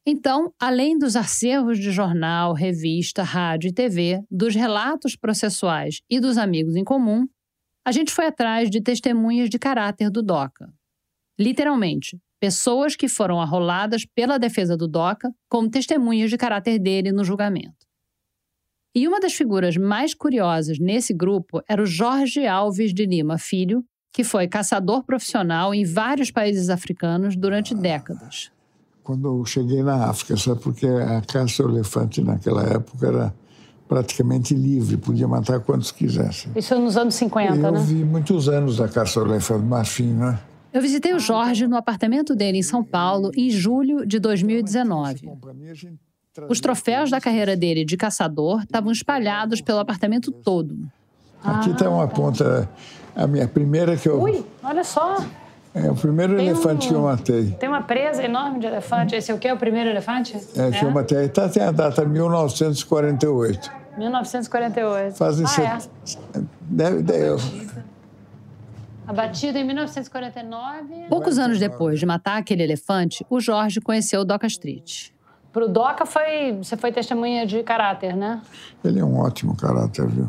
Então, 0.06 0.54
além 0.58 0.98
dos 0.98 1.14
acervos 1.16 1.78
de 1.78 1.90
jornal, 1.90 2.54
revista, 2.54 3.22
rádio 3.22 3.68
e 3.68 3.72
TV, 3.72 4.22
dos 4.30 4.54
relatos 4.54 5.14
processuais 5.14 6.00
e 6.08 6.18
dos 6.18 6.38
amigos 6.38 6.74
em 6.74 6.84
comum, 6.84 7.28
a 7.84 7.92
gente 7.92 8.12
foi 8.12 8.26
atrás 8.26 8.70
de 8.70 8.80
testemunhas 8.80 9.50
de 9.50 9.58
caráter 9.58 10.10
do 10.10 10.22
DOCA. 10.22 10.72
Literalmente, 11.38 12.18
pessoas 12.40 12.96
que 12.96 13.06
foram 13.06 13.40
arroladas 13.40 14.06
pela 14.14 14.38
defesa 14.38 14.76
do 14.76 14.88
DOCA 14.88 15.30
como 15.48 15.70
testemunhas 15.70 16.30
de 16.30 16.38
caráter 16.38 16.78
dele 16.78 17.12
no 17.12 17.22
julgamento. 17.22 17.86
E 18.94 19.06
uma 19.06 19.20
das 19.20 19.34
figuras 19.34 19.76
mais 19.76 20.14
curiosas 20.14 20.78
nesse 20.80 21.14
grupo 21.14 21.62
era 21.68 21.80
o 21.80 21.86
Jorge 21.86 22.46
Alves 22.46 22.92
de 22.92 23.06
Lima 23.06 23.38
Filho, 23.38 23.84
que 24.12 24.24
foi 24.24 24.48
caçador 24.48 25.04
profissional 25.04 25.72
em 25.72 25.84
vários 25.84 26.30
países 26.32 26.68
africanos 26.68 27.36
durante 27.36 27.74
décadas. 27.74 28.50
Quando 29.04 29.28
eu 29.28 29.44
cheguei 29.44 29.82
na 29.82 30.06
África, 30.06 30.36
sabe 30.36 30.60
porque 30.60 30.86
a 30.86 31.20
caça 31.20 31.62
ao 31.62 31.70
elefante 31.70 32.20
naquela 32.20 32.64
época 32.64 33.06
era 33.06 33.34
praticamente 33.88 34.54
livre, 34.54 34.96
podia 34.96 35.28
matar 35.28 35.60
quantos 35.60 35.92
quisesse. 35.92 36.48
Isso 36.56 36.76
nos 36.78 36.96
anos 36.96 37.14
50, 37.14 37.54
eu 37.54 37.72
né? 37.72 37.78
Eu 37.78 37.82
vi 37.82 38.04
muitos 38.04 38.48
anos 38.48 38.76
da 38.76 38.88
caça 38.88 39.20
ao 39.20 39.26
elefante 39.26 39.64
marfim, 39.64 40.12
né? 40.12 40.38
Eu 40.72 40.80
visitei 40.80 41.12
o 41.12 41.18
Jorge 41.18 41.66
no 41.66 41.76
apartamento 41.76 42.34
dele 42.34 42.58
em 42.58 42.62
São 42.62 42.84
Paulo 42.84 43.30
em 43.36 43.50
julho 43.50 44.06
de 44.06 44.18
2019. 44.20 45.28
Os 46.48 46.60
troféus 46.60 47.10
da 47.10 47.20
carreira 47.20 47.56
dele 47.56 47.84
de 47.84 47.96
caçador 47.96 48.62
estavam 48.62 48.92
espalhados 48.92 49.60
pelo 49.60 49.80
apartamento 49.80 50.30
todo. 50.30 50.76
Aqui 51.42 51.70
está 51.70 51.88
uma 51.90 52.06
ponta, 52.06 52.68
a 53.16 53.26
minha 53.26 53.48
primeira 53.48 53.96
que 53.96 54.08
eu. 54.08 54.20
Ui, 54.22 54.44
olha 54.62 54.84
só. 54.84 55.16
É 55.74 55.90
o 55.90 55.94
primeiro 55.94 56.36
Tem 56.36 56.48
elefante 56.48 56.86
um- 56.86 56.90
que 56.90 56.94
eu 56.96 57.02
matei. 57.02 57.50
Tem 57.58 57.68
uma 57.68 57.82
presa 57.82 58.22
enorme 58.24 58.58
de 58.58 58.66
elefante. 58.66 59.14
Esse 59.14 59.30
é 59.30 59.34
o 59.34 59.38
quê? 59.38 59.50
O 59.52 59.56
primeiro 59.56 59.88
elefante? 59.88 60.36
É, 60.56 60.70
que 60.70 60.84
eu 60.84 60.90
matei. 60.90 61.28
Tá, 61.28 61.48
tem 61.48 61.62
a 61.62 61.70
data 61.70 62.04
1948. 62.04 63.70
1948. 63.96 65.16
Fazem 65.16 65.44
ah, 65.44 65.48
set- 65.48 65.90
é. 66.34 66.40
Deve, 66.62 67.02
deve, 67.02 67.69
Abatido 69.10 69.58
em 69.58 69.64
1949. 69.64 71.06
Poucos 71.08 71.36
anos 71.36 71.58
depois 71.58 71.98
de 71.98 72.06
matar 72.06 72.38
aquele 72.38 72.62
elefante, 72.62 73.26
o 73.28 73.40
Jorge 73.40 73.80
conheceu 73.80 74.20
o 74.20 74.24
Doca 74.24 74.46
Street. 74.46 75.10
Pro 75.52 75.68
Doca 75.68 76.06
foi. 76.06 76.56
Você 76.58 76.76
foi 76.76 76.92
testemunha 76.92 77.44
de 77.44 77.60
caráter, 77.64 78.14
né? 78.14 78.40
Ele 78.84 79.00
é 79.00 79.04
um 79.04 79.18
ótimo 79.18 79.56
caráter, 79.56 80.06
viu? 80.06 80.28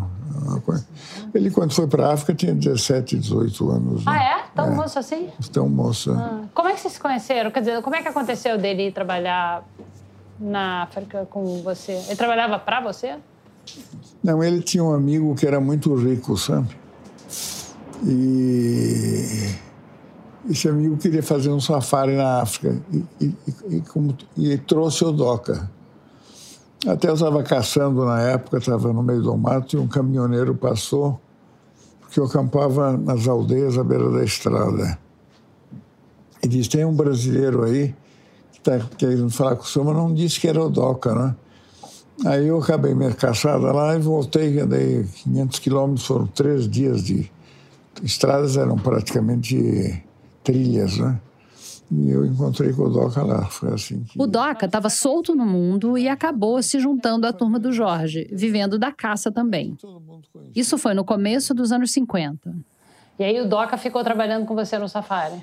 É 0.67 1.37
Ele, 1.37 1.51
quando 1.51 1.73
foi 1.73 1.85
para 1.87 2.07
a 2.07 2.13
África, 2.13 2.33
tinha 2.33 2.55
17, 2.55 3.19
18 3.19 3.69
anos. 3.69 4.07
Ah, 4.07 4.13
né? 4.13 4.23
é? 4.23 4.43
Tão 4.55 4.73
moço 4.73 4.97
assim? 4.97 5.29
Então, 5.47 5.69
moça. 5.69 6.11
Ah. 6.13 6.47
Como 6.53 6.69
é 6.69 6.73
que 6.73 6.79
vocês 6.79 6.93
se 6.93 6.99
conheceram? 6.99 7.51
Quer 7.51 7.59
dizer, 7.59 7.81
como 7.83 7.95
é 7.95 8.01
que 8.01 8.07
aconteceu 8.07 8.57
dele 8.57 8.87
ir 8.87 8.91
trabalhar 8.91 9.63
na 10.39 10.83
África 10.83 11.27
com 11.29 11.61
você? 11.61 11.91
Ele 12.07 12.15
trabalhava 12.15 12.57
pra 12.57 12.81
você? 12.81 13.15
Não, 14.23 14.43
ele 14.43 14.61
tinha 14.61 14.83
um 14.83 14.91
amigo 14.91 15.35
que 15.35 15.45
era 15.45 15.59
muito 15.59 15.93
rico, 15.93 16.35
sabe? 16.35 16.80
E 18.03 19.51
esse 20.49 20.67
amigo 20.67 20.97
queria 20.97 21.21
fazer 21.21 21.49
um 21.49 21.59
safari 21.59 22.15
na 22.15 22.41
África 22.41 22.81
e, 22.91 23.03
e- 23.25 23.35
e- 23.69 23.81
como- 23.81 24.17
e 24.35 24.57
trouxe 24.57 25.03
o 25.03 25.11
Doca. 25.11 25.69
Até 26.87 27.09
eu 27.09 27.13
estava 27.13 27.43
caçando 27.43 28.03
na 28.05 28.19
época, 28.21 28.57
estava 28.57 28.91
no 28.91 29.03
meio 29.03 29.21
do 29.21 29.37
mato 29.37 29.75
e 29.75 29.79
um 29.79 29.87
caminhoneiro 29.87 30.55
passou, 30.55 31.19
porque 31.99 32.19
eu 32.19 32.25
acampava 32.25 32.97
nas 32.97 33.27
aldeias 33.27 33.77
à 33.77 33.83
beira 33.83 34.09
da 34.09 34.23
estrada. 34.23 34.97
E 36.41 36.47
disse: 36.47 36.69
tem 36.69 36.83
um 36.83 36.93
brasileiro 36.95 37.63
aí 37.63 37.93
que 38.51 38.57
está 38.57 38.79
querendo 38.97 39.29
falar 39.29 39.55
com 39.57 39.63
o 39.63 39.67
senhor, 39.67 39.85
mas 39.85 39.95
não 39.95 40.11
disse 40.11 40.39
que 40.39 40.47
era 40.47 40.59
o 40.59 40.69
Doca, 40.69 41.13
né? 41.13 41.35
Aí 42.25 42.47
eu 42.47 42.59
acabei 42.59 42.95
minha 42.95 43.13
caçada 43.13 43.71
lá 43.71 43.95
e 43.95 43.99
voltei, 43.99 44.59
andei 44.59 45.03
500 45.23 45.59
quilômetros, 45.59 46.05
foram 46.05 46.27
três 46.27 46.67
dias 46.67 47.03
de... 47.03 47.31
Estradas 48.03 48.57
eram 48.57 48.77
praticamente 48.77 50.03
trilhas, 50.43 50.97
né? 50.97 51.19
E 51.93 52.09
eu 52.09 52.25
encontrei 52.25 52.71
com 52.71 52.83
o 52.83 52.89
Doca 52.89 53.21
lá, 53.21 53.45
foi 53.47 53.73
assim 53.73 54.01
que... 54.03 54.19
O 54.21 54.25
Doca 54.25 54.65
estava 54.65 54.89
solto 54.89 55.35
no 55.35 55.45
mundo 55.45 55.97
e 55.97 56.07
acabou 56.07 56.61
se 56.63 56.79
juntando 56.79 57.27
à 57.27 57.33
turma 57.33 57.59
do 57.59 57.73
Jorge, 57.73 58.29
vivendo 58.31 58.79
da 58.79 58.93
caça 58.93 59.29
também. 59.29 59.77
Isso 60.55 60.77
foi 60.77 60.93
no 60.93 61.03
começo 61.03 61.53
dos 61.53 61.71
anos 61.73 61.91
50. 61.91 62.55
E 63.19 63.23
aí 63.25 63.41
o 63.41 63.47
Doca 63.47 63.77
ficou 63.77 64.01
trabalhando 64.05 64.45
com 64.45 64.55
você 64.55 64.77
no 64.79 64.87
safari. 64.87 65.35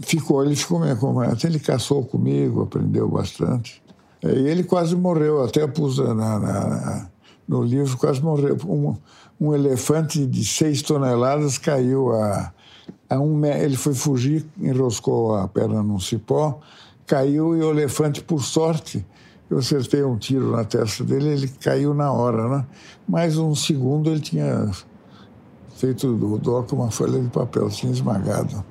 Ficou, 0.00 0.44
ele 0.44 0.56
ficou 0.56 0.80
me 0.80 0.90
acompanhando. 0.90 1.44
Ele 1.44 1.60
caçou 1.60 2.04
comigo, 2.04 2.62
aprendeu 2.62 3.08
bastante. 3.08 3.80
E 4.22 4.26
ele 4.26 4.64
quase 4.64 4.96
morreu, 4.96 5.44
até 5.44 5.64
pus 5.68 5.98
na, 5.98 6.12
na- 6.14 6.38
na- 6.40 7.08
no 7.46 7.62
livro, 7.62 7.96
quase 7.96 8.20
morreu. 8.20 8.56
Um, 8.66 8.96
um 9.40 9.54
elefante 9.54 10.26
de 10.26 10.44
seis 10.44 10.82
toneladas 10.82 11.58
caiu 11.58 12.12
a, 12.12 12.52
a 13.08 13.18
um. 13.18 13.44
Ele 13.44 13.76
foi 13.76 13.94
fugir, 13.94 14.44
enroscou 14.60 15.34
a 15.34 15.46
perna 15.46 15.82
num 15.82 16.00
cipó, 16.00 16.60
caiu 17.06 17.56
e 17.56 17.62
o 17.62 17.70
elefante, 17.70 18.22
por 18.22 18.42
sorte, 18.42 19.04
eu 19.50 19.58
acertei 19.58 20.02
um 20.04 20.16
tiro 20.16 20.50
na 20.50 20.64
testa 20.64 21.02
dele, 21.02 21.28
ele 21.28 21.48
caiu 21.48 21.94
na 21.94 22.12
hora, 22.12 22.48
né? 22.48 22.66
Mais 23.08 23.38
um 23.38 23.54
segundo 23.54 24.10
ele 24.10 24.20
tinha 24.20 24.70
feito 25.76 26.14
do 26.14 26.36
doca 26.38 26.74
uma 26.74 26.90
folha 26.90 27.18
de 27.20 27.28
papel, 27.30 27.70
tinha 27.70 27.90
esmagado. 27.90 28.64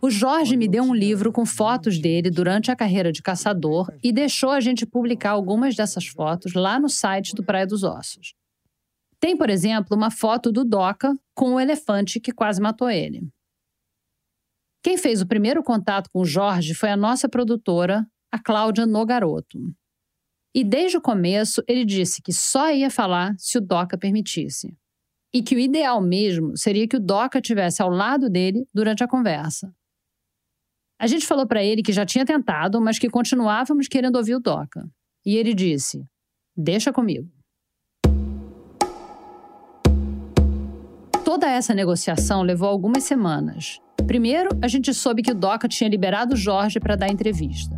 O 0.00 0.10
Jorge 0.10 0.56
me 0.56 0.66
deu 0.66 0.82
um 0.82 0.94
livro 0.94 1.30
com 1.30 1.44
fotos 1.44 1.98
dele 2.00 2.30
durante 2.30 2.70
a 2.70 2.76
carreira 2.76 3.12
de 3.12 3.22
caçador 3.22 3.92
e 4.02 4.12
deixou 4.12 4.50
a 4.50 4.60
gente 4.60 4.84
publicar 4.86 5.30
algumas 5.30 5.76
dessas 5.76 6.06
fotos 6.06 6.54
lá 6.54 6.80
no 6.80 6.88
site 6.88 7.34
do 7.34 7.44
Praia 7.44 7.66
dos 7.66 7.84
Ossos. 7.84 8.34
Tem, 9.22 9.36
por 9.36 9.48
exemplo, 9.48 9.96
uma 9.96 10.10
foto 10.10 10.50
do 10.50 10.64
Doca 10.64 11.16
com 11.32 11.54
o 11.54 11.60
elefante 11.60 12.18
que 12.18 12.32
quase 12.32 12.60
matou 12.60 12.90
ele. 12.90 13.30
Quem 14.82 14.98
fez 14.98 15.22
o 15.22 15.28
primeiro 15.28 15.62
contato 15.62 16.10
com 16.10 16.22
o 16.22 16.24
Jorge 16.24 16.74
foi 16.74 16.90
a 16.90 16.96
nossa 16.96 17.28
produtora, 17.28 18.04
a 18.32 18.42
Cláudia 18.42 18.84
Nogaroto. 18.84 19.60
E 20.52 20.64
desde 20.64 20.96
o 20.96 21.00
começo 21.00 21.62
ele 21.68 21.84
disse 21.84 22.20
que 22.20 22.32
só 22.32 22.72
ia 22.72 22.90
falar 22.90 23.36
se 23.38 23.56
o 23.56 23.60
Doca 23.60 23.96
permitisse. 23.96 24.76
e 25.34 25.42
que 25.42 25.54
o 25.54 25.58
ideal 25.58 25.98
mesmo 26.02 26.54
seria 26.58 26.86
que 26.86 26.96
o 26.96 27.00
Doca 27.00 27.40
tivesse 27.40 27.80
ao 27.80 27.88
lado 27.88 28.28
dele 28.28 28.68
durante 28.74 29.02
a 29.02 29.08
conversa. 29.08 29.74
A 31.00 31.06
gente 31.06 31.26
falou 31.26 31.46
para 31.46 31.64
ele 31.64 31.82
que 31.82 31.90
já 31.90 32.04
tinha 32.04 32.26
tentado, 32.26 32.78
mas 32.82 32.98
que 32.98 33.08
continuávamos 33.08 33.88
querendo 33.88 34.16
ouvir 34.16 34.34
o 34.34 34.40
Doca. 34.40 34.86
E 35.24 35.36
ele 35.36 35.54
disse: 35.54 36.04
Deixa 36.54 36.92
comigo. 36.92 37.30
Toda 41.32 41.48
essa 41.48 41.72
negociação 41.72 42.42
levou 42.42 42.68
algumas 42.68 43.04
semanas. 43.04 43.80
Primeiro, 44.06 44.50
a 44.60 44.68
gente 44.68 44.92
soube 44.92 45.22
que 45.22 45.32
o 45.32 45.34
Doca 45.34 45.66
tinha 45.66 45.88
liberado 45.88 46.36
Jorge 46.36 46.78
para 46.78 46.94
dar 46.94 47.08
entrevista. 47.08 47.74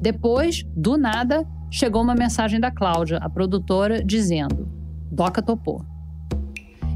Depois, 0.00 0.64
do 0.74 0.96
nada, 0.96 1.46
chegou 1.70 2.00
uma 2.00 2.14
mensagem 2.14 2.58
da 2.58 2.70
Cláudia, 2.70 3.18
a 3.18 3.28
produtora, 3.28 4.02
dizendo: 4.02 4.66
Doca 5.12 5.42
topou. 5.42 5.84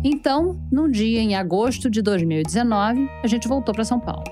Então, 0.02 0.58
num 0.72 0.90
dia 0.90 1.20
em 1.20 1.36
agosto 1.36 1.90
de 1.90 2.00
2019, 2.00 3.06
a 3.22 3.26
gente 3.26 3.46
voltou 3.46 3.74
para 3.74 3.84
São 3.84 4.00
Paulo. 4.00 4.24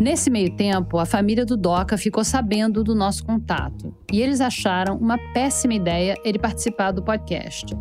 Nesse 0.00 0.30
meio 0.30 0.54
tempo, 0.54 0.98
a 0.98 1.04
família 1.04 1.44
do 1.44 1.56
Doca 1.56 1.98
ficou 1.98 2.22
sabendo 2.22 2.84
do 2.84 2.94
nosso 2.94 3.24
contato 3.24 3.92
e 4.12 4.22
eles 4.22 4.40
acharam 4.40 4.96
uma 4.98 5.18
péssima 5.34 5.74
ideia 5.74 6.14
ele 6.24 6.38
participar 6.38 6.92
do 6.92 7.02
podcast. 7.02 7.76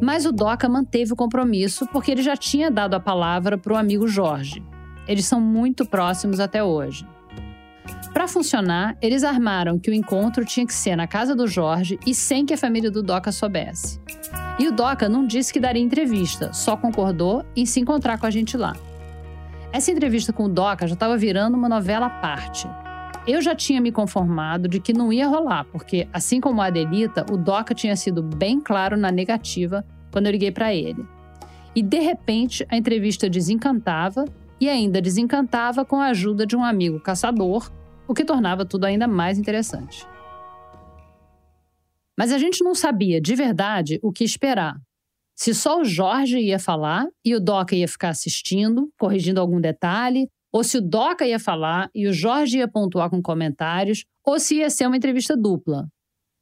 Mas 0.00 0.24
o 0.24 0.32
Doca 0.32 0.68
manteve 0.68 1.12
o 1.12 1.16
compromisso 1.16 1.86
porque 1.92 2.10
ele 2.10 2.22
já 2.22 2.36
tinha 2.36 2.70
dado 2.70 2.94
a 2.94 3.00
palavra 3.00 3.58
para 3.58 3.74
o 3.74 3.76
amigo 3.76 4.08
Jorge. 4.08 4.62
Eles 5.06 5.26
são 5.26 5.40
muito 5.40 5.84
próximos 5.84 6.40
até 6.40 6.62
hoje. 6.62 7.06
Para 8.12 8.26
funcionar, 8.26 8.96
eles 9.00 9.22
armaram 9.22 9.78
que 9.78 9.90
o 9.90 9.94
encontro 9.94 10.44
tinha 10.44 10.66
que 10.66 10.74
ser 10.74 10.96
na 10.96 11.06
casa 11.06 11.34
do 11.34 11.46
Jorge 11.46 11.98
e 12.06 12.14
sem 12.14 12.44
que 12.44 12.54
a 12.54 12.58
família 12.58 12.90
do 12.90 13.02
Doca 13.02 13.30
soubesse. 13.30 14.00
E 14.58 14.68
o 14.68 14.72
Doca 14.72 15.08
não 15.08 15.26
disse 15.26 15.52
que 15.52 15.60
daria 15.60 15.82
entrevista, 15.82 16.52
só 16.52 16.76
concordou 16.76 17.44
em 17.56 17.64
se 17.64 17.80
encontrar 17.80 18.18
com 18.18 18.26
a 18.26 18.30
gente 18.30 18.56
lá. 18.56 18.76
Essa 19.72 19.92
entrevista 19.92 20.32
com 20.32 20.44
o 20.44 20.48
Doca 20.48 20.86
já 20.86 20.94
estava 20.94 21.16
virando 21.16 21.56
uma 21.56 21.68
novela 21.68 22.06
à 22.06 22.10
parte. 22.10 22.68
Eu 23.26 23.42
já 23.42 23.54
tinha 23.54 23.80
me 23.80 23.92
conformado 23.92 24.66
de 24.66 24.80
que 24.80 24.94
não 24.94 25.12
ia 25.12 25.28
rolar, 25.28 25.64
porque, 25.66 26.08
assim 26.12 26.40
como 26.40 26.62
a 26.62 26.66
Adelita, 26.66 27.26
o 27.30 27.36
Doca 27.36 27.74
tinha 27.74 27.94
sido 27.94 28.22
bem 28.22 28.58
claro 28.58 28.96
na 28.96 29.10
negativa 29.10 29.84
quando 30.10 30.26
eu 30.26 30.32
liguei 30.32 30.50
para 30.50 30.74
ele. 30.74 31.06
E, 31.76 31.82
de 31.82 32.00
repente, 32.00 32.66
a 32.68 32.76
entrevista 32.76 33.28
desencantava 33.28 34.24
e 34.58 34.68
ainda 34.68 35.02
desencantava 35.02 35.84
com 35.84 35.96
a 35.96 36.06
ajuda 36.06 36.46
de 36.46 36.56
um 36.56 36.64
amigo 36.64 36.98
caçador, 36.98 37.70
o 38.08 38.14
que 38.14 38.24
tornava 38.24 38.64
tudo 38.64 38.86
ainda 38.86 39.06
mais 39.06 39.38
interessante. 39.38 40.06
Mas 42.18 42.32
a 42.32 42.38
gente 42.38 42.64
não 42.64 42.74
sabia 42.74 43.20
de 43.20 43.34
verdade 43.34 44.00
o 44.02 44.10
que 44.12 44.24
esperar. 44.24 44.76
Se 45.36 45.54
só 45.54 45.80
o 45.80 45.84
Jorge 45.84 46.38
ia 46.38 46.58
falar 46.58 47.06
e 47.24 47.34
o 47.34 47.40
Doca 47.40 47.74
ia 47.74 47.88
ficar 47.88 48.10
assistindo, 48.10 48.90
corrigindo 48.98 49.40
algum 49.40 49.60
detalhe, 49.60 50.28
ou 50.52 50.64
se 50.64 50.78
o 50.78 50.80
Doca 50.80 51.26
ia 51.26 51.38
falar 51.38 51.90
e 51.94 52.06
o 52.06 52.12
Jorge 52.12 52.58
ia 52.58 52.68
pontuar 52.68 53.10
com 53.10 53.22
comentários, 53.22 54.04
ou 54.24 54.38
se 54.38 54.56
ia 54.56 54.70
ser 54.70 54.86
uma 54.86 54.96
entrevista 54.96 55.36
dupla. 55.36 55.88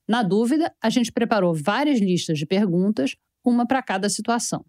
Na 0.08 0.22
dúvida, 0.22 0.74
a 0.82 0.88
gente 0.88 1.12
preparou 1.12 1.54
várias 1.54 2.00
listas 2.00 2.38
de 2.38 2.46
perguntas, 2.46 3.14
uma 3.44 3.66
para 3.66 3.82
cada 3.82 4.08
situação. 4.08 4.64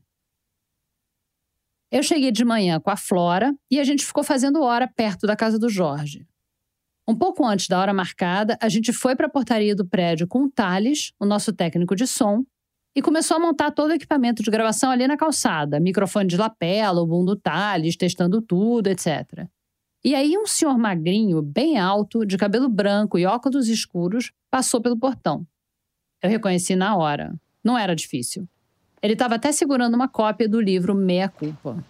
Eu 1.92 2.04
cheguei 2.04 2.32
de 2.32 2.46
manhã 2.46 2.80
com 2.80 2.92
a 2.92 2.98
Flora 2.98 3.56
e 3.72 3.80
a 3.80 3.84
gente 3.84 4.06
ficou 4.06 4.24
fazendo 4.24 4.62
hora 4.62 4.88
perto 4.88 5.26
da 5.26 5.36
casa 5.36 5.58
do 5.58 5.70
Jorge. 5.70 6.28
Um 7.08 7.16
pouco 7.16 7.44
antes 7.44 7.68
da 7.68 7.80
hora 7.80 7.94
marcada, 7.94 8.56
a 8.62 8.70
gente 8.70 8.94
foi 8.94 9.16
para 9.16 9.26
a 9.26 9.30
portaria 9.30 9.76
do 9.76 9.88
prédio 9.88 10.28
com 10.28 10.44
o 10.44 10.52
Thales, 10.52 11.12
o 11.20 11.26
nosso 11.26 11.52
técnico 11.52 11.96
de 11.96 12.06
som, 12.06 12.44
e 12.96 13.02
começou 13.02 13.38
a 13.38 13.40
montar 13.40 13.72
todo 13.72 13.92
o 13.92 13.94
equipamento 13.94 14.42
de 14.44 14.50
gravação 14.50 14.92
ali 14.92 15.08
na 15.08 15.16
calçada, 15.16 15.80
microfone 15.80 16.28
de 16.28 16.38
lapela, 16.38 17.02
o 17.02 17.06
boom 17.06 17.24
do 17.24 17.36
Thales, 17.36 17.96
testando 17.96 18.42
tudo, 18.42 18.88
etc. 18.88 19.48
E 20.04 20.16
aí 20.16 20.38
um 20.38 20.46
senhor 20.46 20.78
magrinho, 20.78 21.42
bem 21.42 21.78
alto, 21.78 22.26
de 22.26 22.38
cabelo 22.38 22.70
branco 22.70 23.18
e 23.18 23.26
óculos 23.26 23.68
escuros, 23.68 24.32
passou 24.50 24.82
pelo 24.82 24.98
portão. 24.98 25.46
Eu 26.22 26.30
reconheci 26.30 26.76
na 26.76 26.96
hora. 26.96 27.34
Não 27.64 27.78
era 27.78 27.96
difícil. 27.96 28.48
Ele 29.02 29.14
estava 29.14 29.36
até 29.36 29.52
segurando 29.52 29.96
uma 29.96 30.08
cópia 30.08 30.48
do 30.48 30.60
livro 30.60 30.94
Meia 30.94 31.30
Culpa. 31.30 31.84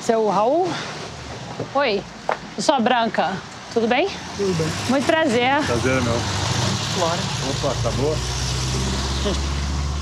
Seu 0.00 0.28
Raul? 0.28 0.66
Oi, 1.74 2.02
eu 2.56 2.62
sou 2.62 2.74
a 2.74 2.80
Branca. 2.80 3.32
Tudo 3.72 3.86
bem? 3.86 4.06
Tudo 4.36 4.52
bem. 4.58 4.66
Muito 4.90 5.06
prazer. 5.06 5.64
Prazer 5.64 5.98
é 5.98 6.00
meu. 6.00 6.14
Flora. 6.94 7.20
Opa, 7.50 7.82
tá 7.82 7.90
boa? 7.96 9.51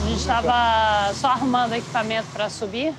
A 0.02 0.08
gente 0.08 0.18
estava 0.18 1.12
só 1.14 1.28
arrumando 1.28 1.74
equipamento 1.74 2.28
para 2.32 2.48
subir. 2.48 2.94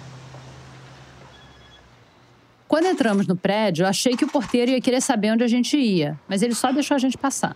Quando 2.67 2.85
entramos 2.85 3.27
no 3.27 3.35
prédio, 3.35 3.83
eu 3.83 3.87
achei 3.87 4.15
que 4.15 4.23
o 4.23 4.27
porteiro 4.27 4.71
ia 4.71 4.79
querer 4.79 5.01
saber 5.01 5.31
onde 5.31 5.43
a 5.43 5.47
gente 5.47 5.77
ia, 5.77 6.17
mas 6.27 6.41
ele 6.41 6.55
só 6.55 6.71
deixou 6.71 6.95
a 6.95 6.97
gente 6.97 7.17
passar. 7.17 7.55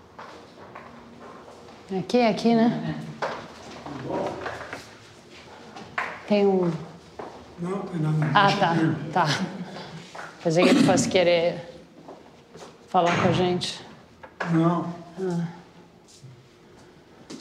Aqui, 1.97 2.21
aqui, 2.21 2.53
né? 2.55 2.95
Tem 6.27 6.45
um. 6.45 6.71
Não, 7.59 7.79
tem 7.79 8.01
nada. 8.01 8.31
Ah, 8.33 8.51
tá. 8.51 8.75
Tá. 9.13 9.45
Pensei 10.43 10.63
que 10.63 10.69
ele 10.71 10.83
fosse 10.83 11.07
querer 11.07 11.79
falar 12.89 13.15
com 13.21 13.29
a 13.29 13.31
gente. 13.31 13.79
Não. 14.51 14.93
Ah. 15.21 15.54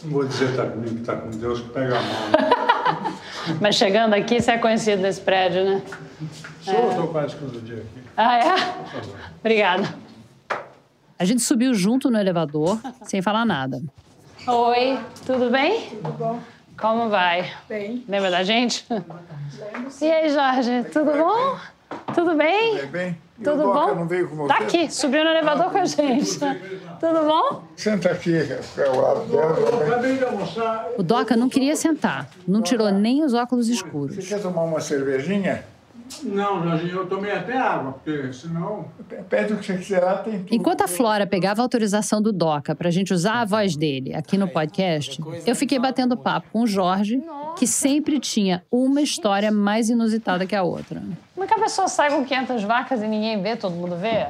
Não 0.05 0.13
vou 0.13 0.25
dizer 0.25 0.55
tá 0.55 0.67
comigo 0.67 0.97
que 0.97 1.03
tá 1.03 1.17
com 1.17 1.31
Deus, 1.31 1.61
que 1.61 1.69
pega 1.71 1.99
a 1.99 2.03
mão. 2.03 3.15
Mas 3.61 3.77
chegando 3.77 4.15
aqui, 4.15 4.41
você 4.41 4.53
é 4.53 4.59
conhecido 4.59 5.03
nesse 5.03 5.21
prédio, 5.21 5.65
né? 5.65 5.83
Sou, 6.61 6.75
eu 6.75 6.95
tô 6.95 7.07
quase 7.09 7.37
todo 7.37 7.61
dia 7.61 7.77
aqui. 7.77 8.09
Ah, 8.17 8.39
é? 8.39 8.55
Obrigada. 9.41 9.95
A 11.19 11.25
gente 11.25 11.43
subiu 11.43 11.75
junto 11.75 12.11
no 12.11 12.19
elevador, 12.19 12.79
sem 13.03 13.23
falar 13.23 13.45
nada. 13.45 13.83
Oi, 14.47 14.99
tudo 15.25 15.51
bem? 15.51 15.89
Tudo 15.89 16.13
bom. 16.19 16.41
Como 16.77 17.09
vai? 17.09 17.51
Bem. 17.69 18.05
Lembra 18.09 18.31
da 18.31 18.43
gente? 18.43 18.85
E 20.01 20.11
aí, 20.11 20.29
Jorge, 20.29 20.85
tudo 20.93 21.13
bom? 21.13 21.57
Tudo 22.15 22.35
bem? 22.35 22.79
Tudo 22.79 22.89
bem? 22.91 23.19
Tudo 23.43 23.51
o 23.51 23.57
Doca 23.73 23.87
bom? 23.87 23.95
não 23.97 24.07
veio 24.07 24.29
com 24.29 24.47
Tá 24.47 24.59
aqui, 24.59 24.89
subiu 24.93 25.25
no 25.25 25.31
elevador 25.31 25.71
com 25.71 25.79
a 25.79 25.85
gente. 25.85 26.39
Tudo 26.39 27.27
bom? 27.27 27.65
Senta 27.77 28.11
aqui, 28.11 28.33
que 28.75 28.81
é 28.81 28.89
o 28.89 29.01
lado 29.01 29.21
dela. 29.25 29.87
Acabei 29.87 30.17
de 30.17 30.25
almoçar. 30.25 30.89
O 30.97 31.03
Doca 31.03 31.37
não 31.37 31.49
queria 31.49 31.75
sentar, 31.75 32.29
não 32.47 32.63
tirou 32.63 32.91
nem 32.93 33.25
os 33.25 33.35
óculos 33.35 33.69
escuros. 33.69 34.15
Você 34.17 34.23
quer 34.23 34.41
tomar 34.41 34.63
uma 34.63 34.81
cervejinha? 34.81 35.65
Não, 36.23 36.63
Jorginho, 36.63 36.97
eu 36.99 37.07
tomei 37.07 37.33
até 37.33 37.57
água, 37.57 37.93
porque 37.93 38.33
senão. 38.33 38.87
Pede 39.29 39.55
o 39.55 39.59
que 39.59 39.67
você 39.67 39.79
quiser 39.79 40.01
lá, 40.01 40.19
tem 40.19 40.41
tudo. 40.41 40.55
Enquanto 40.55 40.83
a 40.83 40.89
Flora 40.89 41.27
pegava 41.27 41.61
a 41.61 41.65
autorização 41.65 42.21
do 42.21 42.33
Doca 42.33 42.75
para 42.75 42.89
a 42.89 42.91
gente 42.91 43.13
usar 43.13 43.41
a 43.41 43.45
voz 43.45 43.77
dele 43.77 44.15
aqui 44.15 44.37
no 44.37 44.47
podcast, 44.47 45.21
eu 45.47 45.57
fiquei 45.57 45.79
batendo 45.79 46.17
papo 46.17 46.49
com 46.53 46.63
o 46.63 46.67
Jorge, 46.67 47.23
que 47.57 47.67
sempre 47.67 48.21
tinha 48.21 48.63
uma 48.71 49.01
história 49.01 49.51
mais 49.51 49.89
inusitada 49.89 50.47
que 50.47 50.55
a 50.55 50.63
outra. 50.63 51.03
Como 51.35 51.45
é 51.45 51.47
que 51.47 51.55
a 51.55 51.59
pessoa 51.59 51.89
sai 51.89 52.11
com 52.11 52.25
500 52.25 52.63
vacas 52.65 53.03
e 53.03 53.07
ninguém 53.07 53.41
vê, 53.41 53.57
todo 53.57 53.75
mundo 53.75 53.97
vê? 53.97 54.27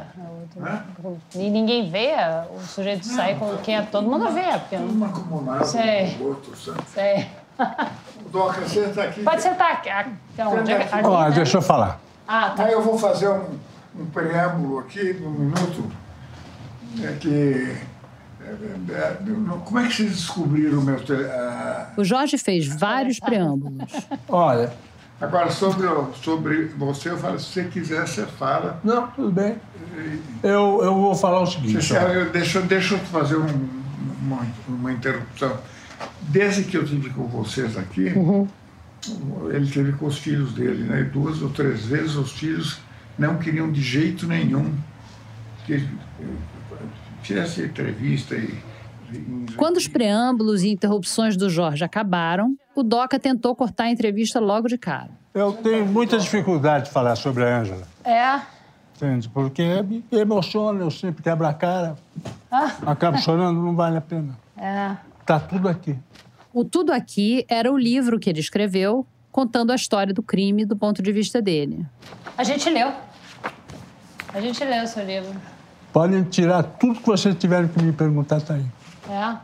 E 1.34 1.50
ninguém 1.50 1.90
vê 1.90 2.12
o 2.56 2.60
sujeito 2.60 3.04
sair 3.04 3.36
com 3.36 3.56
500, 3.56 3.90
todo 3.90 4.08
mundo 4.08 4.30
vê. 4.30 4.58
Porque 4.60 4.76
não... 4.76 4.86
Uma 4.86 5.08
um 5.08 6.24
outro, 6.24 6.56
sabe? 6.56 6.82
Sei. 6.88 7.26
Doca, 8.34 8.66
senta 8.66 9.04
aqui. 9.04 9.22
Pode 9.22 9.40
sentar 9.42 9.70
aqui. 9.74 9.88
Então, 10.32 10.52
onde 10.58 10.72
é 10.72 10.84
que- 10.84 10.92
ali, 10.94 11.06
Ó, 11.06 11.24
né? 11.24 11.30
deixa 11.30 11.58
eu 11.58 11.62
falar. 11.62 12.00
Ah, 12.26 12.50
tá. 12.50 12.64
Aí 12.64 12.72
eu 12.72 12.82
vou 12.82 12.98
fazer 12.98 13.28
um, 13.28 13.44
um 13.96 14.06
preâmbulo 14.06 14.80
aqui, 14.80 15.16
um 15.24 15.30
minuto, 15.30 15.88
é 17.00 17.12
que... 17.12 17.76
é, 18.40 18.44
é, 18.44 18.92
é, 18.92 19.18
como 19.64 19.78
é 19.78 19.86
que 19.86 19.94
vocês 19.94 20.10
descobriram 20.10 20.80
o 20.80 20.82
meu... 20.82 20.98
tele- 21.04 21.26
ah, 21.30 21.90
O 21.96 22.02
Jorge 22.02 22.36
fez 22.36 22.66
vários 22.66 23.20
preâmbulos. 23.20 23.92
Olha, 24.28 24.72
Agora, 25.20 25.48
sobre, 25.52 25.86
sobre 26.20 26.64
você, 26.76 27.10
eu 27.10 27.16
falo, 27.16 27.38
se 27.38 27.46
você 27.52 27.64
quiser, 27.64 28.04
você 28.06 28.26
fala. 28.26 28.80
não, 28.82 29.06
tudo 29.12 29.30
bem. 29.30 29.56
Eu, 30.42 30.80
eu 30.82 30.92
vou 30.92 31.14
falar 31.14 31.40
o 31.40 31.46
Você 31.46 31.52
seguinte. 31.80 31.92
eu- 31.94 32.30
deixa, 32.32 32.60
deixa 32.62 32.94
eu 32.96 32.98
fazer 32.98 33.36
um- 33.36 33.68
uma, 34.20 34.44
uma 34.66 34.92
interrupção. 34.92 35.56
Desde 36.28 36.64
que 36.64 36.76
eu 36.76 36.84
tive 36.84 37.10
com 37.10 37.26
vocês 37.26 37.76
aqui, 37.76 38.12
ele 39.52 39.70
teve 39.70 39.92
com 39.92 40.06
os 40.06 40.18
filhos 40.18 40.52
dele, 40.52 40.84
né? 40.84 41.00
E 41.00 41.04
duas 41.04 41.42
ou 41.42 41.50
três 41.50 41.84
vezes 41.84 42.16
os 42.16 42.32
filhos 42.32 42.80
não 43.18 43.38
queriam 43.38 43.70
de 43.70 43.80
jeito 43.80 44.26
nenhum 44.26 44.72
que 45.64 45.74
ele 45.74 45.88
eh, 46.20 46.24
fizesse 47.22 47.62
entrevista 47.62 48.34
e. 48.34 48.58
Quando 49.56 49.76
os 49.76 49.86
preâmbulos 49.86 50.62
e 50.62 50.70
interrupções 50.70 51.36
do 51.36 51.48
Jorge 51.48 51.84
acabaram, 51.84 52.56
o 52.74 52.82
Doca 52.82 53.18
tentou 53.18 53.54
cortar 53.54 53.84
a 53.84 53.90
entrevista 53.90 54.40
logo 54.40 54.66
de 54.66 54.76
cara. 54.76 55.10
Eu 55.32 55.52
tenho 55.52 55.86
muita 55.86 56.18
dificuldade 56.18 56.86
de 56.86 56.90
falar 56.90 57.14
sobre 57.14 57.44
a 57.44 57.60
Ângela. 57.60 57.86
É. 58.02 58.40
Entende? 58.96 59.28
Porque 59.28 59.82
me 59.82 60.04
emociona, 60.12 60.80
eu 60.80 60.90
sempre 60.90 61.22
quebro 61.22 61.46
a 61.46 61.52
cara. 61.52 61.96
Acabo 62.84 63.18
chorando, 63.18 63.60
não 63.60 63.76
vale 63.76 63.98
a 63.98 64.00
pena. 64.00 64.36
É. 64.56 64.96
Tá 65.24 65.40
tudo 65.40 65.68
aqui. 65.68 65.98
O 66.52 66.64
Tudo 66.64 66.92
Aqui 66.92 67.44
era 67.48 67.72
o 67.72 67.76
livro 67.76 68.20
que 68.20 68.30
ele 68.30 68.38
escreveu 68.38 69.06
contando 69.32 69.72
a 69.72 69.74
história 69.74 70.14
do 70.14 70.22
crime 70.22 70.64
do 70.64 70.76
ponto 70.76 71.02
de 71.02 71.10
vista 71.10 71.42
dele. 71.42 71.84
A 72.38 72.44
gente 72.44 72.70
leu. 72.70 72.92
A 74.32 74.40
gente 74.40 74.64
leu 74.64 74.84
o 74.84 74.86
seu 74.86 75.04
livro. 75.04 75.34
Podem 75.92 76.22
tirar 76.24 76.62
tudo 76.62 77.00
que 77.00 77.06
vocês 77.06 77.34
tiverem 77.36 77.68
que 77.68 77.82
me 77.82 77.92
perguntar, 77.92 78.40
tá 78.40 78.54
aí. 78.54 78.66
É? 79.10 79.36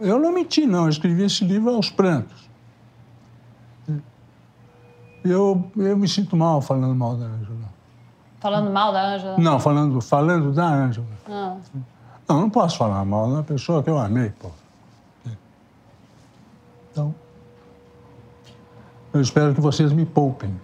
Eu 0.00 0.18
não 0.18 0.32
menti, 0.32 0.66
não. 0.66 0.84
Eu 0.84 0.88
escrevi 0.88 1.24
esse 1.24 1.44
livro 1.44 1.70
aos 1.70 1.90
prantos. 1.90 2.50
Eu, 5.24 5.70
eu 5.76 5.96
me 5.96 6.08
sinto 6.08 6.36
mal 6.36 6.60
falando 6.60 6.94
mal 6.96 7.16
da 7.16 7.26
Ângela. 7.26 7.72
Falando 8.40 8.72
mal 8.72 8.92
da 8.92 9.14
Ângela? 9.14 9.38
Não, 9.38 9.60
falando, 9.60 10.00
falando 10.00 10.52
da 10.52 10.64
Ângela. 10.64 11.06
Ah. 11.28 11.56
Não, 12.28 12.40
não 12.40 12.50
posso 12.50 12.76
falar 12.76 13.04
mal 13.04 13.32
da 13.32 13.42
pessoa 13.44 13.82
que 13.82 13.90
eu 13.90 13.98
amei, 13.98 14.30
pô. 14.30 14.50
Então, 16.92 17.14
eu 19.12 19.20
espero 19.20 19.54
que 19.54 19.60
vocês 19.60 19.92
me 19.92 20.04
poupem. 20.06 20.54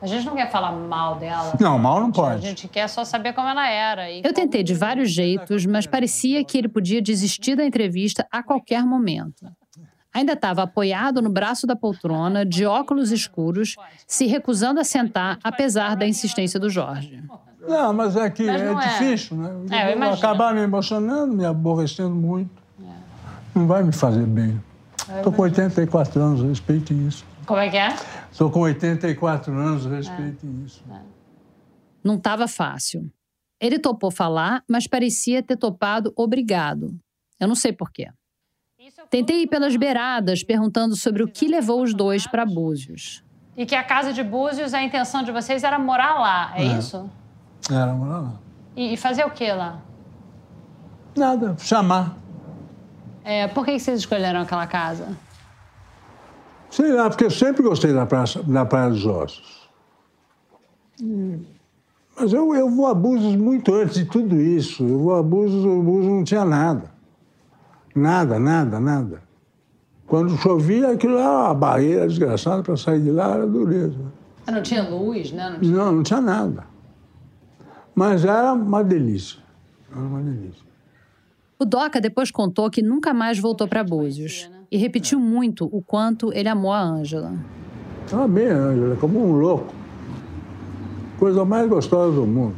A 0.00 0.06
gente 0.06 0.26
não 0.26 0.34
quer 0.34 0.50
falar 0.50 0.72
mal 0.72 1.14
dela. 1.16 1.52
Não, 1.60 1.78
mal 1.78 2.00
não 2.00 2.08
A 2.08 2.12
pode. 2.12 2.42
gente 2.42 2.66
quer 2.66 2.88
só 2.88 3.04
saber 3.04 3.32
como 3.34 3.48
ela 3.48 3.68
era. 3.68 4.10
E 4.10 4.20
Eu 4.24 4.32
tentei 4.32 4.64
de 4.64 4.74
vários 4.74 5.12
jeitos, 5.12 5.64
mas 5.64 5.86
parecia 5.86 6.44
que 6.44 6.58
ele 6.58 6.68
podia 6.68 7.00
desistir 7.00 7.54
da 7.54 7.64
entrevista 7.64 8.26
a 8.30 8.42
qualquer 8.42 8.84
momento. 8.84 9.46
Ainda 10.12 10.32
estava 10.32 10.64
apoiado 10.64 11.22
no 11.22 11.30
braço 11.30 11.66
da 11.68 11.76
poltrona, 11.76 12.44
de 12.44 12.66
óculos 12.66 13.12
escuros, 13.12 13.76
se 14.06 14.26
recusando 14.26 14.80
a 14.80 14.84
sentar, 14.84 15.38
apesar 15.42 15.94
da 15.94 16.06
insistência 16.06 16.58
do 16.58 16.68
Jorge. 16.68 17.22
Não, 17.66 17.92
mas 17.94 18.16
é 18.16 18.28
que 18.28 18.44
Mas 18.44 18.60
é 18.60 18.64
não 18.66 18.80
é. 18.80 18.88
difícil, 18.88 19.36
né? 19.36 19.50
É, 19.70 19.92
eu 19.94 19.98
vou. 19.98 20.08
É. 20.08 20.12
acabar 20.14 20.52
me 20.52 20.60
emocionando, 20.62 21.32
me 21.32 21.46
aborrecendo 21.46 22.10
muito. 22.14 22.50
Não 23.54 23.68
vai 23.68 23.84
me 23.84 23.92
fazer 23.92 24.26
bem. 24.26 24.60
Estou 25.16 25.32
com 25.32 25.42
84 25.42 26.20
anos, 26.20 26.42
respeite 26.42 26.94
isso. 27.06 27.24
Como 27.46 27.58
é 27.58 27.68
que 27.68 27.76
é? 27.76 27.88
Estou 28.30 28.50
com 28.50 28.60
84 28.60 29.52
anos, 29.52 29.84
respeite 29.86 30.46
isso. 30.64 30.82
Não 32.04 32.14
estava 32.16 32.46
fácil. 32.46 33.10
Ele 33.60 33.78
topou 33.78 34.10
falar, 34.10 34.62
mas 34.68 34.86
parecia 34.86 35.42
ter 35.42 35.56
topado 35.56 36.12
obrigado. 36.16 36.94
Eu 37.38 37.48
não 37.48 37.54
sei 37.54 37.72
porquê. 37.72 38.08
Tentei 39.10 39.42
ir 39.42 39.46
pelas 39.46 39.76
beiradas, 39.76 40.42
perguntando 40.42 40.96
sobre 40.96 41.22
o 41.22 41.28
que 41.28 41.46
levou 41.46 41.82
os 41.82 41.94
dois 41.94 42.26
para 42.26 42.44
Búzios. 42.44 43.22
E 43.56 43.64
que 43.66 43.74
a 43.74 43.84
casa 43.84 44.12
de 44.12 44.22
Búzios, 44.24 44.74
a 44.74 44.82
intenção 44.82 45.22
de 45.22 45.30
vocês 45.30 45.62
era 45.62 45.78
morar 45.78 46.14
lá, 46.18 46.52
é, 46.56 46.64
É. 46.64 46.78
isso? 46.78 47.08
Era 47.70 47.92
morar 47.92 48.18
lá. 48.18 48.34
E, 48.74 48.94
e 48.94 48.96
fazer 48.96 49.24
o 49.24 49.30
que 49.30 49.52
lá? 49.52 49.80
Nada, 51.16 51.54
chamar. 51.58 52.16
É, 53.24 53.46
por 53.48 53.64
que 53.64 53.78
vocês 53.78 54.00
escolheram 54.00 54.40
aquela 54.40 54.66
casa? 54.66 55.16
Sei 56.70 56.92
lá, 56.92 57.08
porque 57.08 57.24
eu 57.24 57.30
sempre 57.30 57.62
gostei 57.62 57.92
da, 57.92 58.06
praça, 58.06 58.42
da 58.42 58.64
Praia 58.64 58.90
dos 58.90 59.04
Ossos. 59.06 59.68
E- 61.00 61.38
Mas 62.18 62.32
eu, 62.32 62.54
eu 62.54 62.68
vou 62.70 62.86
a 62.86 62.94
Búzios 62.94 63.36
muito 63.36 63.74
antes 63.74 63.94
de 63.96 64.04
tudo 64.06 64.40
isso. 64.40 64.82
Eu 64.86 64.98
vou 64.98 65.14
a 65.16 65.22
Búzios, 65.22 65.64
o 65.64 65.82
Búzios 65.82 66.12
não 66.12 66.24
tinha 66.24 66.44
nada. 66.44 66.90
Nada, 67.94 68.38
nada, 68.38 68.80
nada. 68.80 69.22
Quando 70.06 70.36
chovia, 70.38 70.90
aquilo 70.92 71.16
era 71.18 71.30
uma 71.30 71.54
barreira 71.54 72.06
desgraçada 72.06 72.62
para 72.62 72.76
sair 72.76 73.00
de 73.00 73.10
lá, 73.10 73.34
era 73.34 73.46
dureza. 73.46 73.98
Não 74.46 74.62
tinha 74.62 74.82
luz, 74.88 75.30
né? 75.32 75.50
Não 75.50 75.60
tinha... 75.60 75.76
Não, 75.76 75.92
não 75.92 76.02
tinha 76.02 76.20
nada. 76.20 76.64
Mas 77.94 78.24
era 78.24 78.52
uma 78.52 78.82
delícia. 78.82 79.38
Era 79.90 80.00
uma 80.00 80.20
delícia. 80.20 80.62
O 81.62 81.64
Doca 81.64 82.00
depois 82.00 82.28
contou 82.28 82.68
que 82.68 82.82
nunca 82.82 83.14
mais 83.14 83.38
voltou 83.38 83.68
para 83.68 83.84
Búzios 83.84 84.50
e 84.68 84.76
repetiu 84.76 85.20
muito 85.20 85.66
o 85.66 85.80
quanto 85.80 86.32
ele 86.32 86.48
amou 86.48 86.72
a 86.72 86.80
Ângela. 86.80 87.34
Estava 88.04 88.26
bem, 88.26 88.48
Ângela, 88.48 88.96
como 88.96 89.24
um 89.24 89.30
louco. 89.38 89.72
Coisa 91.20 91.44
mais 91.44 91.68
gostosa 91.68 92.16
do 92.16 92.26
mundo. 92.26 92.56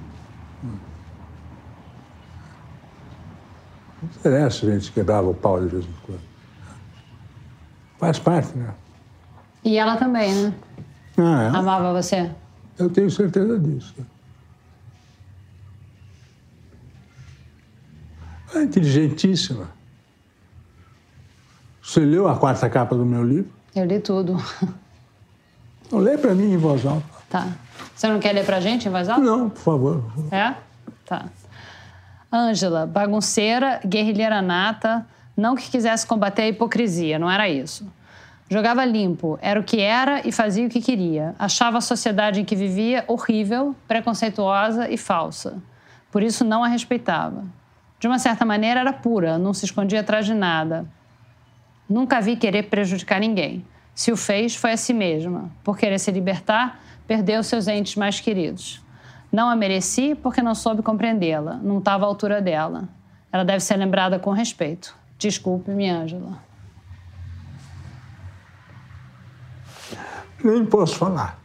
Não 4.02 4.08
interessa 4.08 4.66
a 4.66 4.70
gente 4.70 4.90
quebrava 4.90 5.28
o 5.28 5.34
pau 5.34 5.60
de 5.60 5.66
vez 5.66 5.84
em 5.84 5.94
quando. 6.06 6.22
Faz 7.98 8.18
parte, 8.18 8.56
né? 8.56 8.72
E 9.62 9.76
ela 9.76 9.98
também, 9.98 10.32
né? 10.32 10.54
Ah, 11.18 11.42
é? 11.42 11.48
Amava 11.48 11.92
você? 11.92 12.30
Eu 12.78 12.88
tenho 12.88 13.10
certeza 13.10 13.58
disso. 13.58 13.94
É 18.54 18.62
inteligentíssima. 18.62 19.68
Você 21.82 22.00
leu 22.00 22.28
a 22.28 22.38
quarta 22.38 22.70
capa 22.70 22.94
do 22.94 23.04
meu 23.04 23.22
livro? 23.22 23.50
Eu 23.74 23.84
li 23.84 23.98
tudo. 24.00 24.36
Não 25.90 25.98
lê 25.98 26.16
para 26.16 26.34
mim 26.34 26.52
em 26.52 26.56
voz 26.56 26.86
alta. 26.86 27.04
Tá. 27.28 27.48
Você 27.94 28.08
não 28.08 28.18
quer 28.18 28.32
ler 28.32 28.46
pra 28.46 28.60
gente 28.60 28.88
em 28.88 28.90
voz 28.90 29.08
alta? 29.08 29.20
Não, 29.20 29.50
por 29.50 29.60
favor. 29.60 30.04
É? 30.30 30.54
Tá. 31.04 31.26
Ângela, 32.32 32.86
bagunceira, 32.86 33.80
guerrilheira 33.86 34.40
nata, 34.40 35.06
não 35.36 35.54
que 35.54 35.70
quisesse 35.70 36.06
combater 36.06 36.42
a 36.42 36.48
hipocrisia, 36.48 37.18
não 37.18 37.30
era 37.30 37.48
isso. 37.48 37.86
Jogava 38.48 38.84
limpo, 38.84 39.38
era 39.42 39.58
o 39.58 39.64
que 39.64 39.80
era 39.80 40.26
e 40.26 40.32
fazia 40.32 40.66
o 40.66 40.70
que 40.70 40.80
queria. 40.80 41.34
Achava 41.38 41.78
a 41.78 41.80
sociedade 41.80 42.40
em 42.40 42.44
que 42.44 42.54
vivia 42.54 43.04
horrível, 43.08 43.74
preconceituosa 43.88 44.88
e 44.88 44.96
falsa. 44.96 45.58
Por 46.10 46.22
isso 46.22 46.44
não 46.44 46.62
a 46.62 46.68
respeitava. 46.68 47.44
De 48.04 48.08
uma 48.08 48.18
certa 48.18 48.44
maneira 48.44 48.80
era 48.80 48.92
pura, 48.92 49.38
não 49.38 49.54
se 49.54 49.64
escondia 49.64 50.00
atrás 50.00 50.26
de 50.26 50.34
nada. 50.34 50.84
Nunca 51.88 52.20
vi 52.20 52.36
querer 52.36 52.64
prejudicar 52.64 53.18
ninguém. 53.18 53.64
Se 53.94 54.12
o 54.12 54.16
fez, 54.18 54.54
foi 54.54 54.72
a 54.72 54.76
si 54.76 54.92
mesma. 54.92 55.50
Por 55.64 55.78
querer 55.78 55.98
se 55.98 56.10
libertar, 56.10 56.78
perdeu 57.06 57.42
seus 57.42 57.66
entes 57.66 57.96
mais 57.96 58.20
queridos. 58.20 58.84
Não 59.32 59.48
a 59.48 59.56
mereci 59.56 60.14
porque 60.14 60.42
não 60.42 60.54
soube 60.54 60.82
compreendê-la, 60.82 61.54
não 61.54 61.78
estava 61.78 62.04
à 62.04 62.06
altura 62.06 62.42
dela. 62.42 62.90
Ela 63.32 63.42
deve 63.42 63.60
ser 63.60 63.76
lembrada 63.76 64.18
com 64.18 64.32
respeito. 64.32 64.94
Desculpe-me, 65.16 65.88
Ângela. 65.88 66.42
Nem 70.44 70.62
posso 70.66 70.96
falar. 70.96 71.38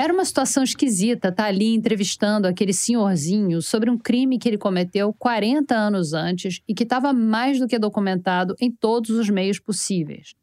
Era 0.00 0.14
uma 0.14 0.24
situação 0.24 0.62
esquisita 0.62 1.28
estar 1.28 1.44
ali 1.44 1.74
entrevistando 1.74 2.48
aquele 2.48 2.72
senhorzinho 2.72 3.60
sobre 3.60 3.90
um 3.90 3.98
crime 3.98 4.38
que 4.38 4.48
ele 4.48 4.56
cometeu 4.56 5.12
40 5.12 5.74
anos 5.74 6.14
antes 6.14 6.62
e 6.66 6.72
que 6.72 6.84
estava 6.84 7.12
mais 7.12 7.60
do 7.60 7.68
que 7.68 7.78
documentado 7.78 8.56
em 8.58 8.70
todos 8.70 9.10
os 9.10 9.28
meios 9.28 9.58
possíveis. 9.58 10.34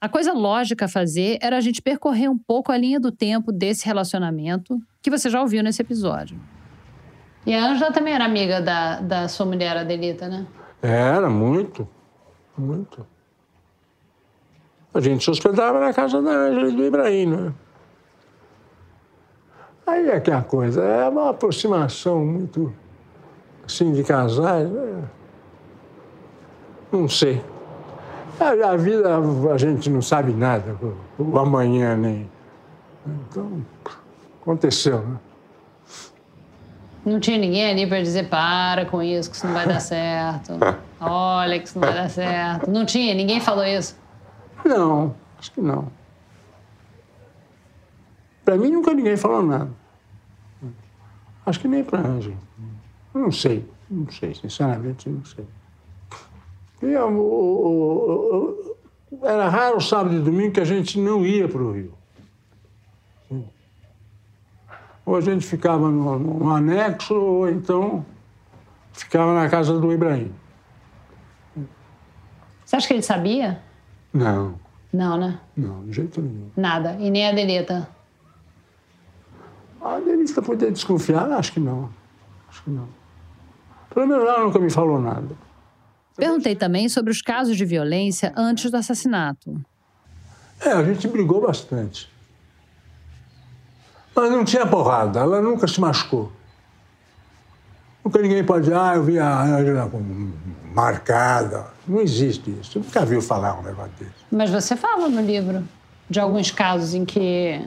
A 0.00 0.08
coisa 0.08 0.32
lógica 0.32 0.86
a 0.86 0.88
fazer 0.88 1.36
era 1.42 1.58
a 1.58 1.60
gente 1.60 1.82
percorrer 1.82 2.30
um 2.30 2.38
pouco 2.38 2.72
a 2.72 2.78
linha 2.78 2.98
do 2.98 3.12
tempo 3.12 3.52
desse 3.52 3.84
relacionamento, 3.84 4.80
que 5.02 5.10
você 5.10 5.28
já 5.28 5.42
ouviu 5.42 5.62
nesse 5.62 5.82
episódio. 5.82 6.40
E 7.44 7.52
a 7.52 7.66
Ângela 7.66 7.92
também 7.92 8.14
era 8.14 8.24
amiga 8.24 8.58
da, 8.58 9.00
da 9.00 9.28
sua 9.28 9.44
mulher, 9.44 9.76
Adelita, 9.76 10.28
né? 10.28 10.46
Era, 10.80 11.28
muito. 11.28 11.86
Muito. 12.56 13.06
A 14.94 15.00
gente 15.00 15.22
se 15.22 15.30
hospedava 15.30 15.78
na 15.78 15.92
casa 15.92 16.22
da 16.22 16.30
Ângela 16.30 16.70
e 16.70 16.72
do 16.72 16.84
Ibrahim, 16.86 17.26
né? 17.26 17.54
Aí 19.88 20.10
é 20.10 20.20
que 20.20 20.30
a 20.30 20.42
coisa, 20.42 20.82
é 20.82 21.08
uma 21.08 21.30
aproximação 21.30 22.22
muito, 22.22 22.70
assim, 23.64 23.90
de 23.90 24.04
casais, 24.04 24.68
né? 24.68 25.04
Não 26.92 27.08
sei. 27.08 27.42
A, 28.38 28.72
a 28.72 28.76
vida, 28.76 29.16
a 29.50 29.56
gente 29.56 29.88
não 29.88 30.02
sabe 30.02 30.34
nada, 30.34 30.76
o, 31.18 31.22
o 31.22 31.38
amanhã 31.38 31.96
nem... 31.96 32.30
Então, 33.06 33.64
aconteceu, 34.42 34.98
né? 34.98 35.16
Não 37.02 37.18
tinha 37.18 37.38
ninguém 37.38 37.70
ali 37.70 37.86
para 37.86 38.02
dizer 38.02 38.28
para 38.28 38.84
com 38.84 39.02
isso, 39.02 39.30
que 39.30 39.36
isso 39.36 39.46
não 39.46 39.54
vai 39.54 39.66
dar 39.66 39.80
certo. 39.80 40.52
Olha 41.00 41.58
que 41.58 41.66
isso 41.66 41.78
não 41.78 41.88
vai 41.88 41.96
dar 41.96 42.10
certo. 42.10 42.70
Não 42.70 42.84
tinha, 42.84 43.14
ninguém 43.14 43.40
falou 43.40 43.64
isso. 43.64 43.96
Não, 44.66 45.14
acho 45.38 45.50
que 45.50 45.62
não. 45.62 45.88
Para 48.48 48.56
mim 48.56 48.70
nunca 48.70 48.94
ninguém 48.94 49.14
falou 49.14 49.42
nada. 49.42 49.68
Acho 51.44 51.60
que 51.60 51.68
nem 51.68 51.84
para 51.84 52.00
Ângela. 52.00 52.34
Não 53.12 53.30
sei, 53.30 53.68
não 53.90 54.10
sei, 54.10 54.34
sinceramente 54.34 55.06
não 55.10 55.22
sei. 55.22 55.46
Era 59.22 59.50
raro 59.50 59.78
sábado 59.82 60.16
e 60.16 60.18
domingo 60.18 60.52
que 60.52 60.60
a 60.60 60.64
gente 60.64 60.98
não 60.98 61.26
ia 61.26 61.46
para 61.46 61.60
o 61.62 61.72
Rio. 61.72 61.92
Ou 65.04 65.16
a 65.16 65.20
gente 65.20 65.44
ficava 65.44 65.90
no, 65.90 66.18
no 66.18 66.50
anexo, 66.50 67.14
ou 67.14 67.50
então 67.50 68.02
ficava 68.94 69.34
na 69.34 69.46
casa 69.50 69.78
do 69.78 69.92
Ibrahim. 69.92 70.32
Você 72.64 72.76
acha 72.76 72.88
que 72.88 72.94
ele 72.94 73.02
sabia? 73.02 73.60
Não, 74.10 74.54
Não, 74.90 75.18
né? 75.18 75.38
não, 75.54 75.84
de 75.84 75.92
jeito 75.92 76.22
nenhum. 76.22 76.48
Nada. 76.56 76.96
E 76.98 77.10
nem 77.10 77.26
a 77.26 77.30
Adelita. 77.30 77.97
A 79.80 80.00
Denise 80.00 80.34
poder 80.40 80.72
desconfiar? 80.72 81.30
Acho 81.32 81.52
que 81.52 81.60
não. 81.60 81.90
Acho 82.48 82.62
que 82.62 82.70
não. 82.70 82.88
Pelo 83.90 84.06
menos 84.06 84.24
ela 84.24 84.44
nunca 84.44 84.58
me 84.58 84.70
falou 84.70 85.00
nada. 85.00 85.36
Perguntei 86.16 86.56
também 86.56 86.88
sobre 86.88 87.10
os 87.12 87.22
casos 87.22 87.56
de 87.56 87.64
violência 87.64 88.32
antes 88.36 88.70
do 88.70 88.76
assassinato. 88.76 89.60
É, 90.60 90.70
a 90.72 90.82
gente 90.82 91.06
brigou 91.06 91.40
bastante. 91.40 92.10
Mas 94.14 94.30
não 94.32 94.44
tinha 94.44 94.66
porrada, 94.66 95.20
ela 95.20 95.40
nunca 95.40 95.68
se 95.68 95.80
machucou. 95.80 96.32
Nunca 98.04 98.20
ninguém 98.20 98.44
pode 98.44 98.64
dizer, 98.64 98.76
ah, 98.76 98.94
eu 98.96 99.04
vi 99.04 99.18
a 99.18 99.42
Ângela 99.42 99.88
marcada. 100.74 101.66
Não 101.86 102.00
existe 102.00 102.50
isso. 102.50 102.72
Você 102.72 102.78
nunca 102.80 103.04
viu 103.04 103.22
falar 103.22 103.58
um 103.58 103.62
negócio 103.62 103.92
desse. 103.98 104.12
Mas 104.30 104.50
você 104.50 104.74
fala 104.74 105.08
no 105.08 105.20
livro 105.20 105.62
de 106.10 106.18
alguns 106.18 106.50
casos 106.50 106.94
em 106.94 107.04
que 107.04 107.64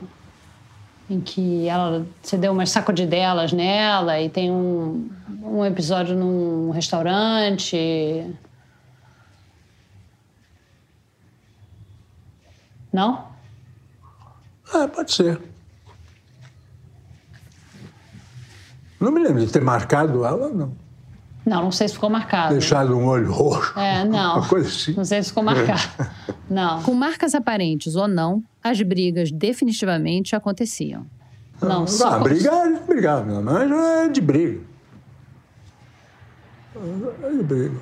em 1.08 1.20
que 1.20 1.68
ela 1.68 2.06
você 2.22 2.36
deu 2.36 2.52
umas 2.52 2.70
sacudidelas 2.70 3.52
nela 3.52 4.20
e 4.20 4.28
tem 4.28 4.50
um, 4.50 5.10
um 5.42 5.64
episódio 5.64 6.16
num 6.16 6.70
restaurante. 6.70 8.34
Não? 12.92 13.26
É, 14.74 14.86
pode 14.86 15.12
ser. 15.12 15.40
Não 19.00 19.10
me 19.10 19.20
lembro 19.20 19.44
de 19.44 19.52
ter 19.52 19.60
marcado 19.60 20.24
ela, 20.24 20.48
não. 20.48 20.81
Não, 21.44 21.62
não 21.64 21.72
sei 21.72 21.88
se 21.88 21.94
ficou 21.94 22.08
marcado. 22.08 22.52
Deixado 22.52 22.96
um 22.96 23.04
olho 23.06 23.32
roxo. 23.32 23.76
É, 23.78 24.04
não. 24.04 24.36
Uma 24.38 24.48
coisa 24.48 24.68
assim. 24.68 24.92
Não 24.94 25.04
sei 25.04 25.22
se 25.22 25.30
ficou 25.30 25.42
marcado. 25.42 25.82
Não. 26.48 26.82
Com 26.82 26.94
marcas 26.94 27.34
aparentes 27.34 27.96
ou 27.96 28.06
não, 28.06 28.42
as 28.62 28.80
brigas 28.82 29.30
definitivamente 29.32 30.36
aconteciam. 30.36 31.04
Não, 31.60 31.82
Ah, 31.84 31.86
só. 31.86 32.18
brigar, 32.20 32.68
brigar. 32.86 33.24
Minha 33.24 33.40
mãe 33.40 33.68
já 33.68 33.76
é 34.04 34.08
de 34.08 34.20
briga. 34.20 34.60
É 37.22 37.30
de 37.30 37.42
briga. 37.42 37.76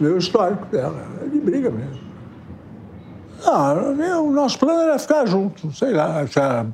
Meu 0.00 0.18
histórico 0.18 0.66
dela 0.66 1.04
é 1.24 1.28
de 1.28 1.40
briga 1.40 1.70
mesmo. 1.70 2.08
Ah, 3.44 3.72
o 4.20 4.30
nosso 4.32 4.58
plano 4.58 4.80
era 4.80 4.98
ficar 4.98 5.26
juntos, 5.26 5.78
sei 5.78 5.92
lá, 5.92 6.24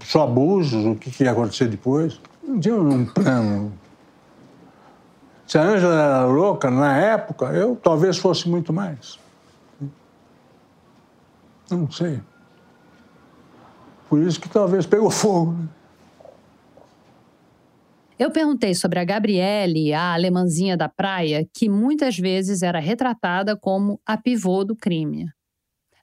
só 0.04 0.24
abusos, 0.24 0.84
o 0.86 0.94
que, 0.94 1.10
que 1.10 1.24
ia 1.24 1.32
acontecer 1.32 1.66
depois. 1.68 2.20
Não 2.46 2.58
tinha 2.58 2.74
um 2.74 3.04
plano. 3.06 3.72
Se 5.46 5.58
a 5.58 5.62
Ângela 5.62 5.94
era 5.94 6.26
louca 6.26 6.70
na 6.70 6.96
época, 6.96 7.46
eu 7.46 7.76
talvez 7.76 8.16
fosse 8.16 8.48
muito 8.48 8.72
mais. 8.72 9.18
Não 11.70 11.90
sei. 11.90 12.20
Por 14.08 14.20
isso 14.20 14.40
que 14.40 14.48
talvez 14.48 14.86
pegou 14.86 15.10
fogo. 15.10 15.52
né? 15.52 15.68
Eu 18.16 18.30
perguntei 18.30 18.74
sobre 18.74 19.00
a 19.00 19.04
Gabriele, 19.04 19.92
a 19.92 20.14
alemãzinha 20.14 20.76
da 20.76 20.88
praia, 20.88 21.46
que 21.52 21.68
muitas 21.68 22.16
vezes 22.16 22.62
era 22.62 22.78
retratada 22.78 23.56
como 23.56 24.00
a 24.06 24.16
pivô 24.16 24.64
do 24.64 24.76
crime. 24.76 25.28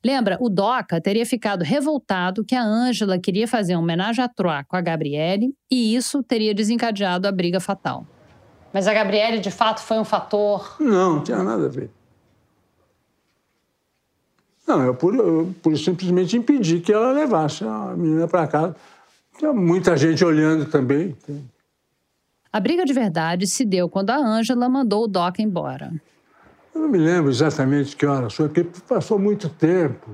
Lembra, 0.03 0.37
o 0.41 0.49
Doca 0.49 0.99
teria 0.99 1.25
ficado 1.25 1.63
revoltado 1.63 2.43
que 2.43 2.55
a 2.55 2.63
Ângela 2.63 3.19
queria 3.19 3.47
fazer 3.47 3.75
uma 3.75 3.83
homenagem 3.83 4.23
à 4.23 4.27
Troá 4.27 4.63
com 4.63 4.75
a 4.75 4.81
Gabriele 4.81 5.53
e 5.71 5.95
isso 5.95 6.21
teria 6.21 6.53
desencadeado 6.53 7.27
a 7.27 7.31
briga 7.31 7.59
fatal. 7.59 8.05
Mas 8.73 8.87
a 8.87 8.93
Gabriele, 8.93 9.39
de 9.39 9.51
fato, 9.51 9.81
foi 9.81 9.99
um 9.99 10.05
fator. 10.05 10.75
Não, 10.79 11.15
não 11.15 11.23
tinha 11.23 11.43
nada 11.43 11.65
a 11.65 11.69
ver. 11.69 11.89
Não, 14.67 14.85
eu 14.85 14.95
por, 14.95 15.13
eu 15.13 15.53
por 15.61 15.77
simplesmente 15.77 16.37
impedir 16.37 16.81
que 16.81 16.93
ela 16.93 17.11
levasse 17.11 17.63
a 17.63 17.93
menina 17.97 18.27
para 18.27 18.47
casa. 18.47 18.75
Tinha 19.37 19.51
muita 19.51 19.97
gente 19.97 20.23
olhando 20.23 20.65
também. 20.65 21.15
A 22.53 22.59
briga 22.59 22.85
de 22.85 22.93
verdade 22.93 23.47
se 23.47 23.65
deu 23.65 23.89
quando 23.89 24.11
a 24.11 24.17
Ângela 24.17 24.69
mandou 24.69 25.03
o 25.03 25.07
Doca 25.07 25.41
embora. 25.41 25.91
Eu 26.73 26.81
não 26.81 26.89
me 26.89 26.97
lembro 26.97 27.29
exatamente 27.29 27.95
que 27.95 28.05
horas 28.05 28.33
foi, 28.33 28.47
porque 28.47 28.63
passou 28.87 29.19
muito 29.19 29.49
tempo. 29.49 30.11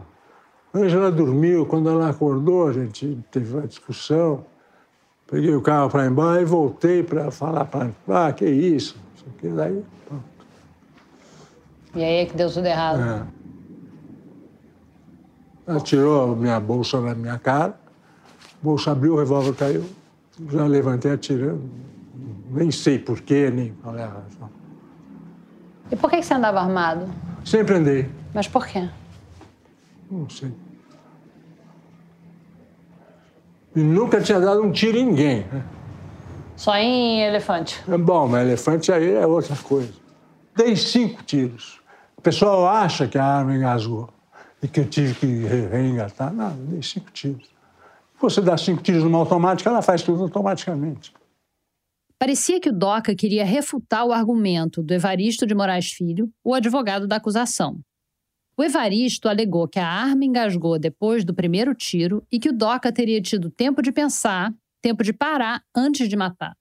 A 0.74 0.80
Ângela 0.80 1.12
dormiu, 1.12 1.66
quando 1.66 1.90
ela 1.90 2.10
acordou, 2.10 2.68
a 2.68 2.74
gente 2.74 3.18
teve 3.32 3.54
uma 3.54 3.68
discussão. 3.68 4.46
Peguei 5.28 5.54
o 5.54 5.62
carro 5.62 5.90
para 5.90 6.06
ir 6.06 6.10
embora 6.10 6.42
e 6.42 6.46
voltei 6.46 7.04
para 7.04 7.30
falar 7.30 7.66
para 7.66 7.90
ela, 8.08 8.28
ah, 8.28 8.34
que 8.34 8.46
isso, 8.46 8.96
não 9.44 9.56
daí, 9.56 9.84
pronto. 10.08 10.24
E 11.96 12.04
aí 12.04 12.16
é 12.22 12.26
que 12.26 12.36
deu 12.36 12.50
tudo 12.50 12.66
errado. 12.66 13.02
É. 13.02 13.24
Ela 15.68 15.82
tirou 15.82 16.32
a 16.32 16.36
minha 16.36 16.60
bolsa 16.62 17.02
na 17.02 17.14
minha 17.14 17.38
cara, 17.38 17.78
a 18.40 18.64
bolsa 18.64 18.92
abriu, 18.92 19.16
o 19.16 19.20
revólver 19.20 19.54
caiu. 19.54 19.84
Já 20.50 20.66
levantei 20.66 21.12
atirando. 21.12 21.70
Nem 22.50 22.72
sei 22.72 22.98
porquê, 22.98 23.52
nem 23.52 23.74
qual 23.84 23.98
é 23.98 24.04
a 24.04 24.08
razão. 24.08 24.50
E 25.92 25.96
por 25.96 26.10
que 26.10 26.22
você 26.22 26.34
andava 26.34 26.62
armado? 26.62 27.06
Sempre 27.44 27.76
andei, 27.76 28.10
Mas 28.34 28.48
por 28.48 28.66
quê? 28.66 28.90
não 30.10 30.30
sei. 30.30 30.54
E 33.78 33.80
nunca 33.80 34.20
tinha 34.20 34.40
dado 34.40 34.64
um 34.64 34.72
tiro 34.72 34.98
em 34.98 35.06
ninguém. 35.06 35.46
né? 35.54 35.64
Só 36.56 36.76
em 36.76 37.22
elefante. 37.22 37.80
Bom, 38.00 38.28
mas 38.28 38.42
elefante 38.48 38.92
aí 38.92 39.12
é 39.14 39.28
outra 39.28 39.56
coisa. 39.56 39.94
Dei 40.56 40.76
cinco 40.76 41.22
tiros. 41.22 41.80
O 42.18 42.22
pessoal 42.24 42.68
acha 42.68 43.08
que 43.08 43.20
a 43.20 43.24
arma 43.24 43.56
engasgou 43.56 44.10
e 44.64 44.68
que 44.68 44.80
eu 44.80 44.86
tive 44.90 45.14
que 45.14 45.26
re- 45.46 45.68
reengatar. 45.68 46.34
Não, 46.34 46.50
dei 46.66 46.82
cinco 46.82 47.12
tiros. 47.12 47.48
Você 48.20 48.42
dá 48.42 48.58
cinco 48.58 48.82
tiros 48.82 49.04
numa 49.04 49.20
automática, 49.20 49.70
ela 49.70 49.84
faz 49.84 50.02
tudo 50.02 50.24
automaticamente. 50.24 51.14
Parecia 52.18 52.60
que 52.60 52.70
o 52.70 52.74
Doca 52.74 53.14
queria 53.14 53.46
refutar 53.46 54.04
o 54.04 54.12
argumento 54.12 54.82
do 54.82 54.92
Evaristo 54.92 55.46
de 55.46 55.54
Moraes 55.54 55.92
Filho, 55.92 56.28
o 56.44 56.56
advogado 56.56 57.06
da 57.08 57.18
acusação. 57.18 57.78
O 58.60 58.64
Evaristo 58.64 59.30
alegou 59.30 59.68
que 59.68 59.78
a 59.78 59.88
arma 59.88 60.26
engasgou 60.26 60.80
depois 60.80 61.24
do 61.24 61.32
primeiro 61.32 61.76
tiro 61.76 62.26
e 62.32 62.40
que 62.40 62.50
o 62.50 62.52
Doca 62.54 62.92
teria 62.92 63.22
tido 63.22 63.52
tempo 63.52 63.84
de 63.84 63.92
pensar, 63.92 64.52
tempo 64.82 65.04
de 65.04 65.14
parar 65.14 65.62
antes 65.76 66.10
de 66.10 66.16
matar. 66.16 66.58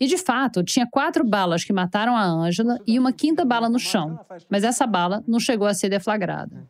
E 0.00 0.06
de 0.06 0.16
fato, 0.16 0.64
tinha 0.64 0.88
quatro 0.90 1.22
balas 1.22 1.62
que 1.62 1.74
mataram 1.74 2.16
a 2.16 2.24
Ângela 2.24 2.78
e 2.86 2.98
uma 2.98 3.12
quinta 3.12 3.44
bala 3.44 3.68
no 3.68 3.78
chão, 3.78 4.18
mas 4.48 4.64
essa 4.64 4.86
bala 4.86 5.22
não 5.28 5.38
chegou 5.38 5.66
a 5.66 5.74
ser 5.74 5.90
deflagrada. 5.90 6.66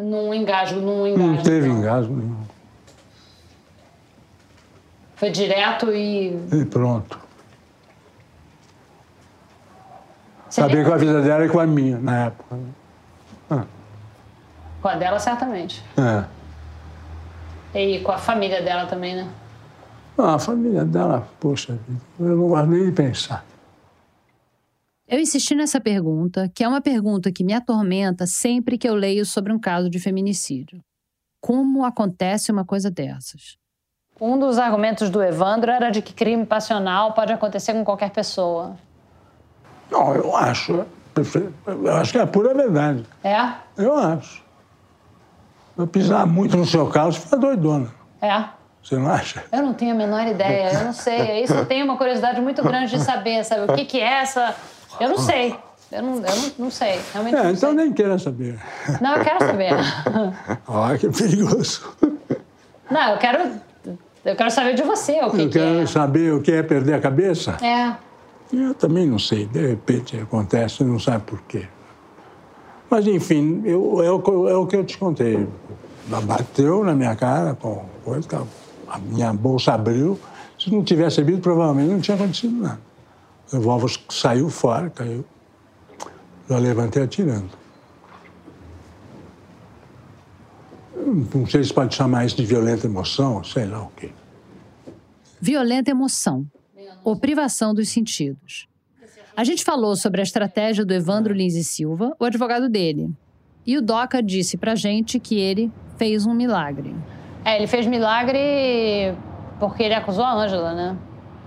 Num 0.00 0.34
engasgo, 0.34 0.80
num 0.80 1.06
engasgo. 1.06 1.28
Não 1.28 1.42
teve 1.44 1.68
engasgo 1.68 2.16
nenhum. 2.16 2.42
Foi 5.14 5.30
direto 5.30 5.92
e. 5.92 6.36
E 6.52 6.64
pronto. 6.64 7.20
Você 10.50 10.60
Sabia 10.60 10.84
com 10.84 10.92
a 10.92 10.96
vida 10.96 11.22
dela 11.22 11.46
e 11.46 11.48
com 11.48 11.60
a 11.60 11.66
minha, 11.68 11.98
na 11.98 12.26
época. 12.26 12.58
Ah, 13.50 13.64
Com 14.80 14.88
a 14.88 14.94
dela, 14.96 15.18
certamente. 15.18 15.82
é. 15.96 16.24
E 17.76 18.00
com 18.00 18.12
a 18.12 18.18
família 18.18 18.62
dela 18.62 18.86
também, 18.86 19.16
né? 19.16 19.28
Ah, 20.16 20.34
a 20.34 20.38
família 20.38 20.84
dela, 20.84 21.26
poxa 21.40 21.72
vida, 21.88 22.00
eu 22.20 22.36
não 22.36 22.48
gosto 22.48 22.66
nem 22.68 22.84
de 22.86 22.92
pensar. 22.92 23.44
Eu 25.08 25.18
insisti 25.18 25.54
nessa 25.54 25.80
pergunta, 25.80 26.48
que 26.54 26.62
é 26.64 26.68
uma 26.68 26.80
pergunta 26.80 27.32
que 27.32 27.42
me 27.44 27.52
atormenta 27.52 28.26
sempre 28.26 28.78
que 28.78 28.88
eu 28.88 28.94
leio 28.94 29.26
sobre 29.26 29.52
um 29.52 29.58
caso 29.58 29.90
de 29.90 29.98
feminicídio. 29.98 30.80
Como 31.40 31.84
acontece 31.84 32.50
uma 32.52 32.64
coisa 32.64 32.90
dessas? 32.90 33.56
Um 34.20 34.38
dos 34.38 34.56
argumentos 34.56 35.10
do 35.10 35.20
Evandro 35.22 35.70
era 35.70 35.90
de 35.90 36.00
que 36.00 36.12
crime 36.14 36.46
passional 36.46 37.12
pode 37.12 37.32
acontecer 37.32 37.72
com 37.74 37.84
qualquer 37.84 38.10
pessoa. 38.10 38.76
Não, 39.90 40.14
eu 40.14 40.34
acho. 40.36 40.86
Eu 41.66 41.96
acho 41.96 42.12
que 42.12 42.18
é 42.18 42.22
a 42.22 42.26
pura 42.26 42.52
verdade. 42.54 43.04
É? 43.22 43.50
Eu 43.76 43.96
acho. 43.96 44.42
Eu 45.76 45.86
pisar 45.86 46.26
muito 46.26 46.56
no 46.56 46.64
seu 46.66 46.86
carro, 46.86 47.12
você 47.12 47.20
fica 47.20 47.36
doidona. 47.36 47.88
É. 48.22 48.44
Você 48.82 48.96
não 48.96 49.10
acha? 49.10 49.42
Eu 49.50 49.62
não 49.62 49.72
tenho 49.74 49.92
a 49.92 49.94
menor 49.94 50.26
ideia, 50.26 50.72
eu 50.74 50.84
não 50.84 50.92
sei. 50.92 51.14
É 51.20 51.42
isso, 51.42 51.54
eu 51.54 51.64
tenho 51.66 51.84
uma 51.84 51.96
curiosidade 51.96 52.40
muito 52.40 52.62
grande 52.62 52.90
de 52.96 53.00
saber, 53.02 53.42
sabe? 53.44 53.62
O 53.72 53.74
que, 53.74 53.84
que 53.84 53.98
é 54.00 54.20
essa. 54.22 54.54
Eu 55.00 55.08
não 55.08 55.18
sei. 55.18 55.56
Eu 55.90 56.02
não, 56.02 56.14
eu 56.16 56.20
não, 56.20 56.52
não 56.58 56.70
sei. 56.70 57.00
Realmente 57.12 57.36
É, 57.36 57.42
não 57.44 57.50
então 57.50 57.70
sei. 57.70 57.78
nem 57.78 57.92
queira 57.92 58.18
saber. 58.18 58.58
Não, 59.00 59.14
eu 59.16 59.24
quero 59.24 59.38
saber. 59.46 59.70
Olha 60.68 60.98
que 60.98 61.08
perigoso. 61.08 61.96
Não, 62.90 63.10
eu 63.12 63.18
quero. 63.18 63.50
Eu 64.24 64.36
quero 64.36 64.50
saber 64.50 64.74
de 64.74 64.82
você 64.82 65.12
o 65.22 65.30
que, 65.30 65.42
Eu 65.42 65.48
que 65.50 65.58
quero 65.58 65.80
é. 65.80 65.86
saber 65.86 66.32
o 66.32 66.40
que 66.42 66.52
é 66.52 66.62
perder 66.62 66.94
a 66.94 67.00
cabeça. 67.00 67.56
É. 67.62 67.94
Eu 68.52 68.74
também 68.74 69.06
não 69.06 69.18
sei. 69.18 69.46
De 69.46 69.66
repente 69.66 70.16
acontece, 70.16 70.84
não 70.84 70.98
sabe 70.98 71.24
por 71.24 71.40
quê. 71.42 71.66
Mas, 72.90 73.06
enfim, 73.06 73.62
eu, 73.64 74.02
é, 74.02 74.10
o, 74.10 74.48
é 74.48 74.56
o 74.56 74.66
que 74.66 74.76
eu 74.76 74.84
te 74.84 74.98
contei. 74.98 75.48
Bateu 76.06 76.84
na 76.84 76.94
minha 76.94 77.16
cara 77.16 77.54
com 77.54 77.86
coisa, 78.04 78.46
a 78.86 78.98
minha 78.98 79.32
bolsa 79.32 79.72
abriu. 79.72 80.18
Se 80.58 80.70
não 80.70 80.84
tivesse 80.84 81.20
abrido, 81.20 81.40
provavelmente 81.40 81.90
não 81.90 82.00
tinha 82.00 82.14
acontecido 82.14 82.54
nada. 82.60 82.80
O 83.52 83.56
revólver 83.56 83.98
saiu 84.10 84.48
fora, 84.48 84.90
caiu. 84.90 85.24
Eu 86.48 86.58
levantei 86.58 87.02
atirando. 87.02 87.50
Não 91.34 91.46
sei 91.46 91.64
se 91.64 91.72
pode 91.72 91.94
chamar 91.94 92.24
isso 92.26 92.36
de 92.36 92.46
violenta 92.46 92.86
emoção, 92.86 93.42
sei 93.44 93.66
lá 93.66 93.82
o 93.82 93.90
quê. 93.96 94.10
Violenta 95.40 95.90
emoção, 95.90 96.46
ou 97.04 97.14
privação 97.14 97.74
dos 97.74 97.90
sentidos. 97.90 98.66
A 99.36 99.44
gente 99.44 99.64
falou 99.64 99.94
sobre 99.94 100.20
a 100.20 100.24
estratégia 100.24 100.84
do 100.84 100.94
Evandro 100.94 101.34
Lins 101.34 101.54
e 101.54 101.62
Silva, 101.64 102.16
o 102.18 102.24
advogado 102.24 102.68
dele. 102.68 103.10
E 103.66 103.76
o 103.76 103.82
Doca 103.82 104.22
disse 104.22 104.56
pra 104.56 104.74
gente 104.74 105.18
que 105.18 105.38
ele 105.38 105.70
fez 105.96 106.24
um 106.26 106.32
milagre. 106.34 106.94
É, 107.44 107.56
ele 107.56 107.66
fez 107.66 107.86
milagre 107.86 109.14
porque 109.58 109.82
ele 109.82 109.94
acusou 109.94 110.24
a 110.24 110.32
Ângela, 110.32 110.74
né? 110.74 110.96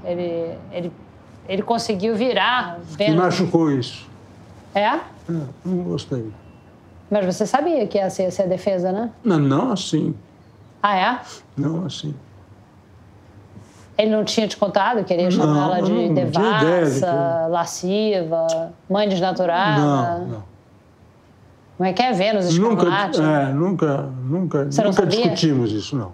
Ele, 0.04 0.58
ele, 0.72 0.92
ele 1.48 1.62
conseguiu 1.62 2.16
virar. 2.16 2.80
Me 2.80 2.86
Vendo... 2.98 3.18
machucou 3.18 3.72
isso. 3.72 4.08
É? 4.76 4.86
É, 4.86 5.02
não 5.66 5.78
gostei. 5.84 6.32
Mas 7.10 7.26
você 7.26 7.46
sabia 7.46 7.88
que 7.88 7.98
essa 7.98 8.22
ia 8.22 8.32
ser 8.32 8.44
a 8.44 8.48
defesa, 8.48 8.92
né? 8.92 9.12
Não, 9.24 9.40
não 9.40 9.72
assim. 9.72 10.14
Ah, 10.84 10.96
é? 10.96 11.22
Não 11.56 11.86
assim. 11.86 12.14
Ele 13.98 14.12
não 14.12 14.24
tinha 14.24 14.48
te 14.48 14.56
contado 14.56 15.04
que 15.04 15.12
ele 15.12 15.24
ia 15.24 15.32
chamar 15.32 15.78
ela 15.78 15.82
de 15.82 15.92
não, 15.92 16.14
devassa, 16.14 17.48
lasciva, 17.50 18.72
mãe 18.88 19.10
desnaturada? 19.10 20.20
Não, 20.20 20.28
não. 20.28 20.44
Como 21.78 21.88
é 21.88 21.94
que 21.94 22.02
é 22.02 22.12
Vênus 22.12 22.58
Nunca, 22.58 22.88
é, 22.88 23.54
nunca, 23.54 24.02
nunca, 24.24 24.66
Você 24.66 24.84
nunca 24.84 25.06
discutimos 25.06 25.72
isso, 25.72 25.96
não. 25.96 26.12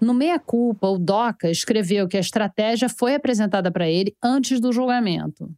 No 0.00 0.12
Meia 0.12 0.38
Culpa, 0.38 0.88
o 0.88 0.98
Doca 0.98 1.48
escreveu 1.50 2.06
que 2.06 2.16
a 2.16 2.20
estratégia 2.20 2.88
foi 2.88 3.14
apresentada 3.14 3.70
para 3.70 3.88
ele 3.88 4.14
antes 4.22 4.60
do 4.60 4.72
julgamento. 4.72 5.48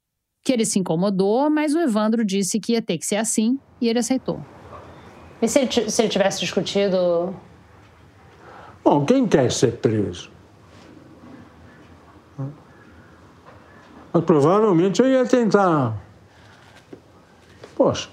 Que 0.44 0.52
ele 0.52 0.64
se 0.64 0.78
incomodou, 0.78 1.50
mas 1.50 1.74
o 1.74 1.80
Evandro 1.80 2.24
disse 2.24 2.60
que 2.60 2.72
ia 2.72 2.82
ter 2.82 2.98
que 2.98 3.06
ser 3.06 3.16
assim 3.16 3.58
e 3.80 3.88
ele 3.88 3.98
aceitou. 3.98 4.40
E 5.40 5.48
se 5.48 5.60
ele, 5.60 5.90
se 5.90 6.02
ele 6.02 6.08
tivesse 6.08 6.40
discutido... 6.40 7.34
Bom, 8.84 9.04
quem 9.04 9.26
quer 9.26 9.50
ser 9.50 9.72
preso? 9.78 10.30
Mas 14.12 14.24
provavelmente 14.24 15.00
eu 15.00 15.08
ia 15.08 15.24
tentar. 15.26 15.96
Poxa. 17.76 18.08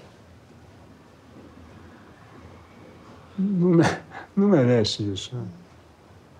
Não, 3.38 3.80
não 4.36 4.48
merece 4.48 5.02
isso. 5.02 5.34
né? 5.34 5.42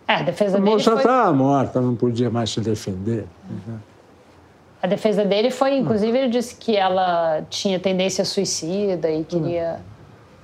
É, 0.08 0.14
a 0.14 0.22
defesa 0.22 0.56
A 0.56 0.60
dele 0.60 0.70
moça 0.72 0.92
foi... 0.92 1.00
estava 1.00 1.32
morta, 1.32 1.80
não 1.80 1.96
podia 1.96 2.30
mais 2.30 2.50
se 2.50 2.60
defender. 2.60 3.26
A 4.80 4.86
defesa 4.86 5.24
dele 5.24 5.50
foi, 5.50 5.76
inclusive, 5.76 6.16
ele 6.16 6.28
disse 6.28 6.54
que 6.54 6.76
ela 6.76 7.42
tinha 7.50 7.80
tendência 7.80 8.24
suicida 8.24 9.10
e 9.10 9.24
queria... 9.24 9.80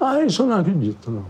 Ah, 0.00 0.20
isso 0.24 0.42
eu 0.42 0.46
não 0.46 0.58
acredito, 0.58 1.10
não. 1.12 1.24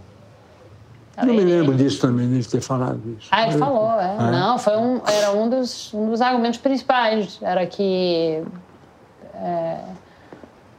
Não 1.18 1.34
me 1.34 1.44
lembro 1.44 1.74
disso 1.74 2.00
também, 2.00 2.28
dele 2.28 2.44
ter 2.44 2.60
falado 2.60 3.00
isso. 3.18 3.28
Ah, 3.30 3.46
ele 3.46 3.58
falou, 3.58 4.00
é. 4.00 4.14
É? 4.16 4.30
Não, 4.30 4.58
foi 4.58 4.76
um, 4.76 5.00
era 5.06 5.30
um 5.32 5.48
dos, 5.48 5.92
um 5.92 6.08
dos 6.10 6.20
argumentos 6.22 6.58
principais. 6.58 7.38
Era 7.42 7.66
que. 7.66 8.42
é, 9.34 9.78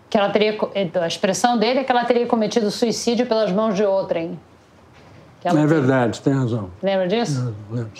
que 0.10 0.18
ela 0.18 0.30
teria. 0.30 0.58
co- 0.58 0.72
A 1.02 1.08
expressão 1.08 1.58
dele 1.58 1.80
é 1.80 1.84
que 1.84 1.92
ela 1.92 2.04
teria 2.06 2.26
cometido 2.26 2.70
suicídio 2.72 3.26
pelas 3.28 3.52
mãos 3.52 3.76
de 3.76 3.84
outrem. 3.84 4.40
É 5.46 5.66
verdade, 5.68 6.22
tem 6.22 6.34
razão. 6.34 6.70
Lembra 6.82 7.08
disso? 7.08 7.54
Eu 7.70 7.76
lembro. 7.76 7.92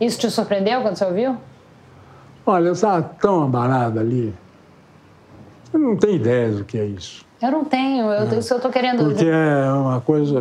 Isso 0.00 0.18
te 0.18 0.30
surpreendeu 0.30 0.82
quando 0.82 0.96
você 0.96 1.04
ouviu? 1.04 1.36
Olha, 2.46 2.68
eu 2.68 2.72
estava 2.72 3.02
tão 3.02 3.44
abalado 3.44 3.98
ali. 3.98 4.34
Eu 5.72 5.78
não 5.80 5.96
tenho 5.96 6.16
ideia 6.16 6.50
do 6.52 6.64
que 6.64 6.78
é 6.78 6.84
isso. 6.84 7.24
Eu 7.40 7.50
não 7.50 7.64
tenho, 7.64 8.10
eu, 8.12 8.38
isso 8.38 8.52
eu 8.52 8.56
estou 8.58 8.70
querendo. 8.70 9.04
Porque 9.04 9.24
é 9.24 9.72
uma 9.72 10.00
coisa. 10.00 10.40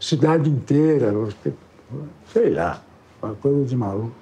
Cidade 0.00 0.48
inteira, 0.48 1.12
sei 2.32 2.50
lá, 2.50 2.80
uma 3.20 3.34
coisa 3.34 3.64
de 3.64 3.76
maluco. 3.76 4.14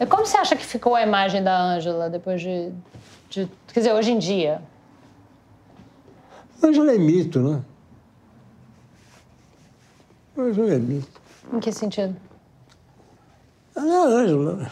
E 0.00 0.06
Como 0.06 0.24
você 0.24 0.36
acha 0.36 0.54
que 0.54 0.64
ficou 0.64 0.94
a 0.94 1.02
imagem 1.02 1.42
da 1.42 1.60
Ângela 1.60 2.08
depois 2.08 2.40
de, 2.40 2.72
de. 3.28 3.48
Quer 3.72 3.80
dizer, 3.80 3.92
hoje 3.92 4.12
em 4.12 4.18
dia? 4.18 4.62
Ângela 6.62 6.92
é 6.92 6.98
mito, 6.98 7.40
né? 7.40 7.62
Ângela 10.36 10.74
é 10.74 10.78
mito. 10.78 11.20
Em 11.52 11.58
que 11.58 11.72
sentido? 11.72 12.16
Ela 13.74 13.92
é 13.92 14.22
Ângela. 14.22 14.70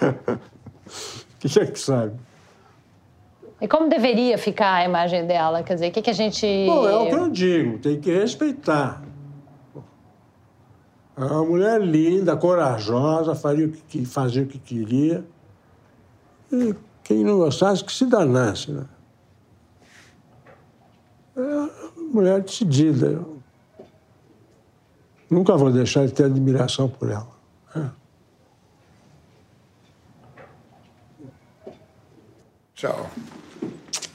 Quem 1.40 1.62
é 1.62 1.66
que 1.66 1.78
sabe? 1.78 2.14
E 3.64 3.66
como 3.66 3.88
deveria 3.88 4.36
ficar 4.36 4.74
a 4.74 4.84
imagem 4.84 5.26
dela? 5.26 5.62
Quer 5.62 5.72
dizer, 5.72 5.88
o 5.88 5.92
que, 5.92 6.02
que 6.02 6.10
a 6.10 6.12
gente. 6.12 6.46
Bom, 6.66 6.86
é 6.86 6.96
o 6.98 7.06
que 7.08 7.14
eu 7.14 7.30
digo, 7.30 7.78
tem 7.78 7.98
que 7.98 8.12
respeitar. 8.12 9.02
É 11.16 11.24
uma 11.24 11.44
mulher 11.44 11.80
linda, 11.80 12.36
corajosa, 12.36 13.34
faria 13.34 13.66
o 13.66 13.70
que, 13.70 13.80
que- 13.88 14.04
fazia 14.04 14.42
o 14.42 14.46
que 14.46 14.58
queria. 14.58 15.24
E 16.52 16.74
quem 17.02 17.24
não 17.24 17.38
gostasse, 17.38 17.82
que 17.82 17.90
se 17.90 18.04
danasse. 18.04 18.70
Né? 18.70 18.84
É 21.34 21.40
uma 21.40 21.70
mulher 22.12 22.42
decidida. 22.42 23.06
Eu 23.06 23.40
nunca 25.30 25.56
vou 25.56 25.72
deixar 25.72 26.04
de 26.04 26.12
ter 26.12 26.24
admiração 26.24 26.86
por 26.86 27.10
ela. 27.10 27.28
É. 27.74 27.88
Tchau. 32.74 33.08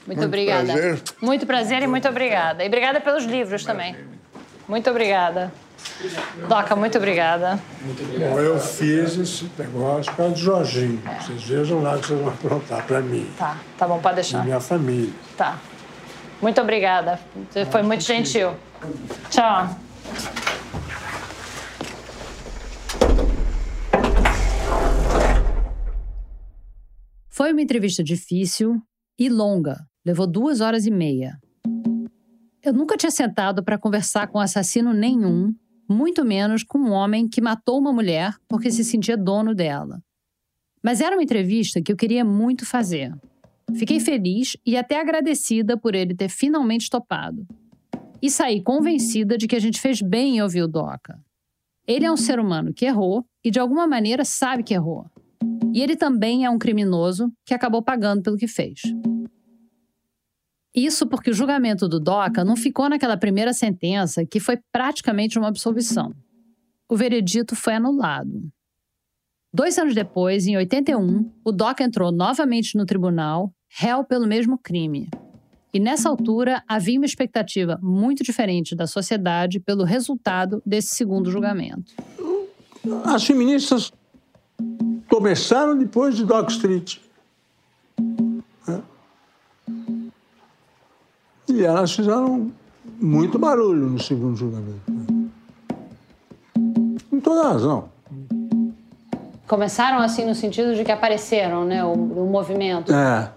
Muito, 0.06 0.18
Muito 0.18 0.24
obrigada. 0.26 0.72
prazer. 0.72 1.02
Muito 1.20 1.46
prazer 1.46 1.82
e 1.82 1.86
muito 1.86 2.08
obrigada. 2.08 2.64
E 2.64 2.66
obrigada 2.66 3.00
pelos 3.00 3.24
livros 3.24 3.64
também. 3.64 3.94
Muito 4.68 4.88
obrigada. 4.90 5.52
Doca, 6.48 6.74
muito 6.76 6.98
obrigada. 6.98 7.60
Bom, 8.18 8.38
eu 8.40 8.58
fiz 8.60 9.16
esse 9.16 9.50
negócio 9.58 10.10
por 10.12 10.16
causa 10.18 10.32
do 10.34 10.38
Jorginho. 10.38 11.02
Vocês 11.20 11.42
vejam 11.44 11.82
lá 11.82 11.96
o 11.96 12.00
que 12.00 12.06
vocês 12.08 12.20
vão 12.20 12.28
aprontar 12.28 12.86
para 12.86 13.00
mim 13.00 13.30
Tá, 13.38 13.56
tá 13.78 13.86
bom, 13.88 13.98
pode 13.98 14.14
e 14.14 14.16
deixar. 14.16 14.44
minha 14.44 14.60
família. 14.60 15.12
Tá. 15.36 15.58
Muito 16.40 16.60
obrigada. 16.60 17.18
Você 17.50 17.64
foi 17.66 17.82
muito 17.82 18.02
gentil. 18.02 18.52
Tchau. 19.30 19.68
Foi 27.28 27.52
uma 27.52 27.62
entrevista 27.62 28.02
difícil 28.02 28.80
e 29.18 29.28
longa, 29.28 29.76
levou 30.04 30.26
duas 30.26 30.60
horas 30.60 30.86
e 30.86 30.90
meia. 30.90 31.38
Eu 32.62 32.72
nunca 32.72 32.96
tinha 32.96 33.10
sentado 33.10 33.64
para 33.64 33.78
conversar 33.78 34.28
com 34.28 34.38
assassino 34.38 34.92
nenhum, 34.92 35.54
muito 35.88 36.24
menos 36.24 36.62
com 36.62 36.78
um 36.78 36.90
homem 36.90 37.28
que 37.28 37.40
matou 37.40 37.78
uma 37.78 37.92
mulher 37.92 38.34
porque 38.48 38.70
se 38.70 38.84
sentia 38.84 39.16
dono 39.16 39.54
dela. 39.54 40.02
Mas 40.82 41.00
era 41.00 41.16
uma 41.16 41.22
entrevista 41.22 41.82
que 41.82 41.92
eu 41.92 41.96
queria 41.96 42.24
muito 42.24 42.64
fazer. 42.64 43.12
Fiquei 43.74 44.00
feliz 44.00 44.56
e 44.64 44.76
até 44.76 45.00
agradecida 45.00 45.76
por 45.76 45.94
ele 45.94 46.14
ter 46.14 46.28
finalmente 46.28 46.88
topado. 46.90 47.46
E 48.22 48.30
saí 48.30 48.62
convencida 48.62 49.38
de 49.38 49.46
que 49.46 49.56
a 49.56 49.60
gente 49.60 49.80
fez 49.80 50.02
bem 50.02 50.36
em 50.36 50.42
ouvir 50.42 50.62
o 50.62 50.68
Doca. 50.68 51.18
Ele 51.86 52.04
é 52.04 52.12
um 52.12 52.16
ser 52.16 52.38
humano 52.38 52.72
que 52.72 52.84
errou 52.84 53.24
e 53.44 53.50
de 53.50 53.58
alguma 53.58 53.86
maneira 53.86 54.24
sabe 54.24 54.62
que 54.62 54.74
errou. 54.74 55.06
E 55.72 55.82
ele 55.82 55.96
também 55.96 56.44
é 56.44 56.50
um 56.50 56.58
criminoso 56.58 57.32
que 57.44 57.54
acabou 57.54 57.82
pagando 57.82 58.22
pelo 58.22 58.36
que 58.36 58.46
fez. 58.46 58.80
Isso 60.84 61.06
porque 61.06 61.30
o 61.30 61.34
julgamento 61.34 61.86
do 61.86 62.00
DOCA 62.00 62.42
não 62.42 62.56
ficou 62.56 62.88
naquela 62.88 63.16
primeira 63.16 63.52
sentença 63.52 64.24
que 64.24 64.40
foi 64.40 64.58
praticamente 64.72 65.38
uma 65.38 65.48
absolvição. 65.48 66.14
O 66.88 66.96
veredito 66.96 67.54
foi 67.54 67.74
anulado. 67.74 68.50
Dois 69.52 69.76
anos 69.76 69.94
depois, 69.94 70.46
em 70.46 70.56
81, 70.56 71.30
o 71.44 71.52
DOCA 71.52 71.84
entrou 71.84 72.10
novamente 72.10 72.78
no 72.78 72.86
tribunal, 72.86 73.52
réu 73.68 74.04
pelo 74.04 74.26
mesmo 74.26 74.56
crime. 74.56 75.10
E 75.72 75.78
nessa 75.78 76.08
altura 76.08 76.62
havia 76.66 76.98
uma 76.98 77.04
expectativa 77.04 77.78
muito 77.82 78.24
diferente 78.24 78.74
da 78.74 78.86
sociedade 78.86 79.60
pelo 79.60 79.84
resultado 79.84 80.62
desse 80.64 80.94
segundo 80.94 81.30
julgamento. 81.30 81.92
As 83.04 83.24
feministas 83.24 83.92
começaram 85.08 85.76
depois 85.76 86.16
de 86.16 86.24
Dock 86.24 86.50
Street. 86.50 86.98
E 91.60 91.62
elas 91.64 91.92
fizeram 91.92 92.50
muito 92.98 93.38
barulho 93.38 93.86
no 93.90 93.98
segundo 93.98 94.34
julgamento. 94.34 94.80
né? 94.90 95.28
Com 97.10 97.20
toda 97.20 97.48
razão. 97.50 97.90
Começaram 99.46 99.98
assim 99.98 100.24
no 100.24 100.34
sentido 100.34 100.74
de 100.74 100.82
que 100.84 100.90
apareceram, 100.90 101.66
né? 101.66 101.84
O, 101.84 101.92
o 101.92 102.30
movimento. 102.30 102.90
É. 102.90 103.30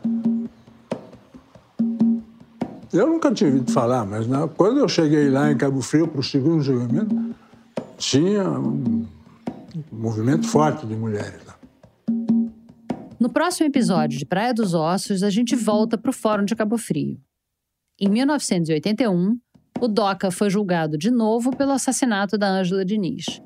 Eu 2.93 3.07
nunca 3.07 3.33
tinha 3.33 3.49
ouvido 3.49 3.69
falar, 3.73 4.05
mas 4.05 4.25
na- 4.25 4.47
quando 4.47 4.79
eu 4.79 4.87
cheguei 4.87 5.29
lá 5.29 5.51
em 5.51 5.57
Cabo 5.57 5.81
Frio 5.81 6.07
para 6.07 6.19
o 6.21 6.23
segundo 6.23 6.61
julgamento, 6.63 7.35
tinha 7.97 8.47
um 8.49 9.05
movimento 9.91 10.47
forte 10.47 10.85
de 10.85 10.95
mulheres 10.95 11.41
lá. 11.45 11.55
No 13.19 13.29
próximo 13.29 13.67
episódio 13.67 14.17
de 14.17 14.25
Praia 14.25 14.53
dos 14.53 14.73
Ossos, 14.73 15.23
a 15.23 15.29
gente 15.29 15.55
volta 15.57 15.97
para 15.97 16.09
o 16.09 16.13
Fórum 16.13 16.45
de 16.45 16.55
Cabo 16.55 16.77
Frio. 16.77 17.17
Em 18.01 18.09
1981, 18.09 19.37
o 19.79 19.87
DOCA 19.87 20.31
foi 20.31 20.49
julgado 20.49 20.97
de 20.97 21.11
novo 21.11 21.55
pelo 21.55 21.73
assassinato 21.73 22.39
da 22.39 22.49
Ângela 22.49 22.83
Diniz. 22.83 23.39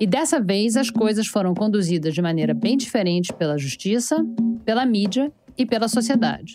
E 0.00 0.06
dessa 0.06 0.40
vez 0.40 0.74
as 0.74 0.88
coisas 0.88 1.26
foram 1.26 1.52
conduzidas 1.52 2.14
de 2.14 2.22
maneira 2.22 2.54
bem 2.54 2.78
diferente 2.78 3.30
pela 3.34 3.58
justiça, 3.58 4.24
pela 4.64 4.86
mídia 4.86 5.30
e 5.56 5.66
pela 5.66 5.86
sociedade. 5.86 6.52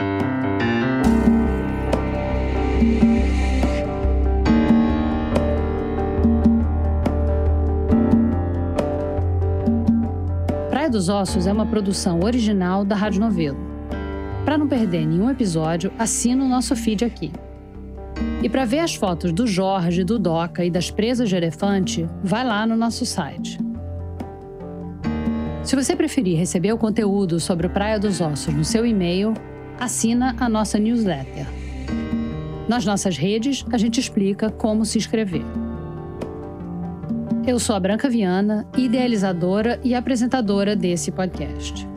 Praia 10.71 10.89
dos 10.89 11.09
Ossos 11.09 11.45
é 11.45 11.53
uma 11.53 11.67
produção 11.67 12.21
original 12.21 12.84
da 12.84 12.95
Rádio 12.95 13.21
Novelo. 13.21 13.72
Para 14.46 14.58
não 14.58 14.68
perder 14.68 15.06
nenhum 15.08 15.30
episódio, 15.30 15.91
assina 15.98 16.44
o 16.44 16.50
nosso 16.50 16.76
feed 16.76 17.06
aqui. 17.06 17.32
E 18.41 18.50
para 18.50 18.66
ver 18.66 18.80
as 18.80 18.94
fotos 18.94 19.32
do 19.32 19.48
Jorge, 19.48 20.04
do 20.04 20.20
Doca 20.20 20.66
e 20.66 20.70
das 20.70 20.91
presas 20.91 21.30
de 21.30 21.36
elefante, 21.36 22.08
vai 22.22 22.46
lá 22.46 22.68
no 22.68 22.76
nosso 22.76 23.06
site. 23.06 23.58
Se 25.64 25.78
você 25.78 25.96
preferir 25.96 26.38
receber 26.38 26.74
o 26.74 26.78
conteúdo 26.78 27.39
sobre 27.39 27.68
o 27.68 27.70
Praia 27.70 27.98
dos 27.98 28.20
Ossos 28.20 28.54
no 28.54 28.66
seu 28.66 28.86
e-mail, 28.86 29.34
assina 29.80 30.36
a 30.38 30.50
nossa 30.50 30.78
newsletter. 30.78 31.48
Nas 32.68 32.86
nossas 32.86 33.18
redes, 33.18 33.66
a 33.72 33.78
gente 33.78 34.00
explica 34.00 34.50
como 34.50 34.86
se 34.86 34.98
inscrever. 34.98 35.44
Eu 37.48 37.60
sou 37.60 37.76
a 37.76 37.80
Branca 37.80 38.10
Viana, 38.10 38.68
idealizadora 38.78 39.80
e 39.84 39.96
apresentadora 39.96 40.76
desse 40.76 41.12
podcast. 41.12 41.93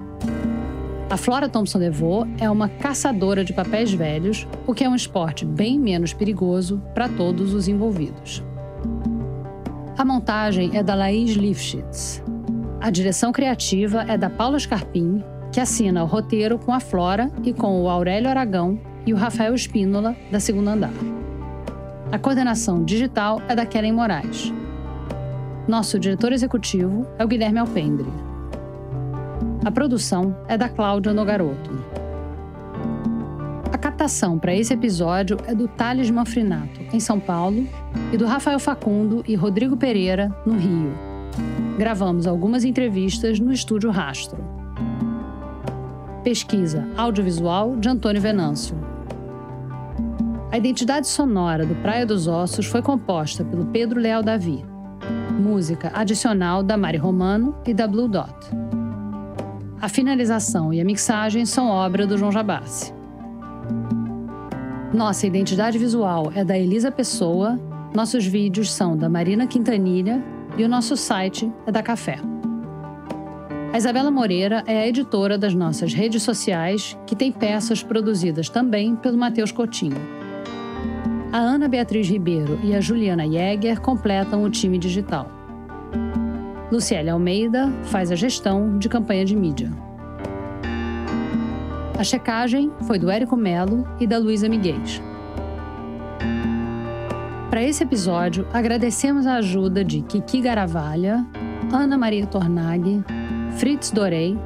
A 1.09 1.17
Flora 1.17 1.49
Thompson 1.49 1.79
DeVoe 1.79 2.27
é 2.41 2.51
uma 2.51 2.69
caçadora 2.69 3.45
de 3.45 3.53
papéis 3.53 3.93
velhos, 3.93 4.45
o 4.67 4.75
que 4.75 4.83
é 4.83 4.89
um 4.89 4.95
esporte 4.95 5.45
bem 5.45 5.79
menos 5.79 6.13
perigoso 6.13 6.83
para 6.93 7.09
todos 7.09 7.55
os 7.55 7.69
envolvidos. 7.69 8.43
A 9.97 10.05
montagem 10.05 10.77
é 10.77 10.83
da 10.83 10.97
Laís 10.97 11.31
Lifshitz. 11.37 12.23
A 12.81 12.91
direção 12.91 13.31
criativa 13.31 14.03
é 14.09 14.19
da 14.19 14.29
Paula 14.29 14.59
Scarpim, 14.59 15.23
que 15.53 15.61
assina 15.61 16.03
o 16.03 16.07
roteiro 16.07 16.59
com 16.59 16.73
a 16.73 16.81
Flora 16.81 17.31
e 17.45 17.53
com 17.53 17.81
o 17.81 17.89
Aurélio 17.89 18.29
Aragão 18.29 18.77
e 19.07 19.15
o 19.15 19.17
Rafael 19.17 19.55
Espínola, 19.55 20.17
da 20.33 20.41
Segunda 20.41 20.73
Andar. 20.73 20.93
A 22.11 22.19
coordenação 22.19 22.85
digital 22.85 23.41
é 23.49 23.55
da 23.55 23.65
Kellen 23.65 23.93
Moraes. 23.93 24.53
Nosso 25.69 26.01
diretor 26.01 26.33
executivo 26.33 27.07
é 27.17 27.25
o 27.25 27.29
Guilherme 27.29 27.61
Alpendre. 27.61 28.26
A 29.65 29.71
produção 29.71 30.37
é 30.49 30.57
da 30.57 30.69
Cláudia 30.69 31.13
Nogaroto. 31.13 31.71
A 33.73 33.79
captação 33.79 34.39
para 34.39 34.55
esse 34.55 34.73
episódio 34.73 35.37
é 35.47 35.55
do 35.55 35.67
Thales 35.67 36.11
Manfrinato, 36.11 36.81
em 36.93 37.01
São 37.01 37.19
Paulo, 37.19 37.67
e 38.13 38.17
do 38.17 38.27
Rafael 38.27 38.59
Facundo 38.59 39.25
e 39.27 39.35
Rodrigo 39.35 39.77
Pereira, 39.77 40.35
no 40.47 40.57
Rio. 40.57 40.93
Gravamos 41.77 42.27
algumas 42.27 42.65
entrevistas 42.65 43.41
no 43.41 43.53
estúdio 43.53 43.91
Rastro. 43.91 44.43
Pesquisa 46.23 46.89
audiovisual 46.97 47.77
de 47.77 47.89
Antônio 47.89 48.21
Venâncio. 48.21 48.77
A 50.51 50.59
identidade 50.59 51.07
sonora 51.09 51.67
do 51.67 51.75
Praia 51.77 52.07
dos 52.07 52.27
Ossos 52.27 52.67
foi 52.67 52.81
composta 52.81 53.45
pelo 53.45 53.67
Pedro 53.67 54.01
Leal 54.01 54.23
Davi. 54.23 54.65
Música 55.39 55.91
adicional 55.93 56.63
da 56.63 56.77
Mari 56.77 56.99
Romano 56.99 57.55
e 57.67 57.75
da 57.75 57.87
Blue 57.87 58.09
Dot. 58.09 58.66
A 59.87 59.89
finalização 59.89 60.75
e 60.75 60.81
a 60.81 60.85
mixagem 60.85 61.47
são 61.47 61.69
obra 61.69 62.09
do 62.09 62.19
João 62.19 62.33
Jabassi. 62.33 62.93
Nossa 64.93 65.29
identidade 65.29 65.79
visual 65.79 66.33
é 66.35 66.45
da 66.45 66.59
Elisa 66.59 66.91
Pessoa, 66.91 67.57
nossos 67.95 68.27
vídeos 68.27 68.73
são 68.73 68.97
da 68.97 69.09
Marina 69.09 69.47
Quintanilha 69.47 70.21
e 70.59 70.65
o 70.65 70.69
nosso 70.69 70.97
site 70.97 71.49
é 71.65 71.71
da 71.71 71.85
Café. 71.85 72.19
A 73.73 73.79
Isabela 73.79 74.11
Moreira 74.11 74.65
é 74.67 74.77
a 74.77 74.89
editora 74.89 75.39
das 75.39 75.55
nossas 75.55 75.95
redes 75.95 76.25
sociais, 76.25 76.99
que 77.07 77.15
tem 77.15 77.31
peças 77.31 77.81
produzidas 77.81 78.49
também 78.49 78.97
pelo 78.97 79.17
Matheus 79.17 79.53
Coutinho. 79.53 80.01
A 81.33 81.39
Ana 81.39 81.69
Beatriz 81.69 82.09
Ribeiro 82.09 82.59
e 82.65 82.75
a 82.75 82.81
Juliana 82.81 83.25
Jäger 83.25 83.81
completam 83.81 84.43
o 84.43 84.51
time 84.51 84.79
digital. 84.79 85.46
Luciele 86.71 87.11
Almeida 87.11 87.73
faz 87.85 88.11
a 88.11 88.17
gestão 88.17 88.79
de 88.79 88.89
campanha 88.89 89.25
de 89.25 89.37
mídia. 89.37 89.71
A 91.99 92.05
checagem 92.05 92.71
foi 92.87 92.99
do 92.99 93.11
Érico 93.11 93.37
Melo 93.37 93.87
e 94.01 94.07
da 94.07 94.19
Luísa 94.19 94.49
Miguel. 94.49 94.77
Para 97.49 97.63
esse 97.63 97.83
episódio, 97.83 98.47
agradecemos 98.53 99.27
a 99.27 99.37
ajuda 99.37 99.83
de 99.83 100.03
Kiki 100.03 100.43
Garavalha, 100.43 101.25
Ana 101.73 101.97
Maria 101.97 102.27
Tornag, 102.27 103.03
Fritz 103.57 103.91
Dorei, 103.91 104.37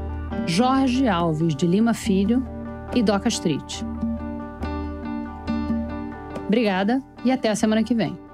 Jorge 0.47 1.09
Alves 1.09 1.57
de 1.57 1.67
Lima 1.67 1.95
Filho 1.95 2.47
e 2.95 3.03
Doca 3.03 3.29
Street. 3.29 3.83
Obrigada 6.47 7.03
e 7.25 7.33
até 7.33 7.49
a 7.49 7.57
semana 7.57 7.83
que 7.83 7.95
vem. 7.95 8.30